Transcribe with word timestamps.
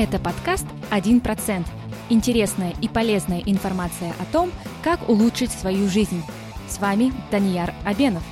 Это 0.00 0.20
подкаст 0.20 0.64
«1%». 0.92 1.66
Интересная 2.08 2.72
и 2.80 2.86
полезная 2.86 3.40
информация 3.40 4.14
о 4.20 4.24
том, 4.26 4.52
как 4.84 5.08
улучшить 5.08 5.50
свою 5.50 5.88
жизнь. 5.88 6.22
С 6.68 6.78
вами 6.78 7.12
Данияр 7.32 7.74
Абенов. 7.84 8.22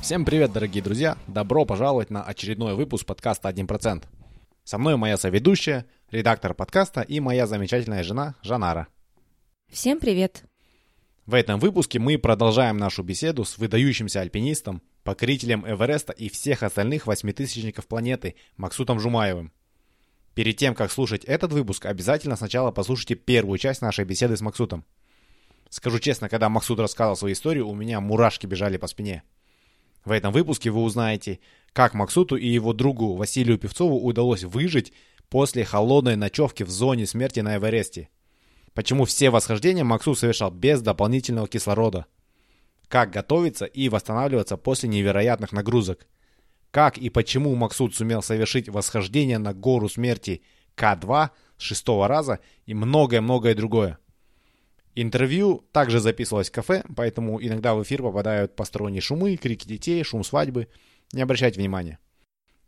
Всем 0.00 0.24
привет, 0.24 0.52
дорогие 0.52 0.84
друзья! 0.84 1.18
Добро 1.26 1.64
пожаловать 1.64 2.10
на 2.10 2.22
очередной 2.22 2.76
выпуск 2.76 3.06
подкаста 3.06 3.48
«1%». 3.48 4.04
Со 4.62 4.78
мной 4.78 4.96
моя 4.96 5.16
соведущая, 5.16 5.84
редактор 6.12 6.54
подкаста 6.54 7.00
и 7.00 7.18
моя 7.18 7.48
замечательная 7.48 8.04
жена 8.04 8.36
Жанара. 8.40 8.86
Всем 9.68 9.98
привет! 9.98 10.44
В 11.26 11.34
этом 11.34 11.58
выпуске 11.58 11.98
мы 11.98 12.18
продолжаем 12.18 12.76
нашу 12.76 13.02
беседу 13.02 13.44
с 13.44 13.58
выдающимся 13.58 14.20
альпинистом, 14.20 14.80
покорителем 15.02 15.66
Эвереста 15.66 16.12
и 16.12 16.28
всех 16.28 16.62
остальных 16.62 17.08
восьмитысячников 17.08 17.88
планеты 17.88 18.36
Максутом 18.56 19.00
Жумаевым. 19.00 19.50
Перед 20.34 20.56
тем, 20.56 20.74
как 20.74 20.90
слушать 20.90 21.24
этот 21.24 21.52
выпуск, 21.52 21.86
обязательно 21.86 22.36
сначала 22.36 22.72
послушайте 22.72 23.14
первую 23.14 23.58
часть 23.58 23.82
нашей 23.82 24.04
беседы 24.04 24.36
с 24.36 24.40
Максутом. 24.40 24.84
Скажу 25.70 25.98
честно, 25.98 26.28
когда 26.28 26.48
Максут 26.48 26.80
рассказал 26.80 27.16
свою 27.16 27.34
историю, 27.34 27.68
у 27.68 27.74
меня 27.74 28.00
мурашки 28.00 28.46
бежали 28.46 28.76
по 28.76 28.86
спине. 28.86 29.22
В 30.04 30.10
этом 30.10 30.32
выпуске 30.32 30.70
вы 30.70 30.82
узнаете, 30.82 31.38
как 31.72 31.94
Максуту 31.94 32.36
и 32.36 32.46
его 32.46 32.72
другу 32.72 33.14
Василию 33.14 33.58
Певцову 33.58 33.98
удалось 33.98 34.44
выжить 34.44 34.92
после 35.28 35.64
холодной 35.64 36.16
ночевки 36.16 36.62
в 36.62 36.70
зоне 36.70 37.06
смерти 37.06 37.40
на 37.40 37.56
Эвересте. 37.56 38.08
Почему 38.74 39.04
все 39.04 39.30
восхождения 39.30 39.84
Максут 39.84 40.18
совершал 40.18 40.50
без 40.50 40.82
дополнительного 40.82 41.48
кислорода. 41.48 42.06
Как 42.88 43.10
готовиться 43.10 43.64
и 43.64 43.88
восстанавливаться 43.88 44.56
после 44.56 44.88
невероятных 44.88 45.52
нагрузок. 45.52 46.06
Как 46.74 46.98
и 46.98 47.08
почему 47.08 47.54
Максут 47.54 47.94
сумел 47.94 48.20
совершить 48.20 48.68
восхождение 48.68 49.38
на 49.38 49.54
гору 49.54 49.88
смерти 49.88 50.42
К2 50.76 51.30
с 51.56 51.62
шестого 51.62 52.08
раза 52.08 52.40
и 52.66 52.74
многое-многое 52.74 53.54
другое. 53.54 54.00
Интервью 54.96 55.64
также 55.70 56.00
записывалось 56.00 56.50
в 56.50 56.52
кафе, 56.52 56.82
поэтому 56.96 57.40
иногда 57.40 57.76
в 57.76 57.82
эфир 57.84 58.02
попадают 58.02 58.56
посторонние 58.56 59.02
шумы, 59.02 59.36
крики 59.36 59.68
детей, 59.68 60.02
шум 60.02 60.24
свадьбы. 60.24 60.66
Не 61.12 61.22
обращайте 61.22 61.60
внимания. 61.60 62.00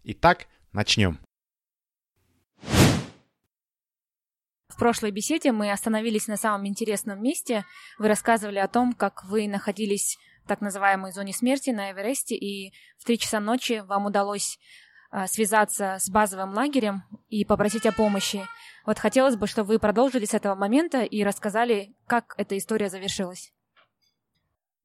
Итак, 0.04 0.46
начнем. 0.70 1.18
В 4.68 4.78
прошлой 4.78 5.10
беседе 5.10 5.50
мы 5.50 5.72
остановились 5.72 6.28
на 6.28 6.36
самом 6.36 6.68
интересном 6.68 7.20
месте. 7.20 7.64
Вы 7.98 8.06
рассказывали 8.06 8.58
о 8.60 8.68
том, 8.68 8.92
как 8.92 9.24
вы 9.24 9.48
находились 9.48 10.16
так 10.46 10.60
называемой 10.60 11.12
зоне 11.12 11.32
смерти 11.32 11.70
на 11.70 11.92
Эвересте, 11.92 12.34
и 12.34 12.72
в 12.98 13.04
три 13.04 13.18
часа 13.18 13.40
ночи 13.40 13.82
вам 13.86 14.06
удалось 14.06 14.58
а, 15.10 15.26
связаться 15.26 15.96
с 15.98 16.08
базовым 16.08 16.54
лагерем 16.54 17.02
и 17.28 17.44
попросить 17.44 17.86
о 17.86 17.92
помощи. 17.92 18.42
Вот 18.84 18.98
хотелось 18.98 19.36
бы, 19.36 19.46
чтобы 19.46 19.68
вы 19.68 19.78
продолжили 19.78 20.24
с 20.24 20.34
этого 20.34 20.54
момента 20.54 21.02
и 21.02 21.22
рассказали, 21.24 21.94
как 22.06 22.34
эта 22.38 22.56
история 22.56 22.88
завершилась. 22.88 23.52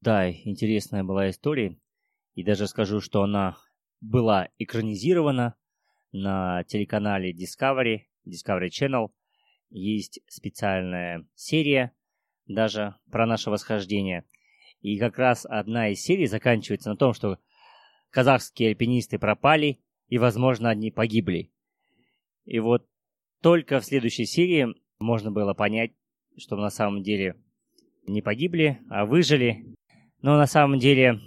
Да, 0.00 0.30
интересная 0.30 1.04
была 1.04 1.30
история. 1.30 1.78
И 2.34 2.42
даже 2.42 2.66
скажу, 2.66 3.00
что 3.00 3.22
она 3.22 3.56
была 4.00 4.48
экранизирована 4.58 5.54
на 6.10 6.64
телеканале 6.64 7.32
Discovery, 7.32 8.06
Discovery 8.26 8.68
Channel– 8.68 9.08
есть 9.72 10.20
специальная 10.28 11.26
серия 11.34 11.92
даже 12.46 12.96
про 13.10 13.26
наше 13.26 13.50
восхождение. 13.50 14.24
И 14.82 14.98
как 14.98 15.18
раз 15.18 15.46
одна 15.48 15.88
из 15.88 16.02
серий 16.02 16.26
заканчивается 16.26 16.90
на 16.90 16.96
том, 16.96 17.14
что 17.14 17.38
казахские 18.10 18.70
альпинисты 18.70 19.18
пропали 19.18 19.78
и, 20.08 20.18
возможно, 20.18 20.68
они 20.70 20.90
погибли. 20.90 21.50
И 22.44 22.58
вот 22.58 22.86
только 23.40 23.80
в 23.80 23.84
следующей 23.84 24.26
серии 24.26 24.68
можно 24.98 25.30
было 25.30 25.54
понять, 25.54 25.92
что 26.36 26.56
на 26.56 26.70
самом 26.70 27.02
деле 27.02 27.36
не 28.06 28.20
погибли, 28.20 28.80
а 28.90 29.06
выжили. 29.06 29.64
Но 30.20 30.36
на 30.36 30.46
самом 30.46 30.78
деле 30.78 31.20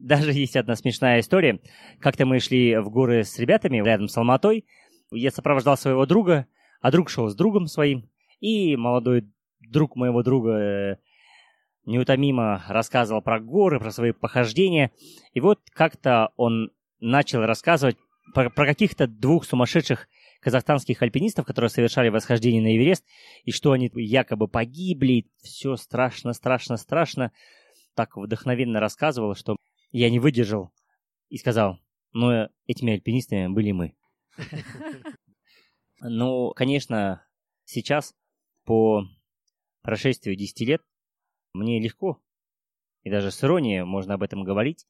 даже 0.00 0.32
есть 0.32 0.56
одна 0.56 0.76
смешная 0.76 1.20
история. 1.20 1.60
Как-то 2.00 2.26
мы 2.26 2.40
шли 2.40 2.76
в 2.76 2.90
горы 2.90 3.24
с 3.24 3.38
ребятами 3.38 3.78
рядом 3.78 4.08
с 4.08 4.16
Алматой. 4.16 4.66
Я 5.10 5.30
сопровождал 5.30 5.76
своего 5.76 6.04
друга– 6.04 6.46
а 6.80 6.90
друг 6.90 7.10
шел 7.10 7.28
с 7.28 7.34
другом 7.34 7.66
своим, 7.66 8.08
и 8.40 8.76
молодой 8.76 9.28
друг 9.60 9.96
моего 9.96 10.22
друга 10.22 10.50
э, 10.50 10.96
неутомимо 11.90 12.64
рассказывал 12.68 13.22
про 13.22 13.40
горы, 13.40 13.78
про 13.78 13.90
свои 13.90 14.12
похождения. 14.12 14.92
И 15.32 15.40
вот 15.40 15.60
как-то 15.72 16.30
он 16.36 16.70
начал 17.00 17.40
рассказывать 17.40 17.96
про, 18.34 18.50
про 18.50 18.66
каких-то 18.66 19.06
двух 19.06 19.44
сумасшедших 19.44 20.08
казахстанских 20.40 21.02
альпинистов, 21.02 21.44
которые 21.44 21.68
совершали 21.68 22.08
восхождение 22.08 22.62
на 22.62 22.74
Эверест, 22.76 23.04
и 23.44 23.52
что 23.52 23.72
они 23.72 23.90
якобы 23.94 24.48
погибли, 24.48 25.26
все 25.42 25.76
страшно, 25.76 26.32
страшно, 26.32 26.76
страшно. 26.76 27.32
Так 27.94 28.16
вдохновенно 28.16 28.80
рассказывал, 28.80 29.34
что 29.34 29.56
я 29.90 30.08
не 30.10 30.18
выдержал 30.18 30.72
и 31.28 31.36
сказал, 31.36 31.78
ну, 32.12 32.48
этими 32.66 32.94
альпинистами 32.94 33.48
были 33.48 33.72
мы. 33.72 33.94
Ну, 36.02 36.54
конечно, 36.56 37.26
сейчас, 37.66 38.14
по 38.64 39.04
прошествию 39.82 40.34
10 40.34 40.60
лет, 40.66 40.80
мне 41.52 41.80
легко, 41.80 42.20
и 43.02 43.10
даже 43.10 43.30
с 43.30 43.42
иронией 43.42 43.84
можно 43.84 44.14
об 44.14 44.22
этом 44.22 44.44
говорить, 44.44 44.86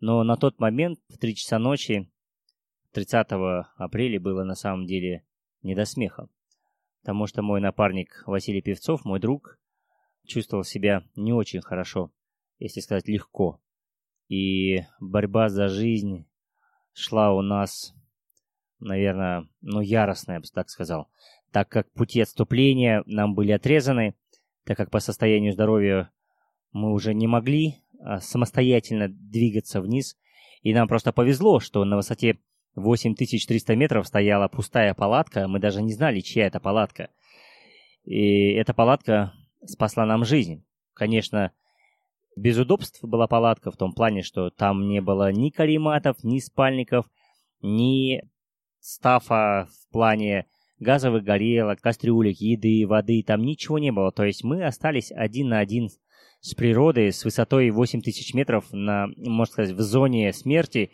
но 0.00 0.22
на 0.22 0.36
тот 0.36 0.60
момент, 0.60 1.00
в 1.08 1.18
3 1.18 1.34
часа 1.34 1.58
ночи, 1.58 2.10
30 2.92 3.26
апреля, 3.76 4.20
было 4.20 4.44
на 4.44 4.54
самом 4.54 4.86
деле 4.86 5.24
не 5.62 5.74
до 5.74 5.84
смеха. 5.84 6.28
Потому 7.02 7.26
что 7.26 7.42
мой 7.42 7.60
напарник 7.60 8.22
Василий 8.26 8.62
Певцов, 8.62 9.04
мой 9.04 9.20
друг, 9.20 9.58
чувствовал 10.26 10.64
себя 10.64 11.04
не 11.16 11.32
очень 11.32 11.60
хорошо, 11.60 12.12
если 12.58 12.80
сказать 12.80 13.08
легко. 13.08 13.60
И 14.28 14.82
борьба 15.00 15.48
за 15.48 15.68
жизнь 15.68 16.26
шла 16.92 17.32
у 17.32 17.42
нас 17.42 17.94
наверное, 18.80 19.48
ну, 19.60 19.80
яростно, 19.80 20.32
я 20.32 20.40
бы 20.40 20.46
так 20.52 20.70
сказал, 20.70 21.08
так 21.50 21.68
как 21.68 21.90
пути 21.92 22.20
отступления 22.20 23.02
нам 23.06 23.34
были 23.34 23.52
отрезаны, 23.52 24.14
так 24.68 24.76
как 24.76 24.90
по 24.90 25.00
состоянию 25.00 25.54
здоровья 25.54 26.10
мы 26.72 26.92
уже 26.92 27.14
не 27.14 27.26
могли 27.26 27.76
а, 28.00 28.20
самостоятельно 28.20 29.08
двигаться 29.08 29.80
вниз, 29.80 30.14
и 30.60 30.74
нам 30.74 30.86
просто 30.88 31.10
повезло, 31.10 31.58
что 31.58 31.86
на 31.86 31.96
высоте 31.96 32.38
8300 32.74 33.74
метров 33.76 34.06
стояла 34.06 34.46
пустая 34.48 34.92
палатка, 34.92 35.48
мы 35.48 35.58
даже 35.58 35.80
не 35.80 35.94
знали, 35.94 36.20
чья 36.20 36.46
это 36.46 36.60
палатка. 36.60 37.08
И 38.04 38.52
эта 38.52 38.74
палатка 38.74 39.32
спасла 39.64 40.04
нам 40.04 40.26
жизнь. 40.26 40.66
Конечно, 40.92 41.52
без 42.36 42.58
удобств 42.58 43.02
была 43.02 43.26
палатка 43.26 43.70
в 43.70 43.78
том 43.78 43.94
плане, 43.94 44.22
что 44.22 44.50
там 44.50 44.86
не 44.86 45.00
было 45.00 45.32
ни 45.32 45.48
карематов, 45.48 46.22
ни 46.22 46.40
спальников, 46.40 47.06
ни 47.62 48.20
стафа 48.80 49.66
в 49.70 49.92
плане 49.92 50.44
газовых 50.80 51.24
горелок, 51.24 51.80
кастрюлек, 51.80 52.36
еды, 52.38 52.86
воды, 52.86 53.22
там 53.26 53.42
ничего 53.42 53.78
не 53.78 53.90
было. 53.90 54.12
То 54.12 54.24
есть 54.24 54.44
мы 54.44 54.64
остались 54.64 55.12
один 55.12 55.48
на 55.48 55.58
один 55.58 55.88
с 56.40 56.54
природой, 56.54 57.12
с 57.12 57.24
высотой 57.24 57.70
8000 57.70 58.34
метров 58.34 58.64
на, 58.72 59.08
можно 59.16 59.52
сказать, 59.52 59.74
в 59.74 59.80
зоне 59.80 60.32
смерти 60.32 60.90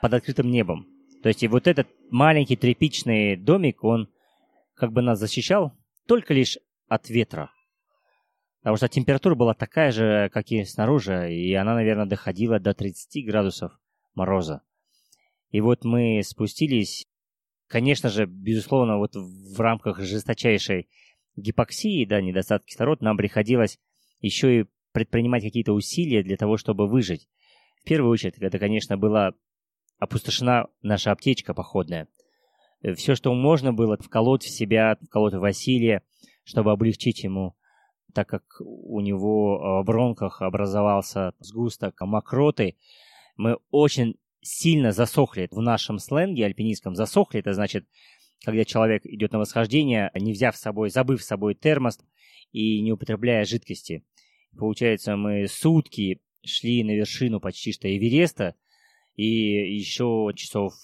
под 0.00 0.14
открытым 0.14 0.50
небом. 0.50 0.86
То 1.22 1.28
есть 1.28 1.42
и 1.42 1.48
вот 1.48 1.66
этот 1.66 1.88
маленький 2.10 2.56
тряпичный 2.56 3.36
домик, 3.36 3.84
он 3.84 4.08
как 4.74 4.92
бы 4.92 5.02
нас 5.02 5.18
защищал 5.18 5.72
только 6.06 6.34
лишь 6.34 6.58
от 6.88 7.08
ветра. 7.08 7.50
Потому 8.60 8.76
что 8.76 8.88
температура 8.88 9.34
была 9.34 9.54
такая 9.54 9.90
же, 9.92 10.28
как 10.32 10.50
и 10.50 10.64
снаружи, 10.64 11.32
и 11.32 11.54
она, 11.54 11.74
наверное, 11.74 12.06
доходила 12.06 12.58
до 12.58 12.74
30 12.74 13.26
градусов 13.26 13.72
мороза. 14.14 14.62
И 15.50 15.60
вот 15.60 15.84
мы 15.84 16.20
спустились 16.24 17.06
Конечно 17.70 18.08
же, 18.08 18.26
безусловно, 18.26 18.98
вот 18.98 19.14
в 19.14 19.60
рамках 19.60 20.00
жесточайшей 20.00 20.88
гипоксии, 21.36 22.04
да, 22.04 22.20
недостатка 22.20 22.66
кислорода, 22.66 23.04
нам 23.04 23.16
приходилось 23.16 23.78
еще 24.20 24.62
и 24.62 24.64
предпринимать 24.90 25.44
какие-то 25.44 25.72
усилия 25.72 26.24
для 26.24 26.36
того, 26.36 26.56
чтобы 26.56 26.88
выжить. 26.88 27.28
В 27.80 27.84
первую 27.84 28.10
очередь, 28.10 28.38
это, 28.38 28.58
конечно, 28.58 28.98
была 28.98 29.34
опустошена 30.00 30.66
наша 30.82 31.12
аптечка 31.12 31.54
походная. 31.54 32.08
Все, 32.96 33.14
что 33.14 33.32
можно 33.34 33.72
было 33.72 33.96
вколоть 33.96 34.42
в 34.42 34.50
себя, 34.50 34.96
вколоть 35.00 35.34
в 35.34 35.38
Василия, 35.38 36.02
чтобы 36.42 36.72
облегчить 36.72 37.22
ему, 37.22 37.54
так 38.12 38.28
как 38.28 38.42
у 38.58 39.00
него 39.00 39.80
в 39.80 39.86
бронках 39.86 40.42
образовался 40.42 41.34
сгусток 41.38 42.00
мокроты, 42.00 42.76
мы 43.36 43.58
очень 43.70 44.16
сильно 44.42 44.92
засохли 44.92 45.48
в 45.50 45.60
нашем 45.60 45.98
сленге 45.98 46.46
альпинистском. 46.46 46.94
Засохли, 46.94 47.40
это 47.40 47.52
значит, 47.52 47.86
когда 48.44 48.64
человек 48.64 49.04
идет 49.04 49.32
на 49.32 49.38
восхождение, 49.38 50.10
не 50.14 50.32
взяв 50.32 50.56
с 50.56 50.60
собой, 50.60 50.90
забыв 50.90 51.22
с 51.22 51.26
собой 51.26 51.54
термос 51.54 51.98
и 52.52 52.80
не 52.80 52.92
употребляя 52.92 53.44
жидкости. 53.44 54.04
Получается, 54.56 55.16
мы 55.16 55.46
сутки 55.46 56.20
шли 56.44 56.82
на 56.84 56.92
вершину 56.92 57.40
почти 57.40 57.72
что 57.72 57.88
Эвереста, 57.88 58.54
и 59.14 59.24
еще 59.24 60.32
часов 60.34 60.74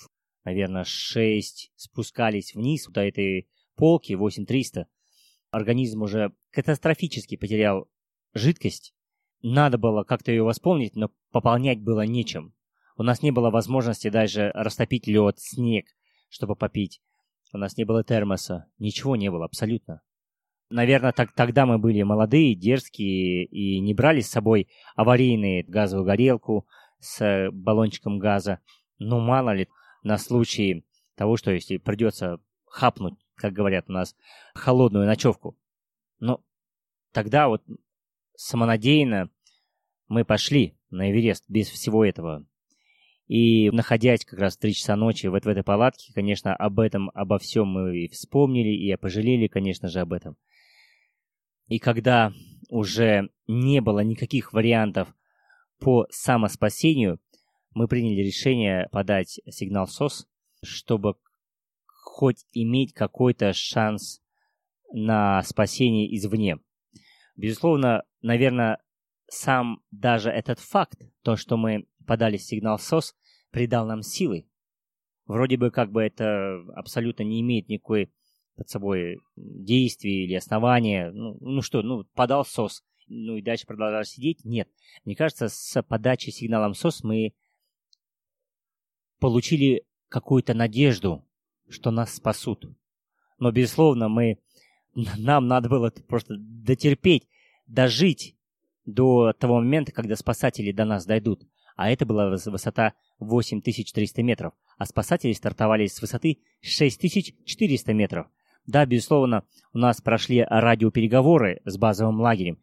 наверное, 0.47 0.85
6 0.85 1.73
спускались 1.76 2.55
вниз 2.55 2.87
до 2.87 3.03
этой 3.03 3.49
полки, 3.75 4.14
8300. 4.14 4.87
Организм 5.50 6.03
уже 6.03 6.32
катастрофически 6.50 7.37
потерял 7.37 7.91
жидкость. 8.32 8.94
Надо 9.43 9.76
было 9.76 10.05
как-то 10.05 10.31
ее 10.31 10.44
восполнить, 10.44 10.94
но 10.94 11.11
пополнять 11.31 11.81
было 11.81 12.06
нечем. 12.06 12.55
У 12.96 13.02
нас 13.02 13.22
не 13.22 13.31
было 13.31 13.50
возможности 13.50 14.08
даже 14.08 14.50
растопить 14.54 15.06
лед, 15.06 15.38
снег, 15.38 15.87
чтобы 16.31 16.56
попить. 16.56 17.02
У 17.52 17.58
нас 17.58 17.76
не 17.76 17.84
было 17.84 18.02
термоса. 18.02 18.66
Ничего 18.78 19.16
не 19.16 19.31
было 19.31 19.44
абсолютно. 19.44 20.00
Наверное, 20.70 21.12
так, 21.12 21.32
тогда 21.32 21.64
мы 21.64 21.78
были 21.78 22.02
молодые, 22.02 22.54
дерзкие 22.54 23.44
и 23.44 23.78
не 23.81 23.94
брали 23.94 24.20
с 24.20 24.31
собой 24.31 24.69
аварийные 24.96 25.62
газовую 25.62 26.06
горелку 26.06 26.66
с 26.98 27.50
баллончиком 27.52 28.19
газа. 28.19 28.60
Ну, 28.98 29.20
мало 29.20 29.50
ли, 29.54 29.69
на 30.02 30.19
случай 30.19 30.84
того, 31.14 31.37
что 31.37 31.52
если 31.52 31.76
придется 31.76 32.40
хапнуть, 32.64 33.14
как 33.37 33.52
говорят 33.52 33.88
у 33.88 33.93
нас, 33.93 34.16
холодную 34.54 35.06
ночевку. 35.06 35.56
Но 36.19 36.43
тогда 37.12 37.48
вот 37.48 37.62
самонадеянно 38.34 39.31
мы 40.08 40.25
пошли 40.25 40.76
на 40.90 41.10
Эверест 41.10 41.44
без 41.48 41.69
всего 41.69 42.04
этого. 42.04 42.44
И 43.26 43.70
находясь 43.70 44.25
как 44.25 44.38
раз 44.38 44.56
в 44.56 44.61
3 44.61 44.75
часа 44.75 44.94
ночи 44.96 45.26
вот 45.26 45.44
в 45.44 45.49
этой 45.49 45.64
палатке, 45.64 46.12
конечно, 46.14 46.55
об 46.55 46.78
этом, 46.78 47.11
обо 47.12 47.38
всем 47.38 47.67
мы 47.67 48.05
и 48.05 48.08
вспомнили, 48.08 48.69
и 48.69 48.94
пожалели, 48.96 49.49
конечно 49.49 49.88
же, 49.88 50.00
об 50.00 50.12
этом. 50.12 50.37
И 51.67 51.78
когда 51.78 52.32
уже 52.69 53.31
не 53.49 53.81
было 53.81 54.00
никаких 54.00 54.52
вариантов 54.52 55.12
по 55.81 56.06
самоспасению, 56.11 57.20
мы 57.75 57.88
приняли 57.88 58.23
решение 58.23 58.88
подать 58.93 59.40
сигнал 59.50 59.88
СОС, 59.88 60.29
чтобы 60.62 61.17
хоть 61.87 62.46
иметь 62.52 62.94
какой-то 62.94 63.52
шанс 63.52 64.22
на 64.93 65.43
спасение 65.43 66.14
извне. 66.17 66.58
Безусловно, 67.37 68.05
наверное, 68.22 68.79
сам 69.29 69.82
даже 69.90 70.31
этот 70.31 70.61
факт, 70.61 71.02
то, 71.22 71.37
что 71.37 71.56
мы 71.56 71.87
подали 72.06 72.37
сигнал 72.37 72.79
СОС, 72.79 73.14
придал 73.50 73.87
нам 73.87 74.03
силы. 74.03 74.47
Вроде 75.26 75.56
бы 75.56 75.70
как 75.70 75.91
бы 75.91 76.03
это 76.03 76.62
абсолютно 76.75 77.25
не 77.25 77.41
имеет 77.41 77.69
никакой 77.69 78.12
под 78.56 78.69
собой 78.69 79.19
действия 79.37 80.25
или 80.25 80.35
основания. 80.35 81.11
Ну, 81.11 81.37
ну 81.41 81.62
что, 81.62 81.82
ну, 81.82 82.05
подал 82.14 82.44
СОС, 82.44 82.85
ну 83.08 83.37
и 83.37 83.43
дальше 83.43 83.67
продолжал 83.67 84.05
сидеть? 84.05 84.44
Нет. 84.44 84.69
Мне 85.05 85.14
кажется, 85.14 85.49
с 85.49 85.82
подачей 85.82 86.32
сигналом 86.32 86.75
СОС 86.75 87.03
мы 87.03 87.35
получили 89.19 89.85
какую-то 90.08 90.55
надежду, 90.55 91.25
что 91.69 91.91
нас 91.91 92.14
спасут. 92.14 92.67
Но, 93.38 93.50
безусловно, 93.50 94.08
мы, 94.08 94.38
нам 94.94 95.47
надо 95.47 95.69
было 95.69 95.91
просто 95.91 96.37
дотерпеть, 96.38 97.29
дожить 97.67 98.37
до 98.85 99.32
того 99.32 99.56
момента, 99.56 99.93
когда 99.93 100.17
спасатели 100.17 100.73
до 100.73 100.85
нас 100.85 101.05
дойдут. 101.05 101.43
А 101.76 101.90
это 101.90 102.06
была 102.06 102.28
высота 102.31 102.94
8300 103.20 104.23
метров, 104.23 104.55
а 104.78 104.87
спасатели 104.87 105.32
стартовали 105.32 105.87
с 105.87 106.00
высоты 106.00 106.38
6400 106.62 107.93
метров. 107.93 108.26
Да, 108.67 108.84
безусловно, 108.84 109.44
у 109.73 109.78
нас 109.78 110.00
прошли 110.00 110.44
радиопереговоры 110.49 111.61
с 111.64 111.76
базовым 111.78 112.20
лагерем 112.20 112.58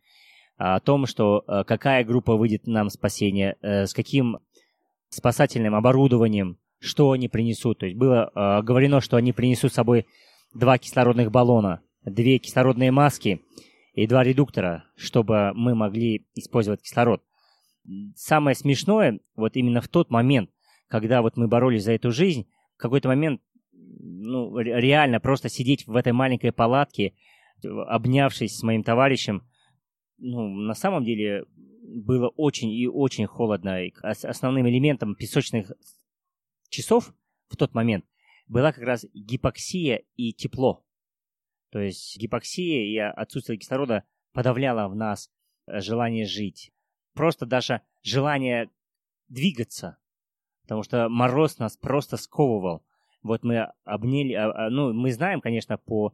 о 0.57 0.79
том, 0.79 1.05
что 1.05 1.43
э, 1.47 1.63
какая 1.65 2.03
группа 2.03 2.35
выйдет 2.35 2.67
нам 2.67 2.89
спасение, 2.89 3.55
э, 3.61 3.85
с 3.85 3.93
каким 3.93 4.39
спасательным 5.09 5.75
оборудованием, 5.75 6.57
что 6.79 7.11
они 7.11 7.29
принесут. 7.29 7.79
То 7.79 7.85
есть 7.85 7.97
было 7.97 8.31
э, 8.33 8.61
говорено, 8.61 8.99
что 8.99 9.17
они 9.17 9.31
принесут 9.31 9.71
с 9.71 9.75
собой 9.75 10.05
два 10.53 10.77
кислородных 10.77 11.31
баллона, 11.31 11.81
две 12.03 12.37
кислородные 12.37 12.91
маски 12.91 13.41
и 13.93 14.07
два 14.07 14.23
редуктора, 14.23 14.85
чтобы 14.95 15.53
мы 15.53 15.75
могли 15.75 16.25
использовать 16.35 16.81
кислород. 16.81 17.23
Самое 18.15 18.55
смешное, 18.55 19.19
вот 19.35 19.55
именно 19.55 19.81
в 19.81 19.87
тот 19.87 20.09
момент, 20.09 20.49
когда 20.87 21.21
вот 21.21 21.37
мы 21.37 21.47
боролись 21.47 21.83
за 21.83 21.93
эту 21.93 22.11
жизнь, 22.11 22.47
в 22.75 22.77
какой-то 22.77 23.09
момент 23.09 23.41
ну, 23.71 24.57
реально 24.57 25.19
просто 25.19 25.49
сидеть 25.49 25.85
в 25.87 25.95
этой 25.95 26.13
маленькой 26.13 26.51
палатке, 26.51 27.13
обнявшись 27.63 28.57
с 28.57 28.63
моим 28.63 28.83
товарищем, 28.83 29.43
ну, 30.17 30.47
на 30.47 30.73
самом 30.73 31.03
деле 31.03 31.45
было 31.81 32.29
очень 32.29 32.71
и 32.71 32.87
очень 32.87 33.27
холодно. 33.27 33.83
И 33.83 33.93
основным 34.01 34.67
элементом 34.67 35.15
песочных 35.15 35.71
часов 36.69 37.13
в 37.49 37.57
тот 37.57 37.73
момент 37.73 38.05
была 38.47 38.71
как 38.71 38.83
раз 38.83 39.05
гипоксия 39.13 40.03
и 40.15 40.33
тепло. 40.33 40.85
То 41.71 41.79
есть 41.79 42.17
гипоксия 42.17 42.85
и 42.85 42.97
отсутствие 42.97 43.57
кислорода 43.57 44.03
подавляло 44.31 44.87
в 44.87 44.95
нас 44.95 45.31
э, 45.65 45.79
желание 45.81 46.25
жить. 46.25 46.71
Просто 47.13 47.45
даже 47.45 47.81
желание 48.01 48.69
двигаться. 49.27 49.97
Потому 50.63 50.83
что 50.83 51.09
мороз 51.09 51.59
нас 51.59 51.77
просто 51.77 52.17
сковывал. 52.17 52.83
Вот 53.21 53.43
мы 53.43 53.71
обняли, 53.85 54.33
а, 54.33 54.67
а, 54.67 54.69
ну, 54.69 54.93
мы 54.93 55.11
знаем, 55.11 55.41
конечно, 55.41 55.77
по 55.77 56.13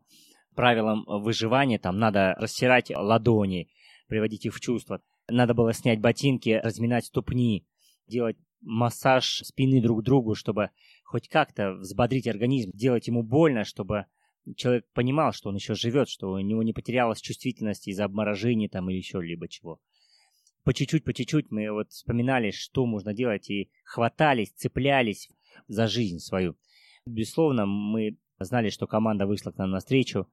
правилам 0.55 1.05
выживания, 1.07 1.79
там 1.79 1.97
надо 1.97 2.35
растирать 2.37 2.91
ладони, 2.95 3.69
приводить 4.07 4.45
их 4.45 4.55
в 4.55 4.59
чувство. 4.59 5.01
Надо 5.27 5.53
было 5.53 5.73
снять 5.73 6.01
ботинки, 6.01 6.59
разминать 6.63 7.05
ступни, 7.05 7.65
делать 8.07 8.37
массаж 8.61 9.41
спины 9.45 9.81
друг 9.81 10.03
другу, 10.03 10.35
чтобы 10.35 10.71
хоть 11.03 11.29
как-то 11.29 11.73
взбодрить 11.73 12.27
организм, 12.27 12.71
делать 12.73 13.07
ему 13.07 13.23
больно, 13.23 13.63
чтобы 13.63 14.05
человек 14.55 14.85
понимал, 14.93 15.33
что 15.33 15.49
он 15.49 15.55
еще 15.55 15.75
живет, 15.75 16.09
что 16.09 16.31
у 16.31 16.39
него 16.39 16.63
не 16.63 16.73
потерялась 16.73 17.21
чувствительность 17.21 17.87
из-за 17.87 18.05
обморожения 18.05 18.69
там 18.69 18.89
или 18.89 18.97
еще 18.97 19.21
либо 19.21 19.47
чего. 19.47 19.79
По 20.63 20.73
чуть-чуть, 20.73 21.03
по 21.03 21.13
чуть-чуть 21.13 21.51
мы 21.51 21.71
вот 21.71 21.89
вспоминали, 21.91 22.51
что 22.51 22.85
можно 22.85 23.13
делать, 23.13 23.49
и 23.49 23.69
хватались, 23.83 24.51
цеплялись 24.51 25.29
за 25.67 25.87
жизнь 25.87 26.19
свою. 26.19 26.55
Безусловно, 27.05 27.65
мы 27.65 28.17
знали, 28.39 28.69
что 28.69 28.87
команда 28.87 29.25
вышла 29.25 29.51
к 29.51 29.57
нам 29.57 29.71
навстречу, 29.71 30.27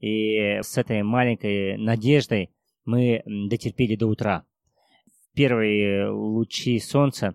и 0.00 0.58
с 0.62 0.76
этой 0.78 1.02
маленькой 1.02 1.76
надеждой 1.78 2.50
мы 2.84 3.22
дотерпели 3.24 3.96
до 3.96 4.08
утра. 4.08 4.44
Первые 5.34 6.08
лучи 6.10 6.78
солнца 6.78 7.34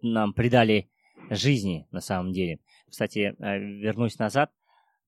нам 0.00 0.32
придали 0.32 0.88
жизни 1.30 1.86
на 1.90 2.00
самом 2.00 2.32
деле. 2.32 2.60
Кстати, 2.88 3.34
э, 3.38 3.58
вернусь 3.58 4.18
назад, 4.18 4.52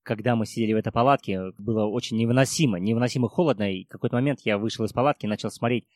когда 0.09 0.37
мы 0.37 0.47
сидели 0.47 0.73
в 0.73 0.79
этой 0.79 0.91
палатке, 0.91 1.53
было 1.59 1.85
очень 1.85 2.17
невыносимо, 2.17 2.79
невыносимо 2.79 3.29
холодно, 3.29 3.71
и 3.71 3.85
в 3.85 3.89
какой-то 3.89 4.17
момент 4.17 4.41
я 4.43 4.57
вышел 4.57 4.87
из 4.87 4.93
палатки 4.95 5.27
начал 5.27 5.51
смотреть, 5.51 5.87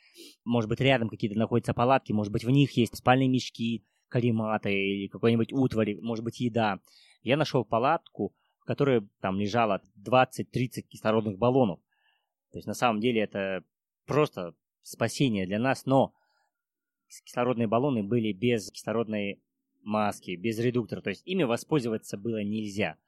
может 0.45 0.69
быть, 0.69 0.81
рядом 0.81 1.09
какие-то 1.09 1.39
находятся 1.39 1.73
палатки, 1.73 2.13
может 2.13 2.31
быть, 2.31 2.45
в 2.45 2.51
них 2.51 2.77
есть 2.77 2.95
спальные 2.95 3.31
мешки, 3.31 3.87
карематы 4.09 4.71
или 4.71 5.09
какой-нибудь 5.09 5.55
утварь, 5.55 5.99
может 6.03 6.23
быть, 6.27 6.41
еда. 6.41 6.81
Я 7.23 7.39
нашел 7.39 7.65
палатку, 7.65 8.35
в 8.61 8.67
которой 8.67 9.09
там 9.23 9.41
лежало 9.41 9.81
20-30 10.07 10.83
кислородных 10.83 11.39
баллонов. 11.39 11.81
То 12.51 12.59
есть 12.59 12.67
на 12.67 12.75
самом 12.75 13.01
деле 13.01 13.23
это 13.23 13.65
просто 14.05 14.55
спасение 14.83 15.47
для 15.47 15.59
нас, 15.59 15.87
но 15.87 16.13
кислородные 17.25 17.67
баллоны 17.67 18.03
были 18.03 18.35
без 18.35 18.71
кислородной 18.71 19.41
маски, 19.81 20.37
без 20.37 20.59
редуктора, 20.59 21.01
то 21.01 21.09
есть 21.09 21.23
ими 21.25 21.45
воспользоваться 21.45 22.19
было 22.19 22.45
нельзя. 22.45 22.99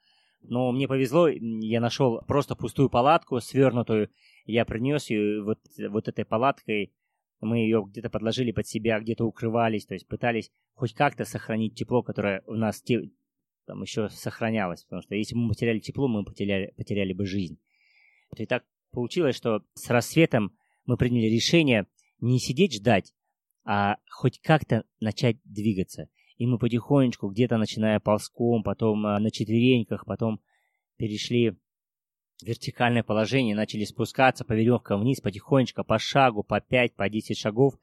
Но 0.46 0.72
мне 0.72 0.86
повезло, 0.86 1.28
я 1.28 1.80
нашел 1.80 2.20
просто 2.26 2.54
пустую 2.54 2.90
палатку, 2.90 3.40
свернутую, 3.40 4.10
я 4.44 4.64
принес 4.64 5.08
ее 5.08 5.42
вот, 5.42 5.58
вот 5.88 6.08
этой 6.08 6.24
палаткой, 6.24 6.92
мы 7.40 7.58
ее 7.58 7.84
где-то 7.86 8.10
подложили 8.10 8.52
под 8.52 8.66
себя, 8.66 9.00
где-то 9.00 9.24
укрывались, 9.24 9.86
то 9.86 9.94
есть 9.94 10.06
пытались 10.06 10.50
хоть 10.74 10.94
как-то 10.94 11.24
сохранить 11.24 11.74
тепло, 11.74 12.02
которое 12.02 12.42
у 12.46 12.54
нас 12.54 12.82
те, 12.82 13.10
там 13.66 13.82
еще 13.82 14.08
сохранялось, 14.10 14.84
потому 14.84 15.02
что 15.02 15.14
если 15.14 15.34
бы 15.34 15.42
мы 15.42 15.48
потеряли 15.50 15.78
тепло, 15.78 16.08
мы 16.08 16.24
потеряли, 16.24 16.72
потеряли 16.76 17.12
бы 17.12 17.26
жизнь. 17.26 17.58
И 18.36 18.46
так 18.46 18.64
получилось, 18.90 19.36
что 19.36 19.62
с 19.74 19.88
рассветом 19.90 20.56
мы 20.86 20.96
приняли 20.96 21.26
решение 21.26 21.86
не 22.20 22.38
сидеть 22.38 22.74
ждать, 22.74 23.14
а 23.64 23.96
хоть 24.10 24.40
как-то 24.40 24.84
начать 25.00 25.38
двигаться. 25.44 26.08
И 26.36 26.46
мы 26.46 26.58
потихонечку, 26.58 27.28
где-то 27.28 27.56
начиная 27.58 28.00
ползком, 28.00 28.62
потом 28.62 29.06
а, 29.06 29.18
на 29.18 29.30
четвереньках, 29.30 30.04
потом 30.04 30.40
перешли 30.96 31.50
в 31.50 31.56
вертикальное 32.42 33.02
положение, 33.02 33.54
начали 33.54 33.84
спускаться 33.84 34.44
по 34.44 34.52
веревкам 34.52 35.00
вниз 35.00 35.20
потихонечку, 35.20 35.84
по 35.84 35.98
шагу, 35.98 36.42
по 36.42 36.60
5, 36.60 36.94
по 36.94 37.08
10 37.08 37.38
шагов. 37.38 37.74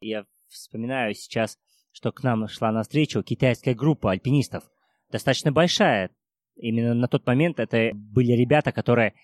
Я 0.00 0.24
вспоминаю 0.48 1.14
сейчас, 1.14 1.58
что 1.92 2.12
к 2.12 2.22
нам 2.22 2.46
шла 2.48 2.70
навстречу 2.70 3.22
китайская 3.22 3.74
группа 3.74 4.12
альпинистов, 4.12 4.70
достаточно 5.10 5.50
большая. 5.50 6.10
Именно 6.56 6.94
на 6.94 7.08
тот 7.08 7.26
момент 7.26 7.58
это 7.58 7.90
были 7.94 8.32
ребята, 8.32 8.70
которые 8.70 9.14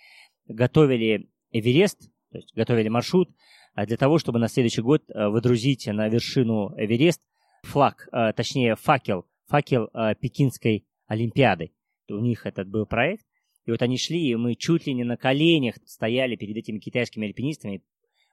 готовили 0.46 1.30
Эверест, 1.52 2.10
то 2.30 2.38
есть 2.38 2.54
готовили 2.54 2.88
маршрут 2.88 3.30
а 3.76 3.84
для 3.84 3.98
того, 3.98 4.18
чтобы 4.18 4.38
на 4.38 4.48
следующий 4.48 4.80
год 4.80 5.02
э, 5.08 5.28
выдрузить 5.28 5.86
на 5.86 6.08
вершину 6.08 6.72
Эверест 6.78 7.20
флаг, 7.66 8.08
э, 8.12 8.32
точнее 8.32 8.76
факел, 8.76 9.26
факел 9.46 9.90
э, 9.92 10.14
пекинской 10.14 10.86
Олимпиады. 11.06 11.72
У 12.08 12.18
них 12.18 12.46
этот 12.46 12.68
был 12.68 12.86
проект. 12.86 13.26
И 13.64 13.70
вот 13.70 13.82
они 13.82 13.98
шли, 13.98 14.30
и 14.30 14.36
мы 14.36 14.54
чуть 14.54 14.86
ли 14.86 14.94
не 14.94 15.04
на 15.04 15.16
коленях 15.16 15.74
стояли 15.84 16.36
перед 16.36 16.56
этими 16.56 16.78
китайскими 16.78 17.26
альпинистами, 17.26 17.82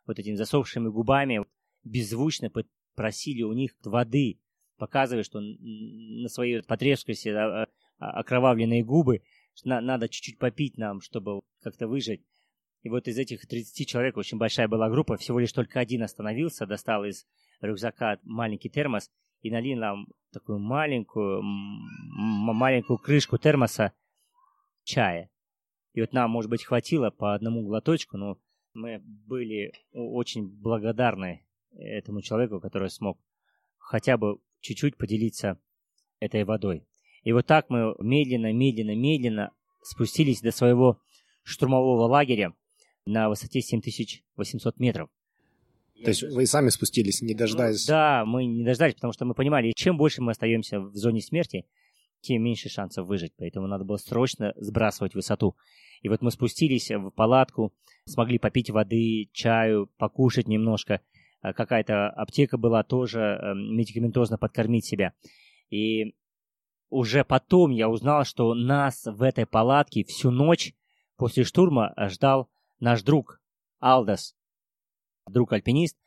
вот 0.05 0.19
этими 0.19 0.35
засохшими 0.35 0.89
губами, 0.89 1.45
беззвучно 1.83 2.51
просили 2.95 3.41
у 3.41 3.53
них 3.53 3.71
воды, 3.83 4.39
показывая, 4.77 5.23
что 5.23 5.39
на 5.41 6.29
свои 6.29 6.61
потрескавшиеся 6.61 7.31
а, 7.31 7.67
а, 7.97 8.11
окровавленные 8.19 8.83
губы 8.83 9.21
надо 9.63 10.07
чуть-чуть 10.07 10.37
попить 10.37 10.77
нам, 10.77 11.01
чтобы 11.01 11.41
как-то 11.61 11.87
выжить. 11.87 12.21
И 12.83 12.89
вот 12.89 13.07
из 13.07 13.17
этих 13.17 13.47
30 13.47 13.87
человек, 13.87 14.17
очень 14.17 14.37
большая 14.37 14.67
была 14.67 14.89
группа, 14.89 15.17
всего 15.17 15.39
лишь 15.39 15.53
только 15.53 15.79
один 15.79 16.03
остановился, 16.03 16.67
достал 16.67 17.05
из 17.05 17.25
рюкзака 17.63 18.19
маленький 18.23 18.69
термос 18.69 19.09
и 19.41 19.51
налил 19.51 19.79
нам 19.79 20.07
такую 20.31 20.59
маленькую, 20.59 21.41
маленькую 21.43 22.97
крышку 22.97 23.37
термоса 23.37 23.93
чая. 24.83 25.29
И 25.93 26.01
вот 26.01 26.11
нам, 26.13 26.31
может 26.31 26.49
быть, 26.49 26.63
хватило 26.63 27.09
по 27.11 27.33
одному 27.33 27.63
глоточку, 27.63 28.17
но 28.17 28.39
мы 28.73 28.99
были 29.03 29.73
очень 29.91 30.47
благодарны 30.47 31.45
этому 31.71 32.21
человеку, 32.21 32.59
который 32.59 32.89
смог 32.89 33.19
хотя 33.77 34.17
бы 34.17 34.39
чуть-чуть 34.59 34.97
поделиться 34.97 35.59
этой 36.19 36.43
водой. 36.43 36.87
И 37.23 37.31
вот 37.31 37.45
так 37.45 37.69
мы 37.69 37.95
медленно, 37.99 38.51
медленно, 38.51 38.95
медленно 38.95 39.51
спустились 39.81 40.41
до 40.41 40.51
своего 40.51 40.99
штурмового 41.43 42.07
лагеря 42.07 42.53
на 43.05 43.29
высоте 43.29 43.61
7800 43.61 44.79
метров. 44.79 45.09
То 46.03 46.09
есть 46.09 46.23
вы 46.23 46.45
сами 46.45 46.69
спустились, 46.69 47.21
не 47.21 47.33
дождались? 47.33 47.87
Ну, 47.87 47.93
да, 47.93 48.25
мы 48.25 48.45
не 48.45 48.63
дождались, 48.63 48.95
потому 48.95 49.13
что 49.13 49.25
мы 49.25 49.33
понимали, 49.33 49.71
чем 49.75 49.97
больше 49.97 50.21
мы 50.21 50.31
остаемся 50.31 50.79
в 50.79 50.95
зоне 50.95 51.21
смерти, 51.21 51.65
тем 52.21 52.43
меньше 52.43 52.69
шансов 52.69 53.07
выжить. 53.07 53.33
Поэтому 53.37 53.67
надо 53.67 53.83
было 53.83 53.97
срочно 53.97 54.53
сбрасывать 54.55 55.15
высоту. 55.15 55.55
И 56.01 56.09
вот 56.09 56.21
мы 56.21 56.31
спустились 56.31 56.89
в 56.89 57.11
палатку, 57.11 57.73
смогли 58.05 58.37
попить 58.37 58.69
воды, 58.69 59.29
чаю, 59.33 59.89
покушать 59.97 60.47
немножко. 60.47 61.01
А 61.41 61.53
какая-то 61.53 62.09
аптека 62.09 62.57
была 62.57 62.83
тоже 62.83 63.19
эм, 63.19 63.75
медикаментозно 63.75 64.37
подкормить 64.37 64.85
себя. 64.85 65.13
И 65.69 66.15
уже 66.89 67.23
потом 67.23 67.71
я 67.71 67.89
узнал, 67.89 68.23
что 68.23 68.53
нас 68.53 69.03
в 69.05 69.21
этой 69.21 69.45
палатке 69.45 70.03
всю 70.03 70.31
ночь 70.31 70.73
после 71.17 71.43
штурма 71.43 71.93
ждал 72.09 72.49
наш 72.79 73.01
друг 73.03 73.41
Алдас, 73.79 74.35
друг-альпинист. 75.27 75.97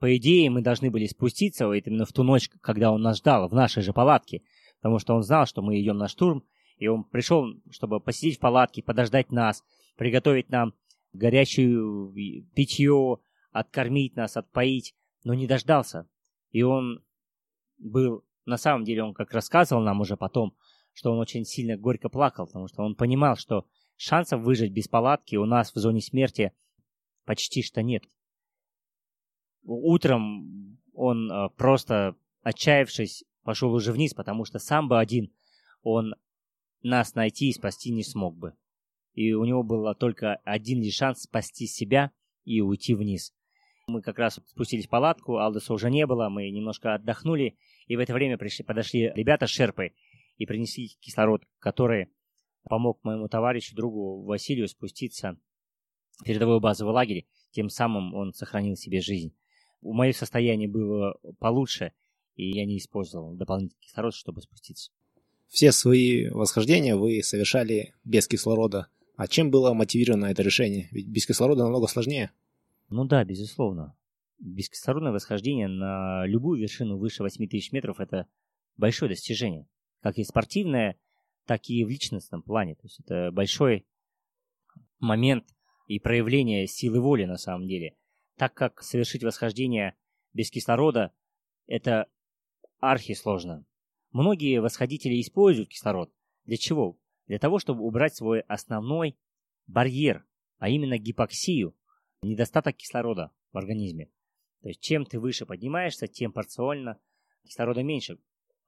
По 0.00 0.16
идее, 0.16 0.50
мы 0.50 0.62
должны 0.62 0.90
были 0.90 1.06
спуститься 1.06 1.70
именно 1.72 2.04
в 2.04 2.12
ту 2.12 2.22
ночь, 2.22 2.48
когда 2.60 2.90
он 2.90 3.02
нас 3.02 3.18
ждал, 3.18 3.48
в 3.48 3.54
нашей 3.54 3.82
же 3.82 3.92
палатке, 3.92 4.42
потому 4.80 4.98
что 4.98 5.14
он 5.14 5.22
знал, 5.22 5.46
что 5.46 5.62
мы 5.62 5.80
идем 5.80 5.96
на 5.96 6.08
штурм, 6.08 6.44
и 6.78 6.88
он 6.88 7.04
пришел, 7.04 7.46
чтобы 7.70 8.00
посидеть 8.00 8.38
в 8.38 8.40
палатке, 8.40 8.82
подождать 8.82 9.30
нас, 9.30 9.62
приготовить 9.96 10.50
нам 10.50 10.74
горячую 11.12 12.12
питье, 12.54 13.18
откормить 13.52 14.16
нас, 14.16 14.36
отпоить, 14.36 14.94
но 15.24 15.34
не 15.34 15.46
дождался. 15.46 16.08
И 16.50 16.62
он 16.62 17.04
был, 17.78 18.24
на 18.44 18.56
самом 18.56 18.84
деле, 18.84 19.04
он 19.04 19.14
как 19.14 19.32
рассказывал 19.32 19.82
нам 19.82 20.00
уже 20.00 20.16
потом, 20.16 20.56
что 20.92 21.12
он 21.12 21.18
очень 21.18 21.44
сильно 21.44 21.76
горько 21.76 22.08
плакал, 22.08 22.46
потому 22.46 22.68
что 22.68 22.82
он 22.82 22.94
понимал, 22.94 23.36
что 23.36 23.66
шансов 23.96 24.42
выжить 24.42 24.72
без 24.72 24.88
палатки 24.88 25.36
у 25.36 25.46
нас 25.46 25.72
в 25.72 25.78
зоне 25.78 26.00
смерти 26.00 26.52
почти 27.24 27.62
что 27.62 27.82
нет. 27.82 28.04
Утром 29.64 30.78
он 30.94 31.30
э, 31.30 31.48
просто, 31.56 32.16
отчаявшись, 32.42 33.24
пошел 33.44 33.72
уже 33.72 33.92
вниз, 33.92 34.14
потому 34.14 34.44
что 34.44 34.58
сам 34.58 34.88
бы 34.88 34.98
один 34.98 35.32
он 35.82 36.14
нас 36.82 37.14
найти 37.14 37.48
и 37.48 37.52
спасти 37.52 37.92
не 37.92 38.02
смог 38.02 38.36
бы. 38.36 38.54
И 39.14 39.32
у 39.32 39.44
него 39.44 39.62
был 39.62 39.94
только 39.94 40.36
один 40.44 40.80
лишь 40.80 40.96
шанс 40.96 41.22
спасти 41.22 41.66
себя 41.66 42.12
и 42.44 42.60
уйти 42.60 42.94
вниз. 42.94 43.34
Мы 43.88 44.00
как 44.00 44.18
раз 44.18 44.40
спустились 44.46 44.86
в 44.86 44.90
палатку, 44.90 45.38
Алдоса 45.38 45.74
уже 45.74 45.90
не 45.90 46.06
было, 46.06 46.28
мы 46.28 46.50
немножко 46.50 46.94
отдохнули, 46.94 47.56
и 47.86 47.96
в 47.96 47.98
это 47.98 48.14
время 48.14 48.38
пришли, 48.38 48.64
подошли 48.64 49.12
ребята 49.14 49.46
с 49.46 49.50
шерпой 49.50 49.92
и 50.38 50.46
принесли 50.46 50.88
кислород, 51.00 51.44
который 51.58 52.08
помог 52.64 53.02
моему 53.02 53.28
товарищу, 53.28 53.74
другу 53.74 54.22
Василию 54.22 54.68
спуститься 54.68 55.36
в 56.20 56.24
передовой 56.24 56.60
базовый 56.60 56.94
лагерь, 56.94 57.26
тем 57.50 57.68
самым 57.68 58.14
он 58.14 58.32
сохранил 58.32 58.76
себе 58.76 59.00
жизнь. 59.00 59.34
У 59.82 59.92
моего 59.92 60.16
состояния 60.16 60.68
было 60.68 61.18
получше, 61.38 61.92
и 62.36 62.50
я 62.50 62.64
не 62.64 62.78
использовал 62.78 63.34
дополнительный 63.34 63.80
кислород, 63.80 64.14
чтобы 64.14 64.40
спуститься. 64.40 64.90
Все 65.48 65.70
свои 65.72 66.28
восхождения 66.30 66.96
вы 66.96 67.22
совершали 67.22 67.94
без 68.04 68.26
кислорода. 68.26 68.86
А 69.16 69.28
чем 69.28 69.50
было 69.50 69.74
мотивировано 69.74 70.26
это 70.26 70.42
решение? 70.42 70.88
Ведь 70.92 71.08
без 71.08 71.26
кислорода 71.26 71.64
намного 71.64 71.88
сложнее. 71.88 72.30
Ну 72.88 73.04
да, 73.04 73.24
безусловно. 73.24 73.94
Бескислородное 74.38 75.12
восхождение 75.12 75.68
на 75.68 76.26
любую 76.26 76.60
вершину 76.60 76.96
выше 76.96 77.22
8000 77.22 77.72
метров– 77.72 77.96
это 78.00 78.26
большое 78.76 79.10
достижение. 79.10 79.68
Как 80.00 80.18
и 80.18 80.24
спортивное, 80.24 80.96
так 81.46 81.68
и 81.68 81.84
в 81.84 81.88
личностном 81.88 82.42
плане. 82.42 82.74
То 82.76 82.84
есть 82.84 83.00
это 83.00 83.30
большой 83.30 83.84
момент 85.00 85.44
и 85.86 85.98
проявление 85.98 86.66
силы 86.66 87.00
воли 87.00 87.24
на 87.24 87.36
самом 87.36 87.66
деле. 87.68 87.94
Так 88.36 88.54
как 88.54 88.82
совершить 88.82 89.24
восхождение 89.24 89.96
без 90.32 90.50
кислорода– 90.50 91.12
это 91.66 92.08
архисложно. 92.78 93.64
Многие 94.10 94.60
восходители 94.60 95.20
используют 95.20 95.68
кислород. 95.68 96.12
Для 96.44 96.56
чего? 96.56 96.98
Для 97.26 97.38
того, 97.38 97.58
чтобы 97.58 97.84
убрать 97.84 98.14
свой 98.14 98.40
основной 98.40 99.16
барьер, 99.66 100.26
а 100.58 100.68
именно 100.68 100.98
гипоксию, 100.98 101.74
недостаток 102.22 102.76
кислорода 102.76 103.30
в 103.52 103.58
организме. 103.58 104.10
То 104.62 104.68
есть 104.68 104.80
чем 104.80 105.04
ты 105.04 105.18
выше 105.18 105.46
поднимаешься, 105.46 106.06
тем 106.06 106.32
порционально 106.32 107.00
кислорода 107.44 107.82
меньше. 107.82 108.18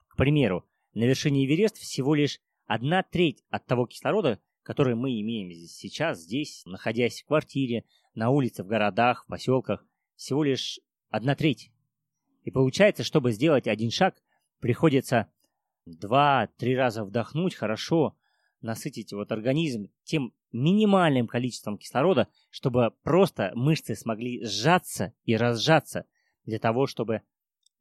К 0.08 0.16
примеру, 0.16 0.64
на 0.92 1.04
вершине 1.04 1.44
Эверест 1.44 1.76
всего 1.76 2.14
лишь 2.14 2.40
одна 2.66 3.02
треть 3.02 3.44
от 3.50 3.66
того 3.66 3.86
кислорода, 3.86 4.40
который 4.62 4.94
мы 4.94 5.20
имеем 5.20 5.50
сейчас, 5.52 6.20
здесь, 6.20 6.62
находясь 6.64 7.22
в 7.22 7.26
квартире, 7.26 7.84
на 8.14 8.30
улице, 8.30 8.62
в 8.62 8.66
городах, 8.66 9.24
в 9.24 9.28
поселках, 9.28 9.86
всего 10.16 10.44
лишь 10.44 10.80
одна 11.10 11.34
треть. 11.34 11.70
И 12.44 12.50
получается, 12.50 13.04
чтобы 13.04 13.32
сделать 13.32 13.66
один 13.66 13.90
шаг, 13.90 14.16
приходится 14.60 15.30
два-три 15.86 16.76
раза 16.76 17.04
вдохнуть 17.04 17.54
хорошо, 17.54 18.16
насытить 18.60 19.12
вот 19.12 19.32
организм 19.32 19.90
тем 20.04 20.32
минимальным 20.52 21.26
количеством 21.26 21.76
кислорода, 21.76 22.28
чтобы 22.50 22.92
просто 23.02 23.52
мышцы 23.54 23.94
смогли 23.94 24.44
сжаться 24.44 25.12
и 25.24 25.36
разжаться 25.36 26.06
для 26.44 26.58
того, 26.58 26.86
чтобы 26.86 27.22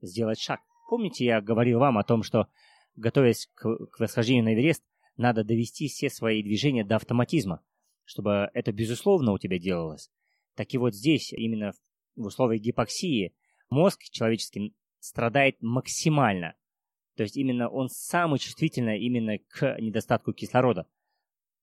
сделать 0.02 0.40
шаг. 0.40 0.62
Помните, 0.90 1.26
я 1.26 1.42
говорил 1.42 1.80
вам 1.80 1.98
о 1.98 2.04
том, 2.04 2.24
что, 2.24 2.48
готовясь 2.96 3.50
к, 3.54 3.86
к 3.88 4.00
восхождению 4.00 4.44
на 4.44 4.54
Эверест, 4.54 4.84
надо 5.18 5.44
довести 5.44 5.88
все 5.88 6.10
свои 6.10 6.42
движения 6.44 6.84
до 6.84 6.96
автоматизма, 6.96 7.62
чтобы 8.04 8.50
это 8.54 8.72
безусловно 8.72 9.32
у 9.32 9.38
тебя 9.38 9.60
делалось. 9.60 10.12
Так 10.56 10.74
и 10.74 10.78
вот 10.78 10.94
здесь, 10.94 11.34
именно 11.34 11.72
в 12.16 12.26
условиях 12.26 12.62
гипоксии, 12.62 13.34
мозг 13.70 14.04
человеческий 14.12 14.76
страдает 15.00 15.62
максимально. 15.62 16.56
То 17.16 17.24
есть 17.24 17.38
именно 17.38 17.70
он 17.70 17.90
самый 17.90 18.40
чувствительный 18.40 19.00
именно 19.00 19.38
к 19.38 19.78
недостатку 19.80 20.34
кислорода. 20.34 20.88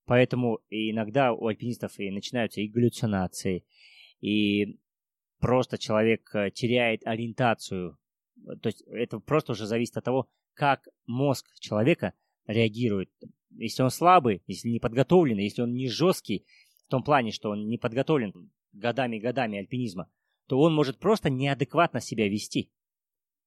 Поэтому 0.05 0.59
иногда 0.69 1.33
у 1.33 1.47
альпинистов 1.47 1.99
и 1.99 2.09
начинаются 2.09 2.61
и 2.61 2.67
галлюцинации, 2.67 3.65
и 4.19 4.79
просто 5.39 5.77
человек 5.77 6.29
э, 6.33 6.51
теряет 6.51 7.05
ориентацию. 7.05 7.97
То 8.61 8.67
есть 8.67 8.81
это 8.87 9.19
просто 9.19 9.53
уже 9.53 9.67
зависит 9.67 9.97
от 9.97 10.05
того, 10.05 10.29
как 10.53 10.87
мозг 11.05 11.47
человека 11.59 12.13
реагирует. 12.45 13.09
Если 13.51 13.83
он 13.83 13.89
слабый, 13.89 14.41
если 14.47 14.69
не 14.69 14.79
подготовленный, 14.79 15.43
если 15.43 15.61
он 15.61 15.73
не 15.73 15.87
жесткий, 15.87 16.45
в 16.87 16.89
том 16.89 17.03
плане, 17.03 17.31
что 17.31 17.49
он 17.49 17.67
не 17.67 17.77
подготовлен 17.77 18.51
годами-годами 18.73 19.59
альпинизма, 19.59 20.09
то 20.47 20.59
он 20.59 20.73
может 20.73 20.99
просто 20.99 21.29
неадекватно 21.29 21.99
себя 21.99 22.27
вести. 22.27 22.71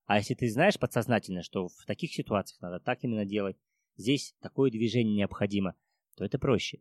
А 0.06 0.18
если 0.18 0.34
ты 0.34 0.50
знаешь 0.50 0.78
подсознательно, 0.78 1.42
что 1.42 1.68
в 1.68 1.84
таких 1.86 2.12
ситуациях 2.12 2.60
надо 2.60 2.80
так 2.80 3.02
именно 3.04 3.24
делать, 3.24 3.56
здесь 3.96 4.34
такое 4.40 4.70
движение 4.70 5.16
необходимо, 5.16 5.74
то 6.16 6.24
это 6.24 6.38
проще. 6.38 6.80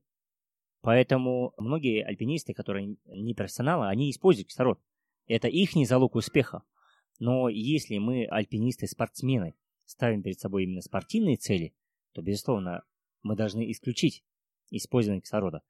Поэтому 0.82 1.54
многие 1.58 2.04
альпинисты, 2.04 2.54
которые 2.54 2.98
не 3.06 3.34
профессионалы, 3.34 3.88
они 3.88 4.12
используют 4.12 4.50
кислород. 4.50 4.82
Это 5.28 5.48
их 5.48 5.76
не 5.76 5.86
залог 5.86 6.16
успеха. 6.16 6.64
Но 7.20 7.48
если 7.48 7.98
мы, 8.00 8.26
альпинисты, 8.26 8.88
спортсмены, 8.88 9.56
ставим 9.86 10.24
перед 10.24 10.40
собой 10.40 10.64
именно 10.64 10.82
спортивные 10.82 11.38
цели, 11.38 11.74
то, 12.12 12.22
безусловно, 12.22 12.84
мы 13.22 13.38
должны 13.38 13.72
исключить 13.72 14.26
использование 14.72 15.22
кислорода. 15.22 15.62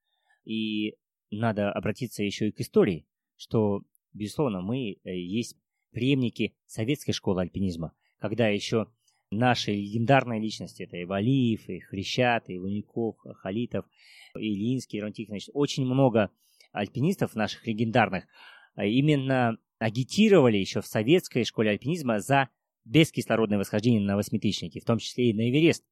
И 0.45 0.95
надо 1.39 1.71
обратиться 1.71 2.23
еще 2.23 2.49
и 2.49 2.51
к 2.51 2.59
истории, 2.61 3.05
что, 3.35 3.81
безусловно, 4.13 4.61
мы 4.61 4.97
э, 5.03 5.15
есть 5.15 5.57
преемники 5.91 6.55
советской 6.65 7.11
школы 7.11 7.41
альпинизма, 7.41 7.93
когда 8.19 8.47
еще 8.47 8.87
наши 9.31 9.71
легендарные 9.71 10.39
личности. 10.39 10.83
Это 10.83 10.97
и 10.97 11.05
Валиев, 11.05 11.67
и 11.69 11.79
Хрящат, 11.79 12.49
и 12.49 12.59
Луников, 12.59 13.17
Халитов, 13.37 13.85
и 14.37 14.53
Ильинский, 14.53 14.99
Ирон 14.99 15.13
Тихонович. 15.13 15.49
Очень 15.53 15.85
много 15.85 16.31
альпинистов 16.71 17.35
наших 17.35 17.65
легендарных 17.67 18.25
а 18.75 18.85
именно 18.85 19.57
агитировали 19.79 20.57
еще 20.57 20.81
в 20.81 20.87
советской 20.87 21.43
школе 21.43 21.71
альпинизма 21.71 22.19
за 22.19 22.49
бескислородное 22.85 23.57
восхождение 23.57 24.01
на 24.01 24.15
восьмитысячники, 24.15 24.79
в 24.79 24.85
том 24.85 24.97
числе 24.97 25.29
и 25.29 25.33
на 25.33 25.49
Эверест. 25.49 25.85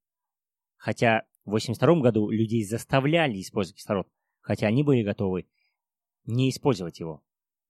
Хотя 0.77 1.23
в 1.45 1.49
1982 1.49 2.01
году 2.01 2.29
людей 2.29 2.63
заставляли 2.63 3.39
использовать 3.39 3.77
кислород, 3.77 4.07
хотя 4.41 4.67
они 4.67 4.83
были 4.83 5.03
готовы 5.03 5.47
не 6.25 6.49
использовать 6.49 6.99
его. 6.99 7.23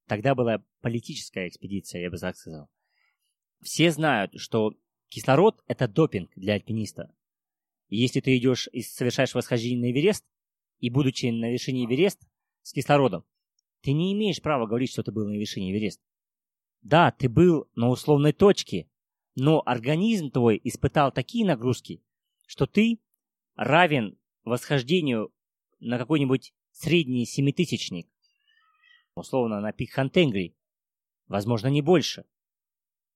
Тогда 0.08 0.36
была 0.36 0.63
политическая 0.82 1.48
экспедиция, 1.48 2.01
я 2.01 2.10
бы 2.10 2.18
так 2.18 2.36
сказал. 2.36 2.70
Все 3.62 3.92
знают, 3.92 4.34
что 4.40 4.74
кислород– 5.10 5.63
это 5.68 5.88
допинг 5.88 6.32
для 6.36 6.56
альпиниста. 6.56 7.13
И 7.88 7.98
если 7.98 8.20
ты 8.20 8.38
идешь 8.38 8.68
и 8.72 8.82
совершаешь 8.82 9.36
восхождение 9.36 9.80
на 9.80 9.92
Эверест, 9.92 10.25
и 10.80 10.90
будучи 10.90 11.28
на 11.28 11.51
вершине 11.51 11.86
Эверест 11.86 12.28
с 12.63 12.74
кислородом, 12.74 13.24
ты 13.82 13.94
не 13.94 14.13
имеешь 14.13 14.42
права 14.42 14.66
говорить, 14.66 14.92
что 14.92 15.04
ты 15.04 15.12
был 15.12 15.28
на 15.28 15.38
вершине 15.38 15.72
Эверест. 15.72 16.01
Да, 16.82 17.12
ты 17.12 17.30
был 17.30 17.70
на 17.75 17.90
условной 17.90 18.34
точке, 18.34 18.90
но 19.36 19.62
организм 19.66 20.32
твой 20.32 20.60
испытал 20.63 21.12
такие 21.12 21.46
нагрузки, 21.46 22.01
что 22.48 22.66
ты 22.66 23.00
равен 23.56 24.18
восхождению 24.44 25.32
на 25.80 25.98
какой-нибудь 25.98 26.54
средний 26.82 27.26
семитысячник, 27.26 28.08
условно 29.16 29.60
на 29.62 29.72
пик 29.72 29.92
Хантенгри, 29.92 30.56
возможно, 31.28 31.68
не 31.68 31.82
больше. 31.82 32.26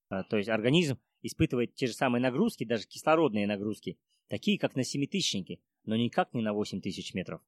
А, 0.09 0.23
то 0.23 0.37
есть 0.37 0.49
организм 0.49 0.99
испытывает 1.23 1.73
те 1.73 1.87
же 1.87 1.93
самые 1.93 2.21
нагрузки, 2.21 2.63
даже 2.63 2.87
кислородные 2.87 3.47
нагрузки, 3.47 3.97
такие, 4.27 4.59
как 4.59 4.75
на 4.75 4.83
семитысячнике, 4.83 5.59
но 5.83 5.95
никак 5.95 6.33
не 6.33 6.41
на 6.41 6.53
8000 6.53 7.13
метров. 7.15 7.41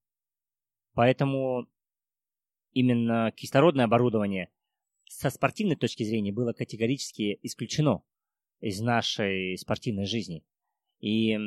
Поэтому 0.93 1.67
именно 2.73 3.31
кислородное 3.35 3.85
оборудование 3.85 4.49
со 5.05 5.29
спортивной 5.29 5.75
точки 5.75 6.03
зрения 6.03 6.31
было 6.31 6.53
категорически 6.53 7.39
исключено 7.43 8.01
из 8.59 8.81
нашей 8.81 9.55
спортивной 9.57 10.07
жизни. 10.07 10.43
И 10.99 11.37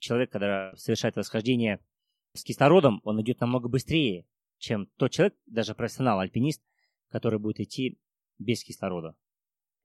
человек, 0.00 0.32
когда 0.32 0.74
совершает 0.74 1.14
восхождение 1.14 1.78
с 2.34 2.44
кислородом, 2.44 3.00
он 3.04 3.20
идет 3.20 3.40
намного 3.40 3.68
быстрее, 3.68 4.26
чем 4.58 4.88
тот 4.96 5.12
человек, 5.12 5.34
даже 5.46 5.74
профессионал-альпинист, 5.74 6.62
который 7.10 7.38
будет 7.38 7.60
идти 7.60 7.98
без 8.38 8.62
кислорода. 8.62 9.14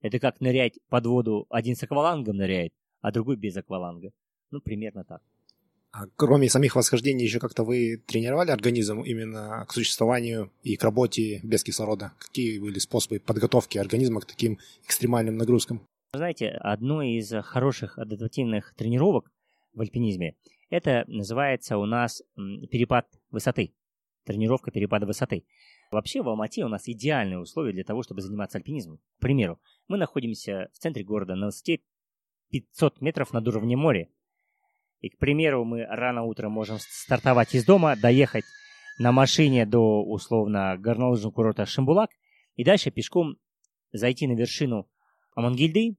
Это 0.00 0.18
как 0.18 0.40
нырять 0.40 0.78
под 0.88 1.06
воду, 1.06 1.46
один 1.50 1.74
с 1.74 1.82
аквалангом 1.82 2.36
ныряет, 2.36 2.72
а 3.00 3.10
другой 3.10 3.36
без 3.36 3.56
акваланга. 3.56 4.12
Ну, 4.50 4.60
примерно 4.60 5.04
так. 5.04 5.22
А 5.92 6.06
кроме 6.16 6.50
самих 6.50 6.76
восхождений, 6.76 7.24
еще 7.24 7.40
как-то 7.40 7.64
вы 7.64 7.96
тренировали 8.06 8.50
организм 8.50 9.00
именно 9.00 9.64
к 9.66 9.72
существованию 9.72 10.52
и 10.62 10.76
к 10.76 10.84
работе 10.84 11.40
без 11.42 11.64
кислорода? 11.64 12.12
Какие 12.18 12.58
были 12.58 12.78
способы 12.78 13.18
подготовки 13.18 13.78
организма 13.78 14.20
к 14.20 14.26
таким 14.26 14.58
экстремальным 14.84 15.38
нагрузкам? 15.38 15.80
Знаете, 16.12 16.50
одной 16.50 17.12
из 17.12 17.32
хороших 17.44 17.98
адаптативных 17.98 18.74
тренировок 18.76 19.32
в 19.72 19.80
альпинизме 19.80 20.36
это 20.70 21.04
называется 21.06 21.78
у 21.78 21.86
нас 21.86 22.22
перепад 22.70 23.06
высоты. 23.30 23.74
Тренировка 24.24 24.70
перепада 24.70 25.06
высоты. 25.06 25.46
Вообще 25.92 26.20
в 26.20 26.28
Алмате 26.28 26.64
у 26.64 26.68
нас 26.68 26.88
идеальные 26.88 27.38
условия 27.38 27.72
для 27.72 27.84
того, 27.84 28.02
чтобы 28.02 28.20
заниматься 28.20 28.58
альпинизмом. 28.58 28.98
К 29.18 29.20
примеру, 29.20 29.60
мы 29.86 29.98
находимся 29.98 30.68
в 30.72 30.78
центре 30.78 31.04
города 31.04 31.36
на 31.36 31.46
высоте 31.46 31.80
500 32.50 33.00
метров 33.00 33.32
над 33.32 33.46
уровнем 33.46 33.78
моря. 33.78 34.08
И, 35.00 35.10
к 35.10 35.18
примеру, 35.18 35.64
мы 35.64 35.84
рано 35.84 36.24
утром 36.24 36.52
можем 36.52 36.78
стартовать 36.80 37.54
из 37.54 37.64
дома, 37.64 37.94
доехать 37.96 38.44
на 38.98 39.12
машине 39.12 39.66
до, 39.66 40.02
условно, 40.02 40.76
горнолыжного 40.78 41.32
курорта 41.32 41.66
Шимбулак 41.66 42.10
и 42.56 42.64
дальше 42.64 42.90
пешком 42.90 43.36
зайти 43.92 44.26
на 44.26 44.32
вершину 44.32 44.88
Амангильды, 45.34 45.96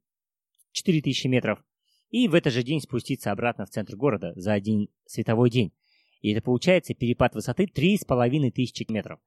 4000 0.71 1.27
метров, 1.27 1.63
и 2.09 2.27
в 2.27 2.35
этот 2.35 2.53
же 2.53 2.63
день 2.63 2.81
спуститься 2.81 3.31
обратно 3.31 3.65
в 3.65 3.69
центр 3.69 3.95
города 3.95 4.33
за 4.35 4.53
один 4.53 4.89
световой 5.05 5.49
день. 5.49 5.73
И 6.21 6.31
это 6.31 6.41
получается 6.41 6.93
перепад 6.93 7.35
высоты 7.35 7.67
3500 7.67 8.89
метров. 8.89 9.19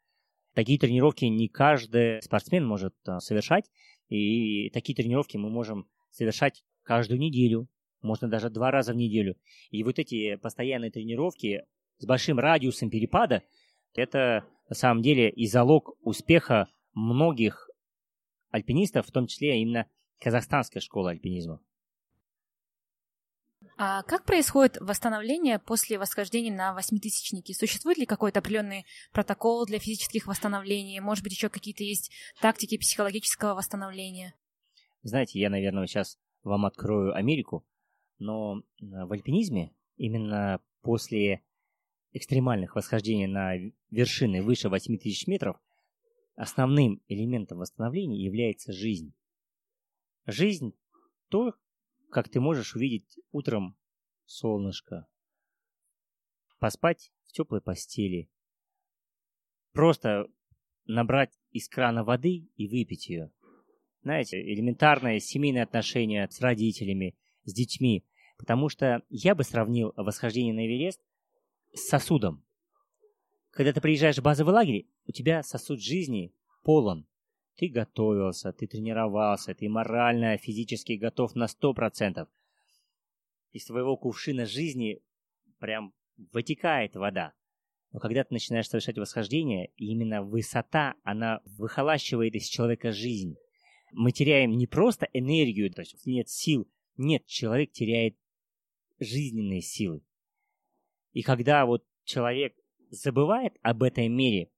Такие 0.54 0.78
тренировки 0.78 1.24
не 1.26 1.48
каждый 1.48 2.20
спортсмен 2.22 2.66
может 2.66 2.94
а, 3.06 3.20
совершать, 3.20 3.70
и 4.08 4.70
такие 4.70 4.96
тренировки 4.96 5.36
мы 5.36 5.48
можем 5.48 5.88
совершать 6.10 6.64
каждую 6.82 7.20
неделю, 7.20 7.68
можно 8.02 8.28
даже 8.28 8.50
два 8.50 8.70
раза 8.70 8.92
в 8.92 8.96
неделю. 8.96 9.36
И 9.70 9.84
вот 9.84 9.98
эти 9.98 10.36
постоянные 10.36 10.90
тренировки 10.90 11.64
с 11.98 12.06
большим 12.06 12.40
радиусом 12.40 12.90
перепада, 12.90 13.44
это 13.94 14.44
на 14.68 14.74
самом 14.74 15.02
деле 15.02 15.30
и 15.30 15.46
залог 15.46 15.96
успеха 16.00 16.68
многих 16.94 17.70
альпинистов, 18.50 19.06
в 19.06 19.12
том 19.12 19.26
числе 19.26 19.60
именно 19.60 19.86
казахстанской 20.20 20.80
школы 20.80 21.10
альпинизма. 21.10 21.60
А 23.82 24.02
как 24.02 24.26
происходит 24.26 24.76
восстановление 24.78 25.58
после 25.58 25.98
восхождения 25.98 26.54
на 26.54 26.74
восьмитысячники? 26.74 27.52
Существует 27.52 27.96
ли 27.96 28.04
какой-то 28.04 28.40
определенный 28.40 28.84
протокол 29.10 29.64
для 29.64 29.78
физических 29.78 30.26
восстановлений? 30.26 31.00
Может 31.00 31.24
быть, 31.24 31.32
еще 31.32 31.48
какие-то 31.48 31.82
есть 31.82 32.12
тактики 32.42 32.76
психологического 32.76 33.54
восстановления? 33.54 34.34
Знаете, 35.02 35.40
я, 35.40 35.48
наверное, 35.48 35.86
сейчас 35.86 36.18
вам 36.42 36.66
открою 36.66 37.14
Америку. 37.14 37.64
Но 38.18 38.62
в 38.80 39.12
альпинизме 39.12 39.72
именно 39.96 40.60
после 40.82 41.42
экстремальных 42.12 42.76
восхождений 42.76 43.28
на 43.28 43.54
вершины 43.90 44.42
выше 44.42 44.68
8000 44.68 45.26
метров 45.26 45.56
основным 46.36 47.00
элементом 47.08 47.56
восстановления 47.56 48.22
является 48.22 48.74
жизнь. 48.74 49.14
Жизнь– 50.26 50.74
то, 51.30 51.54
как 52.10 52.28
ты 52.28 52.40
можешь 52.40 52.74
увидеть 52.74 53.18
утром 53.32 53.76
солнышко, 54.26 55.06
поспать 56.58 57.12
в 57.26 57.32
теплой 57.32 57.60
постели, 57.60 58.30
просто 59.72 60.26
набрать 60.86 61.38
из 61.50 61.68
крана 61.68 62.04
воды 62.04 62.48
и 62.56 62.68
выпить 62.68 63.08
ее. 63.08 63.32
Знаете, 64.02 64.40
элементарные 64.40 65.20
семейные 65.20 65.62
отношения 65.62 66.28
с 66.28 66.40
родителями, 66.40 67.16
с 67.44 67.52
детьми, 67.52 68.04
Потому 68.40 68.70
что 68.70 69.02
я 69.10 69.34
бы 69.34 69.44
сравнил 69.44 69.92
восхождение 69.96 70.54
на 70.54 70.66
Эверест 70.66 70.98
с 71.74 71.88
сосудом. 71.88 72.42
Когда 73.50 73.70
ты 73.74 73.82
приезжаешь 73.82 74.16
в 74.16 74.22
базовый 74.22 74.54
лагерь, 74.54 74.88
у 75.04 75.12
тебя 75.12 75.42
сосуд 75.42 75.78
жизни 75.78 76.32
полон. 76.62 77.06
Ты 77.56 77.68
готовился, 77.68 78.52
ты 78.52 78.66
тренировался, 78.66 79.54
ты 79.54 79.68
морально, 79.68 80.36
физически 80.38 80.92
готов 80.92 81.34
на 81.34 81.44
100%. 81.44 82.26
Из 83.52 83.64
твоего 83.66 83.96
кувшина 83.96 84.46
жизни 84.46 85.02
прям 85.58 85.92
вытекает 86.32 86.94
вода. 86.96 87.32
Но 87.92 87.98
когда 87.98 88.22
ты 88.22 88.32
начинаешь 88.34 88.68
совершать 88.68 88.98
восхождение, 88.98 89.70
именно 89.76 90.22
высота, 90.22 90.94
она 91.02 91.40
выхолащивает 91.44 92.34
из 92.34 92.46
человека 92.46 92.92
жизнь. 92.92 93.36
Мы 93.92 94.12
теряем 94.12 94.52
не 94.52 94.66
просто 94.68 95.08
энергию, 95.12 95.72
то 95.72 95.82
есть 95.82 96.06
нет 96.06 96.28
сил, 96.28 96.70
нет, 96.96 97.26
человек 97.26 97.72
теряет 97.72 98.16
жизненные 99.00 99.62
силы. 99.62 100.02
И 101.12 101.22
когда 101.22 101.66
вот 101.66 101.84
человек 102.04 102.54
забывает 102.90 103.56
об 103.62 103.82
этой 103.82 104.08
мере, 104.08 104.50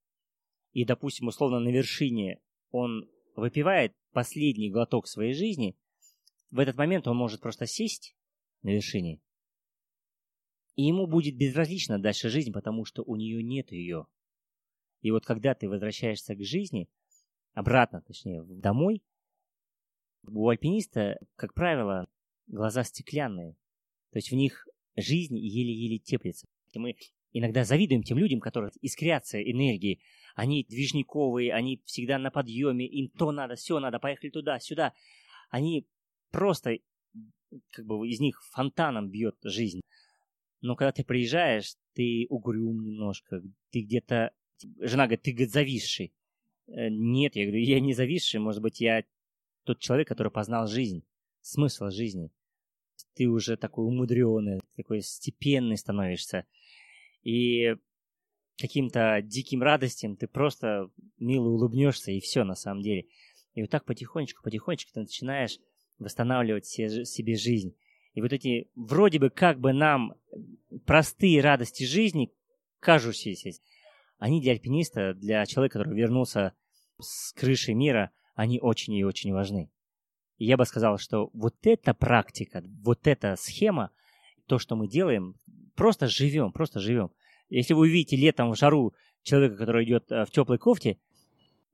и, 0.72 0.84
допустим, 0.84 1.28
условно 1.28 1.60
на 1.60 1.68
вершине 1.68 2.41
он 2.72 3.08
выпивает 3.36 3.94
последний 4.12 4.70
глоток 4.70 5.06
своей 5.06 5.34
жизни, 5.34 5.76
в 6.50 6.58
этот 6.58 6.76
момент 6.76 7.06
он 7.06 7.16
может 7.16 7.40
просто 7.40 7.66
сесть 7.66 8.16
на 8.62 8.70
вершине, 8.70 9.20
и 10.74 10.82
ему 10.82 11.06
будет 11.06 11.36
безразлично 11.36 12.00
дальше 12.00 12.28
жизнь, 12.28 12.52
потому 12.52 12.84
что 12.84 13.02
у 13.02 13.16
нее 13.16 13.42
нет 13.42 13.70
ее. 13.70 14.06
И 15.00 15.10
вот 15.10 15.24
когда 15.24 15.54
ты 15.54 15.68
возвращаешься 15.68 16.34
к 16.34 16.42
жизни, 16.42 16.88
обратно, 17.52 18.02
точнее, 18.02 18.42
домой, 18.44 19.02
у 20.26 20.48
альпиниста, 20.48 21.18
как 21.36 21.54
правило, 21.54 22.08
глаза 22.46 22.84
стеклянные. 22.84 23.56
То 24.12 24.18
есть 24.18 24.30
в 24.30 24.34
них 24.34 24.66
жизнь 24.96 25.36
еле-еле 25.36 25.98
теплится. 25.98 26.46
И 26.72 26.78
мы 26.78 26.96
иногда 27.32 27.64
завидуем 27.64 28.02
тем 28.02 28.18
людям, 28.18 28.40
которые 28.40 28.70
искрятся 28.80 29.42
энергией. 29.42 30.00
Они 30.34 30.64
движниковые, 30.64 31.52
они 31.52 31.82
всегда 31.84 32.18
на 32.18 32.30
подъеме, 32.30 32.86
им 32.86 33.08
то 33.08 33.32
надо, 33.32 33.54
все 33.54 33.78
надо, 33.80 33.98
поехали 33.98 34.30
туда, 34.30 34.58
сюда. 34.58 34.92
Они 35.50 35.86
просто, 36.30 36.78
как 37.70 37.86
бы 37.86 38.08
из 38.08 38.20
них 38.20 38.42
фонтаном 38.50 39.10
бьет 39.10 39.36
жизнь. 39.42 39.80
Но 40.60 40.76
когда 40.76 40.92
ты 40.92 41.04
приезжаешь, 41.04 41.74
ты 41.94 42.26
угрюм 42.30 42.84
немножко, 42.84 43.42
ты 43.70 43.80
где-то... 43.80 44.32
Жена 44.78 45.04
говорит, 45.04 45.22
ты, 45.22 45.32
говорит, 45.32 45.52
зависший. 45.52 46.14
Э, 46.68 46.88
нет, 46.88 47.36
я 47.36 47.44
говорю, 47.44 47.62
я 47.62 47.80
не 47.80 47.94
зависший, 47.94 48.40
может 48.40 48.62
быть, 48.62 48.80
я 48.80 49.04
тот 49.64 49.80
человек, 49.80 50.08
который 50.08 50.30
познал 50.30 50.66
жизнь, 50.66 51.04
смысл 51.40 51.90
жизни. 51.90 52.30
Ты 53.14 53.28
уже 53.28 53.56
такой 53.56 53.86
умудренный, 53.86 54.60
такой 54.76 55.02
степенный 55.02 55.76
становишься. 55.76 56.46
И 57.22 57.76
каким-то 58.58 59.20
диким 59.22 59.62
радостям 59.62 60.16
ты 60.16 60.26
просто 60.26 60.90
мило 61.18 61.48
улыбнешься, 61.48 62.12
и 62.12 62.20
все 62.20 62.44
на 62.44 62.54
самом 62.54 62.82
деле. 62.82 63.06
И 63.54 63.62
вот 63.62 63.70
так 63.70 63.84
потихонечку, 63.84 64.42
потихонечку 64.42 64.92
ты 64.92 65.00
начинаешь 65.00 65.58
восстанавливать 65.98 66.66
себе 66.66 67.36
жизнь. 67.36 67.76
И 68.14 68.20
вот 68.20 68.32
эти 68.32 68.70
вроде 68.74 69.18
бы 69.18 69.30
как 69.30 69.58
бы 69.58 69.72
нам 69.72 70.14
простые 70.84 71.40
радости 71.40 71.84
жизни, 71.84 72.32
кажущиеся, 72.80 73.52
они 74.18 74.40
для 74.40 74.52
альпиниста, 74.52 75.14
для 75.14 75.44
человека, 75.46 75.78
который 75.78 75.96
вернулся 75.96 76.54
с 77.00 77.32
крыши 77.32 77.74
мира, 77.74 78.10
они 78.34 78.60
очень 78.60 78.94
и 78.94 79.04
очень 79.04 79.32
важны. 79.32 79.70
И 80.38 80.46
я 80.46 80.56
бы 80.56 80.64
сказал, 80.64 80.98
что 80.98 81.30
вот 81.32 81.54
эта 81.62 81.94
практика, 81.94 82.62
вот 82.82 83.06
эта 83.06 83.36
схема, 83.36 83.90
то, 84.46 84.58
что 84.58 84.76
мы 84.76 84.88
делаем, 84.88 85.36
просто 85.74 86.06
живем, 86.06 86.52
просто 86.52 86.80
живем. 86.80 87.12
Если 87.52 87.74
вы 87.74 87.80
увидите 87.82 88.16
летом 88.16 88.50
в 88.50 88.56
жару 88.56 88.94
человека, 89.22 89.56
который 89.56 89.84
идет 89.84 90.10
э, 90.10 90.24
в 90.24 90.30
теплой 90.30 90.58
кофте, 90.58 90.98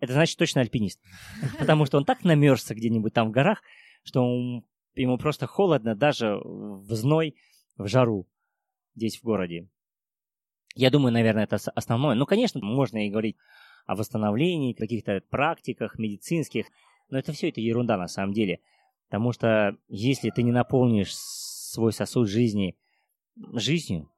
это 0.01 0.13
значит 0.13 0.37
точно 0.37 0.61
альпинист. 0.61 1.01
Потому 1.59 1.87
что 1.87 1.99
он 1.99 2.05
так 2.05 2.25
намерзся 2.25 2.75
где-нибудь 2.75 3.15
там 3.15 3.29
в 3.29 3.31
горах, 3.31 3.63
что 4.03 4.23
он, 4.23 4.65
ему 4.97 5.19
просто 5.19 5.47
холодно 5.47 5.95
даже 5.95 6.41
в 6.45 6.93
зной, 6.95 7.37
в 7.77 7.87
жару 7.87 8.27
здесь 8.97 9.19
в 9.19 9.23
городе. 9.23 9.69
Я 10.75 10.91
думаю, 10.91 11.13
наверное, 11.13 11.45
это 11.45 11.57
основное. 11.75 12.17
Ну, 12.17 12.27
конечно, 12.27 12.61
можно 12.61 13.07
и 13.07 13.11
говорить 13.11 13.37
о 13.87 13.95
восстановлении, 13.95 14.73
каких-то 14.73 15.23
практиках 15.31 15.97
медицинских, 15.97 16.67
но 17.09 17.19
это 17.19 17.33
все 17.33 17.51
это 17.51 17.61
ерунда 17.61 17.97
на 17.97 18.09
самом 18.09 18.33
деле. 18.33 18.59
Потому 19.09 19.33
что 19.33 19.77
если 19.89 20.31
ты 20.31 20.43
не 20.43 20.53
наполнишь 20.53 21.15
свой 21.15 21.93
сосуд 21.93 22.29
жизни 22.29 22.77
жизнью, 23.55 24.11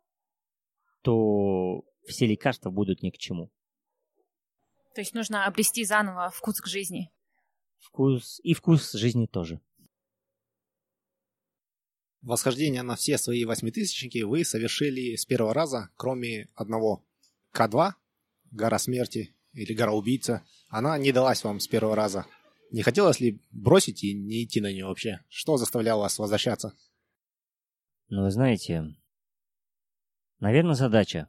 то 1.02 1.82
все 2.06 2.26
лекарства 2.26 2.70
будут 2.70 3.02
ни 3.02 3.10
к 3.10 3.18
чему. 3.18 3.50
То 4.94 5.00
есть 5.00 5.14
нужно 5.14 5.46
обрести 5.46 5.84
заново 5.84 6.30
вкус 6.30 6.60
к 6.60 6.66
жизни. 6.66 7.12
Вкус 7.78 8.40
и 8.42 8.54
вкус 8.54 8.92
жизни 8.92 9.26
тоже. 9.26 9.60
Восхождение 12.22 12.82
на 12.82 12.96
все 12.96 13.16
свои 13.16 13.44
восьмитысячники 13.44 14.22
вы 14.22 14.44
совершили 14.44 15.16
с 15.16 15.24
первого 15.24 15.54
раза, 15.54 15.90
кроме 15.96 16.50
одного. 16.54 17.06
К2, 17.54 17.92
гора 18.50 18.78
смерти 18.78 19.34
или 19.52 19.72
гора 19.72 19.92
убийца, 19.92 20.46
она 20.68 20.98
не 20.98 21.12
далась 21.12 21.42
вам 21.42 21.60
с 21.60 21.66
первого 21.66 21.96
раза. 21.96 22.26
Не 22.70 22.82
хотелось 22.82 23.20
ли 23.20 23.42
бросить 23.50 24.04
и 24.04 24.14
не 24.14 24.44
идти 24.44 24.60
на 24.60 24.70
нее 24.70 24.86
вообще? 24.86 25.24
Что 25.28 25.56
заставляло 25.56 26.02
вас 26.02 26.18
возвращаться? 26.18 26.76
Ну, 28.08 28.24
вы 28.24 28.30
знаете, 28.30 28.94
Наверное, 30.40 30.74
задача. 30.74 31.28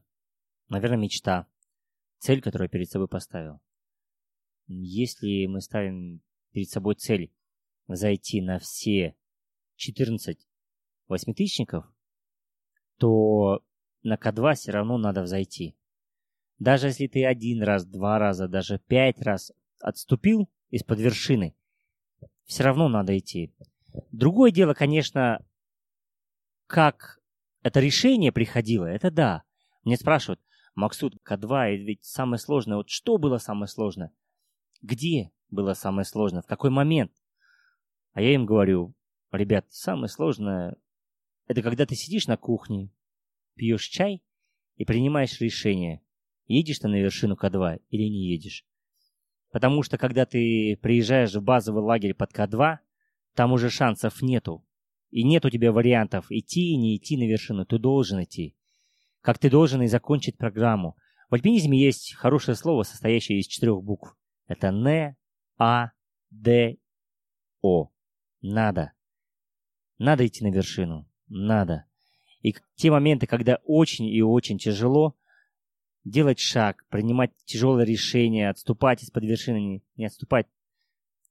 Наверное, 0.70 0.98
мечта. 0.98 1.46
Цель, 2.20 2.42
которую 2.42 2.68
я 2.68 2.70
перед 2.70 2.90
собой 2.90 3.10
поставил. 3.10 3.60
Если 4.68 5.48
мы 5.48 5.60
ставим 5.60 6.22
перед 6.52 6.70
собой 6.70 6.96
цель 6.96 7.32
зайти 7.88 8.42
на 8.42 8.58
все 8.60 9.16
14 9.76 10.48
восьмитысячников, 11.08 11.86
то 12.98 13.62
на 14.04 14.16
К2 14.16 14.54
все 14.54 14.72
равно 14.72 14.98
надо 14.98 15.24
взойти. 15.24 15.76
Даже 16.58 16.88
если 16.88 17.08
ты 17.08 17.26
один 17.26 17.64
раз, 17.64 17.86
два 17.86 18.18
раза, 18.18 18.48
даже 18.48 18.80
пять 18.80 19.20
раз 19.22 19.52
отступил 19.80 20.50
из-под 20.70 21.00
вершины, 21.00 21.56
все 22.46 22.64
равно 22.64 22.88
надо 22.88 23.18
идти. 23.18 23.54
Другое 24.12 24.52
дело, 24.52 24.74
конечно, 24.74 25.46
как 26.68 27.21
это 27.62 27.80
решение 27.80 28.32
приходило, 28.32 28.86
это 28.86 29.12
да. 29.12 29.44
Мне 29.84 29.98
спрашивают, 29.98 30.42
Максут, 30.76 31.16
К2, 31.26 31.76
ведь 31.76 32.04
самое 32.04 32.40
сложное, 32.40 32.78
вот 32.78 32.90
что 32.90 33.18
было 33.18 33.38
самое 33.38 33.68
сложное? 33.68 34.12
Где 34.82 35.32
было 35.50 35.74
самое 35.74 36.06
сложное? 36.06 36.42
В 36.42 36.48
какой 36.48 36.70
момент? 36.70 37.12
А 38.14 38.22
я 38.22 38.34
им 38.34 38.46
говорю, 38.46 38.94
ребят, 39.32 39.66
самое 39.70 40.08
сложное, 40.08 40.76
это 41.48 41.62
когда 41.62 41.86
ты 41.86 41.96
сидишь 41.96 42.28
на 42.28 42.38
кухне, 42.38 42.92
пьешь 43.56 43.86
чай 43.86 44.24
и 44.76 44.86
принимаешь 44.86 45.40
решение, 45.40 46.02
едешь 46.48 46.80
ты 46.80 46.88
на 46.88 46.96
вершину 46.96 47.36
К2 47.36 47.82
или 47.90 48.04
не 48.04 48.30
едешь. 48.32 48.66
Потому 49.52 49.84
что 49.84 49.98
когда 49.98 50.26
ты 50.26 50.78
приезжаешь 50.82 51.36
в 51.36 51.44
базовый 51.44 51.84
лагерь 51.84 52.14
под 52.14 52.32
К2, 52.32 52.80
там 53.36 53.52
уже 53.52 53.70
шансов 53.70 54.22
нету. 54.22 54.66
И 55.12 55.24
нет 55.24 55.46
у 55.46 55.50
тебя 55.50 55.72
вариантов 55.72 56.26
идти 56.30 56.72
и 56.72 56.78
не 56.78 56.96
идти 56.96 57.18
на 57.18 57.24
вершину. 57.24 57.66
Ты 57.66 57.78
должен 57.78 58.24
идти. 58.24 58.56
Как 59.22 59.38
ты 59.38 59.50
должен 59.50 59.82
и 59.82 59.88
закончить 59.88 60.38
программу. 60.38 60.96
В 61.30 61.36
альпинизме 61.36 61.80
есть 61.80 62.16
хорошее 62.16 62.56
слово, 62.56 62.84
состоящее 62.84 63.40
из 63.40 63.48
четырех 63.48 63.84
букв. 63.84 64.18
Это 64.48 64.68
Н, 64.68 65.16
А, 65.58 65.92
Д, 66.30 66.78
О. 67.62 67.92
Надо. 68.42 68.94
Надо 69.98 70.26
идти 70.26 70.44
на 70.44 70.52
вершину. 70.52 71.08
Надо. 71.28 71.86
И 72.42 72.56
те 72.76 72.90
моменты, 72.90 73.28
когда 73.28 73.60
очень 73.64 74.06
и 74.06 74.22
очень 74.24 74.58
тяжело, 74.58 75.16
делать 76.04 76.40
шаг, 76.40 76.86
принимать 76.90 77.32
тяжелое 77.46 77.86
решение, 77.86 78.50
отступать 78.50 79.04
из-под 79.04 79.24
вершины, 79.26 79.84
не, 79.96 80.06
отступать, 80.06 80.48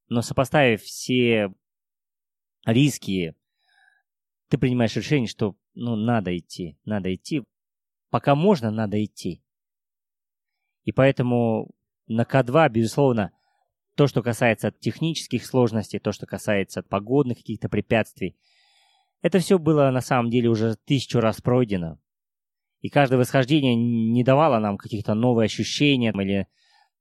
но 0.08 0.22
сопоставив 0.22 0.82
все 0.82 1.52
риски, 2.64 3.34
ты 4.50 4.58
принимаешь 4.58 4.96
решение, 4.96 5.28
что 5.28 5.54
ну, 5.74 5.94
надо 5.94 6.36
идти, 6.36 6.76
надо 6.84 7.14
идти. 7.14 7.44
Пока 8.10 8.34
можно, 8.34 8.72
надо 8.72 9.02
идти. 9.02 9.42
И 10.82 10.90
поэтому 10.90 11.70
на 12.08 12.22
К2, 12.22 12.68
безусловно, 12.68 13.30
то, 13.94 14.08
что 14.08 14.22
касается 14.22 14.72
технических 14.72 15.46
сложностей, 15.46 16.00
то, 16.00 16.10
что 16.10 16.26
касается 16.26 16.82
погодных 16.82 17.38
каких-то 17.38 17.68
препятствий, 17.68 18.36
это 19.22 19.38
все 19.38 19.58
было 19.58 19.90
на 19.90 20.00
самом 20.00 20.30
деле 20.30 20.48
уже 20.48 20.76
тысячу 20.84 21.20
раз 21.20 21.40
пройдено. 21.40 22.00
И 22.80 22.88
каждое 22.88 23.18
восхождение 23.18 23.76
не 23.76 24.24
давало 24.24 24.58
нам 24.58 24.78
каких-то 24.78 25.14
новых 25.14 25.44
ощущений 25.44 26.08
или 26.08 26.48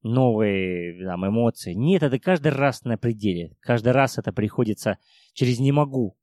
новые 0.04 1.04
там, 1.04 1.26
эмоции. 1.28 1.74
Нет, 1.74 2.04
это 2.04 2.20
каждый 2.20 2.52
раз 2.52 2.84
на 2.84 2.98
пределе. 2.98 3.56
Каждый 3.60 3.94
раз 3.94 4.20
это 4.20 4.32
приходится 4.34 5.00
через 5.34 5.60
«не 5.60 5.72
могу», 5.72 6.19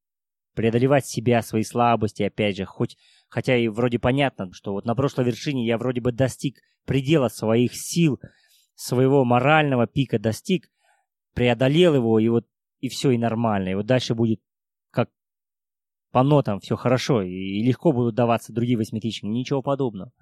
преодолевать 0.57 1.07
себя, 1.07 1.43
свои 1.43 1.63
слабости, 1.63 2.23
опять 2.23 2.57
же, 2.57 2.65
хоть, 2.65 2.97
хотя 3.29 3.57
и 3.57 3.69
вроде 3.69 3.99
понятно, 3.99 4.51
что 4.53 4.73
вот 4.73 4.87
на 4.87 4.95
прошлой 4.95 5.27
вершине 5.27 5.67
я 5.67 5.77
вроде 5.77 6.01
бы 6.01 6.13
достиг 6.13 6.59
предела 6.87 7.29
своих 7.29 7.75
сил, 7.75 8.19
своего 8.75 9.25
морального 9.25 9.87
пика 9.87 10.19
достиг, 10.19 10.71
преодолел 11.35 11.95
его, 11.95 12.19
и 12.19 12.29
вот 12.29 12.47
и 12.81 12.89
все, 12.89 13.11
и 13.11 13.19
нормально. 13.19 13.69
И 13.69 13.75
вот 13.75 13.87
дальше 13.87 14.15
будет 14.15 14.41
как 14.91 15.11
по 16.11 16.23
нотам 16.23 16.61
все 16.61 16.75
хорошо, 16.75 17.23
и, 17.23 17.31
и 17.31 17.63
легко 17.63 17.93
будут 17.93 18.15
даваться 18.15 18.53
другие 18.53 18.79
восьмитысячники. 18.79 19.31
Ничего 19.31 19.61
подобного. 19.61 20.13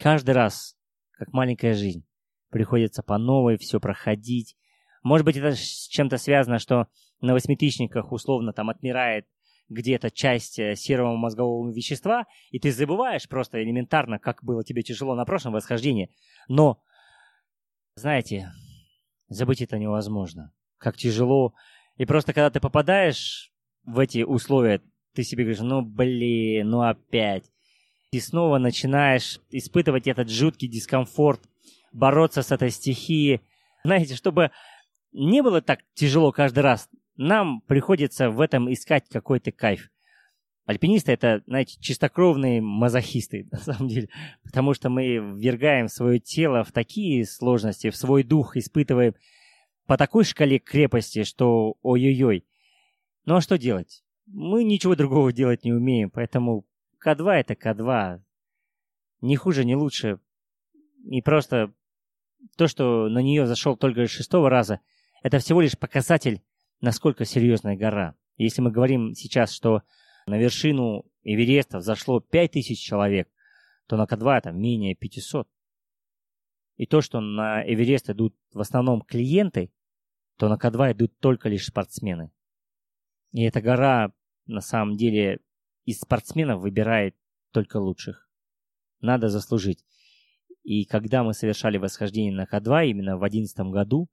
Каждый 0.00 0.32
раз, 0.32 0.76
как 1.12 1.32
маленькая 1.32 1.74
жизнь, 1.74 2.04
приходится 2.50 3.04
по 3.04 3.16
новой 3.16 3.58
все 3.58 3.78
проходить. 3.78 4.56
Может 5.04 5.24
быть, 5.24 5.36
это 5.36 5.54
с 5.54 5.86
чем-то 5.88 6.18
связано, 6.18 6.58
что 6.58 6.88
на 7.22 7.32
восьмитысячниках 7.32 8.12
условно 8.12 8.52
там 8.52 8.68
отмирает 8.68 9.26
где-то 9.68 10.10
часть 10.10 10.58
э, 10.58 10.76
серого 10.76 11.16
мозгового 11.16 11.72
вещества, 11.72 12.26
и 12.50 12.58
ты 12.58 12.72
забываешь 12.72 13.28
просто 13.28 13.62
элементарно, 13.62 14.18
как 14.18 14.44
было 14.44 14.64
тебе 14.64 14.82
тяжело 14.82 15.14
на 15.14 15.24
прошлом 15.24 15.54
восхождении. 15.54 16.10
Но, 16.48 16.82
знаете, 17.94 18.52
забыть 19.28 19.62
это 19.62 19.78
невозможно. 19.78 20.52
Как 20.78 20.96
тяжело. 20.96 21.54
И 21.96 22.04
просто 22.04 22.32
когда 22.32 22.50
ты 22.50 22.60
попадаешь 22.60 23.52
в 23.84 23.98
эти 23.98 24.22
условия, 24.22 24.82
ты 25.14 25.22
себе 25.22 25.44
говоришь, 25.44 25.62
ну 25.62 25.82
блин, 25.82 26.68
ну 26.68 26.82
опять. 26.82 27.44
И 28.10 28.20
снова 28.20 28.58
начинаешь 28.58 29.40
испытывать 29.50 30.06
этот 30.06 30.28
жуткий 30.28 30.68
дискомфорт, 30.68 31.40
бороться 31.92 32.42
с 32.42 32.50
этой 32.50 32.70
стихией. 32.70 33.40
Знаете, 33.84 34.16
чтобы 34.16 34.50
не 35.12 35.42
было 35.42 35.60
так 35.62 35.80
тяжело 35.94 36.32
каждый 36.32 36.60
раз, 36.60 36.88
нам 37.22 37.60
приходится 37.62 38.30
в 38.30 38.40
этом 38.40 38.72
искать 38.72 39.08
какой-то 39.08 39.52
кайф. 39.52 39.90
Альпинисты 40.64 41.12
это, 41.12 41.42
знаете, 41.46 41.76
чистокровные 41.80 42.60
мазохисты, 42.60 43.48
на 43.52 43.58
самом 43.58 43.88
деле, 43.88 44.08
потому 44.44 44.74
что 44.74 44.90
мы 44.90 45.16
ввергаем 45.16 45.88
свое 45.88 46.18
тело 46.20 46.64
в 46.64 46.72
такие 46.72 47.24
сложности, 47.26 47.90
в 47.90 47.96
свой 47.96 48.22
дух 48.22 48.56
испытываем 48.56 49.14
по 49.86 49.96
такой 49.96 50.24
шкале 50.24 50.58
крепости, 50.58 51.24
что 51.24 51.76
ой-ой-ой. 51.82 52.44
Ну 53.24 53.36
а 53.36 53.40
что 53.40 53.58
делать? 53.58 54.04
Мы 54.26 54.64
ничего 54.64 54.94
другого 54.94 55.32
делать 55.32 55.64
не 55.64 55.72
умеем, 55.72 56.10
поэтому 56.10 56.64
К2 57.04 57.32
это 57.32 57.54
К2. 57.54 58.20
Не 59.20 59.36
хуже, 59.36 59.64
не 59.64 59.74
лучше. 59.74 60.18
И 61.04 61.20
просто 61.22 61.72
то, 62.56 62.68
что 62.68 63.08
на 63.08 63.18
нее 63.20 63.46
зашел 63.46 63.76
только 63.76 64.06
шестого 64.06 64.48
раза, 64.48 64.80
это 65.22 65.38
всего 65.38 65.60
лишь 65.60 65.78
показатель 65.78 66.40
насколько 66.82 67.24
серьезная 67.24 67.76
гора. 67.76 68.14
Если 68.36 68.60
мы 68.60 68.70
говорим 68.70 69.14
сейчас, 69.14 69.52
что 69.52 69.82
на 70.26 70.36
вершину 70.36 71.06
Эвереста 71.22 71.78
взошло 71.78 72.20
5000 72.20 72.78
человек, 72.78 73.30
то 73.86 73.96
на 73.96 74.04
К2 74.04 74.40
там 74.42 74.60
менее 74.60 74.94
500. 74.94 75.48
И 76.76 76.86
то, 76.86 77.00
что 77.00 77.20
на 77.20 77.62
Эверест 77.64 78.10
идут 78.10 78.36
в 78.52 78.60
основном 78.60 79.02
клиенты, 79.02 79.72
то 80.36 80.48
на 80.48 80.56
К2 80.56 80.92
идут 80.92 81.18
только 81.18 81.48
лишь 81.48 81.66
спортсмены. 81.66 82.32
И 83.30 83.42
эта 83.44 83.60
гора 83.60 84.12
на 84.46 84.60
самом 84.60 84.96
деле 84.96 85.40
из 85.84 86.00
спортсменов 86.00 86.60
выбирает 86.60 87.16
только 87.52 87.76
лучших. 87.76 88.28
Надо 89.00 89.28
заслужить. 89.28 89.84
И 90.64 90.84
когда 90.84 91.22
мы 91.22 91.34
совершали 91.34 91.76
восхождение 91.76 92.32
на 92.32 92.44
К2 92.44 92.86
именно 92.88 93.16
в 93.16 93.20
2011 93.20 93.72
году, 93.72 94.08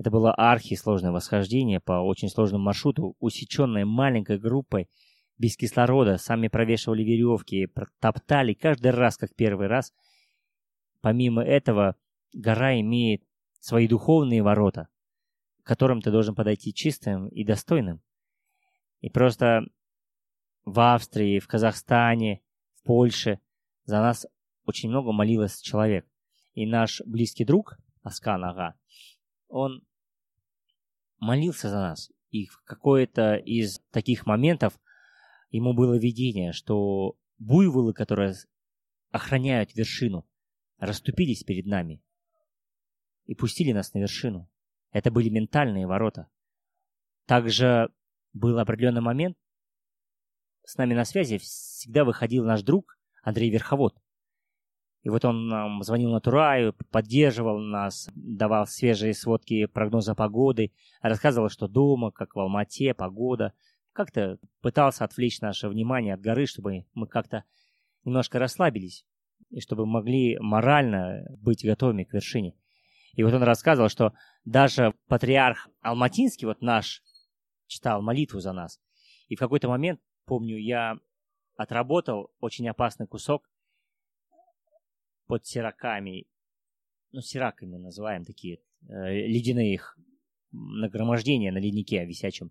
это 0.00 0.10
было 0.10 0.32
архисложное 0.32 1.10
восхождение 1.10 1.78
по 1.78 2.00
очень 2.00 2.30
сложному 2.30 2.64
маршруту, 2.64 3.16
усеченное 3.20 3.84
маленькой 3.84 4.38
группой 4.38 4.88
без 5.36 5.58
кислорода, 5.58 6.16
сами 6.16 6.48
провешивали 6.48 7.02
веревки, 7.02 7.68
топтали 7.98 8.54
каждый 8.54 8.92
раз, 8.92 9.18
как 9.18 9.34
первый 9.34 9.66
раз. 9.66 9.92
Помимо 11.02 11.44
этого, 11.44 11.96
гора 12.32 12.80
имеет 12.80 13.22
свои 13.58 13.86
духовные 13.86 14.42
ворота, 14.42 14.88
к 15.62 15.66
которым 15.66 16.00
ты 16.00 16.10
должен 16.10 16.34
подойти 16.34 16.72
чистым 16.72 17.28
и 17.28 17.44
достойным. 17.44 18.00
И 19.02 19.10
просто 19.10 19.66
в 20.64 20.80
Австрии, 20.94 21.40
в 21.40 21.46
Казахстане, 21.46 22.40
в 22.76 22.84
Польше 22.84 23.38
за 23.84 24.00
нас 24.00 24.26
очень 24.64 24.88
много 24.88 25.12
молилось 25.12 25.60
человек. 25.60 26.06
И 26.54 26.64
наш 26.64 27.02
близкий 27.04 27.44
друг, 27.44 27.76
Аскан 28.02 28.42
Ага, 28.44 28.76
он 29.48 29.82
молился 31.20 31.68
за 31.68 31.76
нас. 31.76 32.10
И 32.30 32.46
в 32.46 32.60
какой-то 32.64 33.36
из 33.36 33.80
таких 33.90 34.26
моментов 34.26 34.80
ему 35.50 35.74
было 35.74 35.98
видение, 35.98 36.52
что 36.52 37.16
буйволы, 37.38 37.92
которые 37.94 38.34
охраняют 39.10 39.74
вершину, 39.74 40.26
расступились 40.78 41.44
перед 41.44 41.66
нами 41.66 42.02
и 43.26 43.34
пустили 43.34 43.72
нас 43.72 43.94
на 43.94 43.98
вершину. 43.98 44.48
Это 44.92 45.10
были 45.10 45.28
ментальные 45.28 45.86
ворота. 45.86 46.28
Также 47.26 47.92
был 48.32 48.58
определенный 48.58 49.00
момент, 49.00 49.36
с 50.64 50.76
нами 50.76 50.94
на 50.94 51.04
связи 51.04 51.38
всегда 51.38 52.04
выходил 52.04 52.44
наш 52.44 52.62
друг 52.62 52.98
Андрей 53.22 53.50
Верховод. 53.50 53.96
И 55.02 55.08
вот 55.08 55.24
он 55.24 55.48
нам 55.48 55.82
звонил 55.82 56.10
на 56.10 56.20
Тураю, 56.20 56.74
поддерживал 56.90 57.58
нас, 57.58 58.10
давал 58.14 58.66
свежие 58.66 59.14
сводки 59.14 59.66
прогноза 59.66 60.14
погоды, 60.14 60.72
рассказывал, 61.00 61.48
что 61.48 61.68
дома, 61.68 62.10
как 62.10 62.34
в 62.34 62.40
Алмате, 62.40 62.92
погода. 62.92 63.54
Как-то 63.92 64.38
пытался 64.60 65.04
отвлечь 65.04 65.40
наше 65.40 65.68
внимание 65.68 66.14
от 66.14 66.20
горы, 66.20 66.46
чтобы 66.46 66.84
мы 66.92 67.06
как-то 67.06 67.44
немножко 68.04 68.38
расслабились 68.38 69.06
и 69.48 69.60
чтобы 69.60 69.86
могли 69.86 70.38
морально 70.38 71.24
быть 71.38 71.64
готовыми 71.64 72.04
к 72.04 72.12
вершине. 72.12 72.54
И 73.14 73.22
вот 73.22 73.32
он 73.32 73.42
рассказывал, 73.42 73.88
что 73.88 74.12
даже 74.44 74.94
патриарх 75.08 75.68
Алматинский, 75.80 76.46
вот 76.46 76.60
наш, 76.60 77.02
читал 77.66 78.02
молитву 78.02 78.40
за 78.40 78.52
нас. 78.52 78.80
И 79.28 79.36
в 79.36 79.38
какой-то 79.38 79.68
момент, 79.68 80.00
помню, 80.26 80.58
я 80.58 80.98
отработал 81.56 82.30
очень 82.40 82.68
опасный 82.68 83.06
кусок 83.06 83.50
под 85.30 85.46
сираками, 85.46 86.26
ну, 87.12 87.20
сираками 87.20 87.76
называем 87.76 88.24
такие, 88.24 88.58
э, 88.88 89.28
ледяные 89.28 89.74
их 89.74 89.96
нагромождения 90.50 91.52
на 91.52 91.58
леднике 91.58 92.04
висячем. 92.04 92.50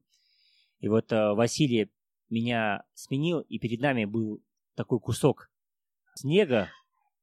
И 0.79 0.87
вот 0.87 1.11
э, 1.11 1.33
Василий 1.33 1.91
меня 2.29 2.85
сменил, 2.93 3.41
и 3.41 3.59
перед 3.59 3.81
нами 3.81 4.05
был 4.05 4.41
такой 4.75 5.01
кусок 5.01 5.51
снега, 6.15 6.69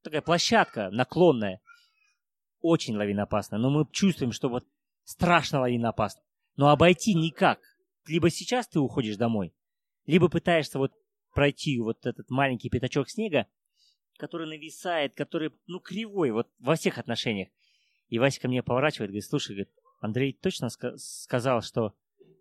такая 0.03 0.21
площадка 0.21 0.91
наклонная, 0.91 1.63
очень 2.61 2.95
лавинопасная. 2.95 3.59
Но 3.59 3.71
мы 3.71 3.87
чувствуем, 3.91 4.33
что 4.33 4.51
вот 4.51 4.67
страшно 5.05 5.61
лавинопасно. 5.61 6.21
Но 6.57 6.69
обойти 6.69 7.15
никак. 7.15 7.61
Либо 8.07 8.29
сейчас 8.29 8.69
ты 8.69 8.79
уходишь 8.79 9.17
домой, 9.17 9.55
либо 10.05 10.29
пытаешься 10.29 10.79
вот 10.79 10.93
пройти 11.33 11.81
вот 11.81 12.05
этот 12.05 12.29
маленький 12.29 12.69
пятачок 12.69 13.09
снега, 13.09 13.47
который 14.19 14.47
нависает, 14.47 15.15
который, 15.15 15.53
ну, 15.67 15.81
кривой, 15.81 16.31
вот 16.31 16.49
во 16.59 16.75
всех 16.77 16.99
отношениях. 16.99 17.49
И 18.09 18.19
Вася 18.19 18.41
ко 18.41 18.49
мне 18.49 18.63
поворачивает, 18.63 19.11
говорит, 19.11 19.25
слушай, 19.25 19.53
говорит, 19.53 19.71
Андрей 20.01 20.33
точно 20.33 20.67
ска- 20.67 20.97
сказал, 20.97 21.63
что 21.63 21.95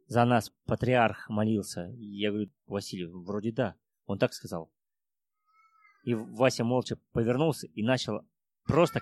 за 0.08 0.26
нас 0.26 0.52
патриарх 0.66 1.30
молился. 1.30 1.92
Я 1.98 2.32
говорю, 2.32 2.50
Василий, 2.68 3.06
вроде 3.06 3.52
да. 3.52 3.76
Он 4.06 4.20
так 4.20 4.34
сказал. 4.34 4.72
И 6.04 6.14
Вася 6.14 6.64
молча 6.64 6.98
повернулся 7.12 7.66
и 7.68 7.82
начал 7.82 8.22
просто 8.66 9.02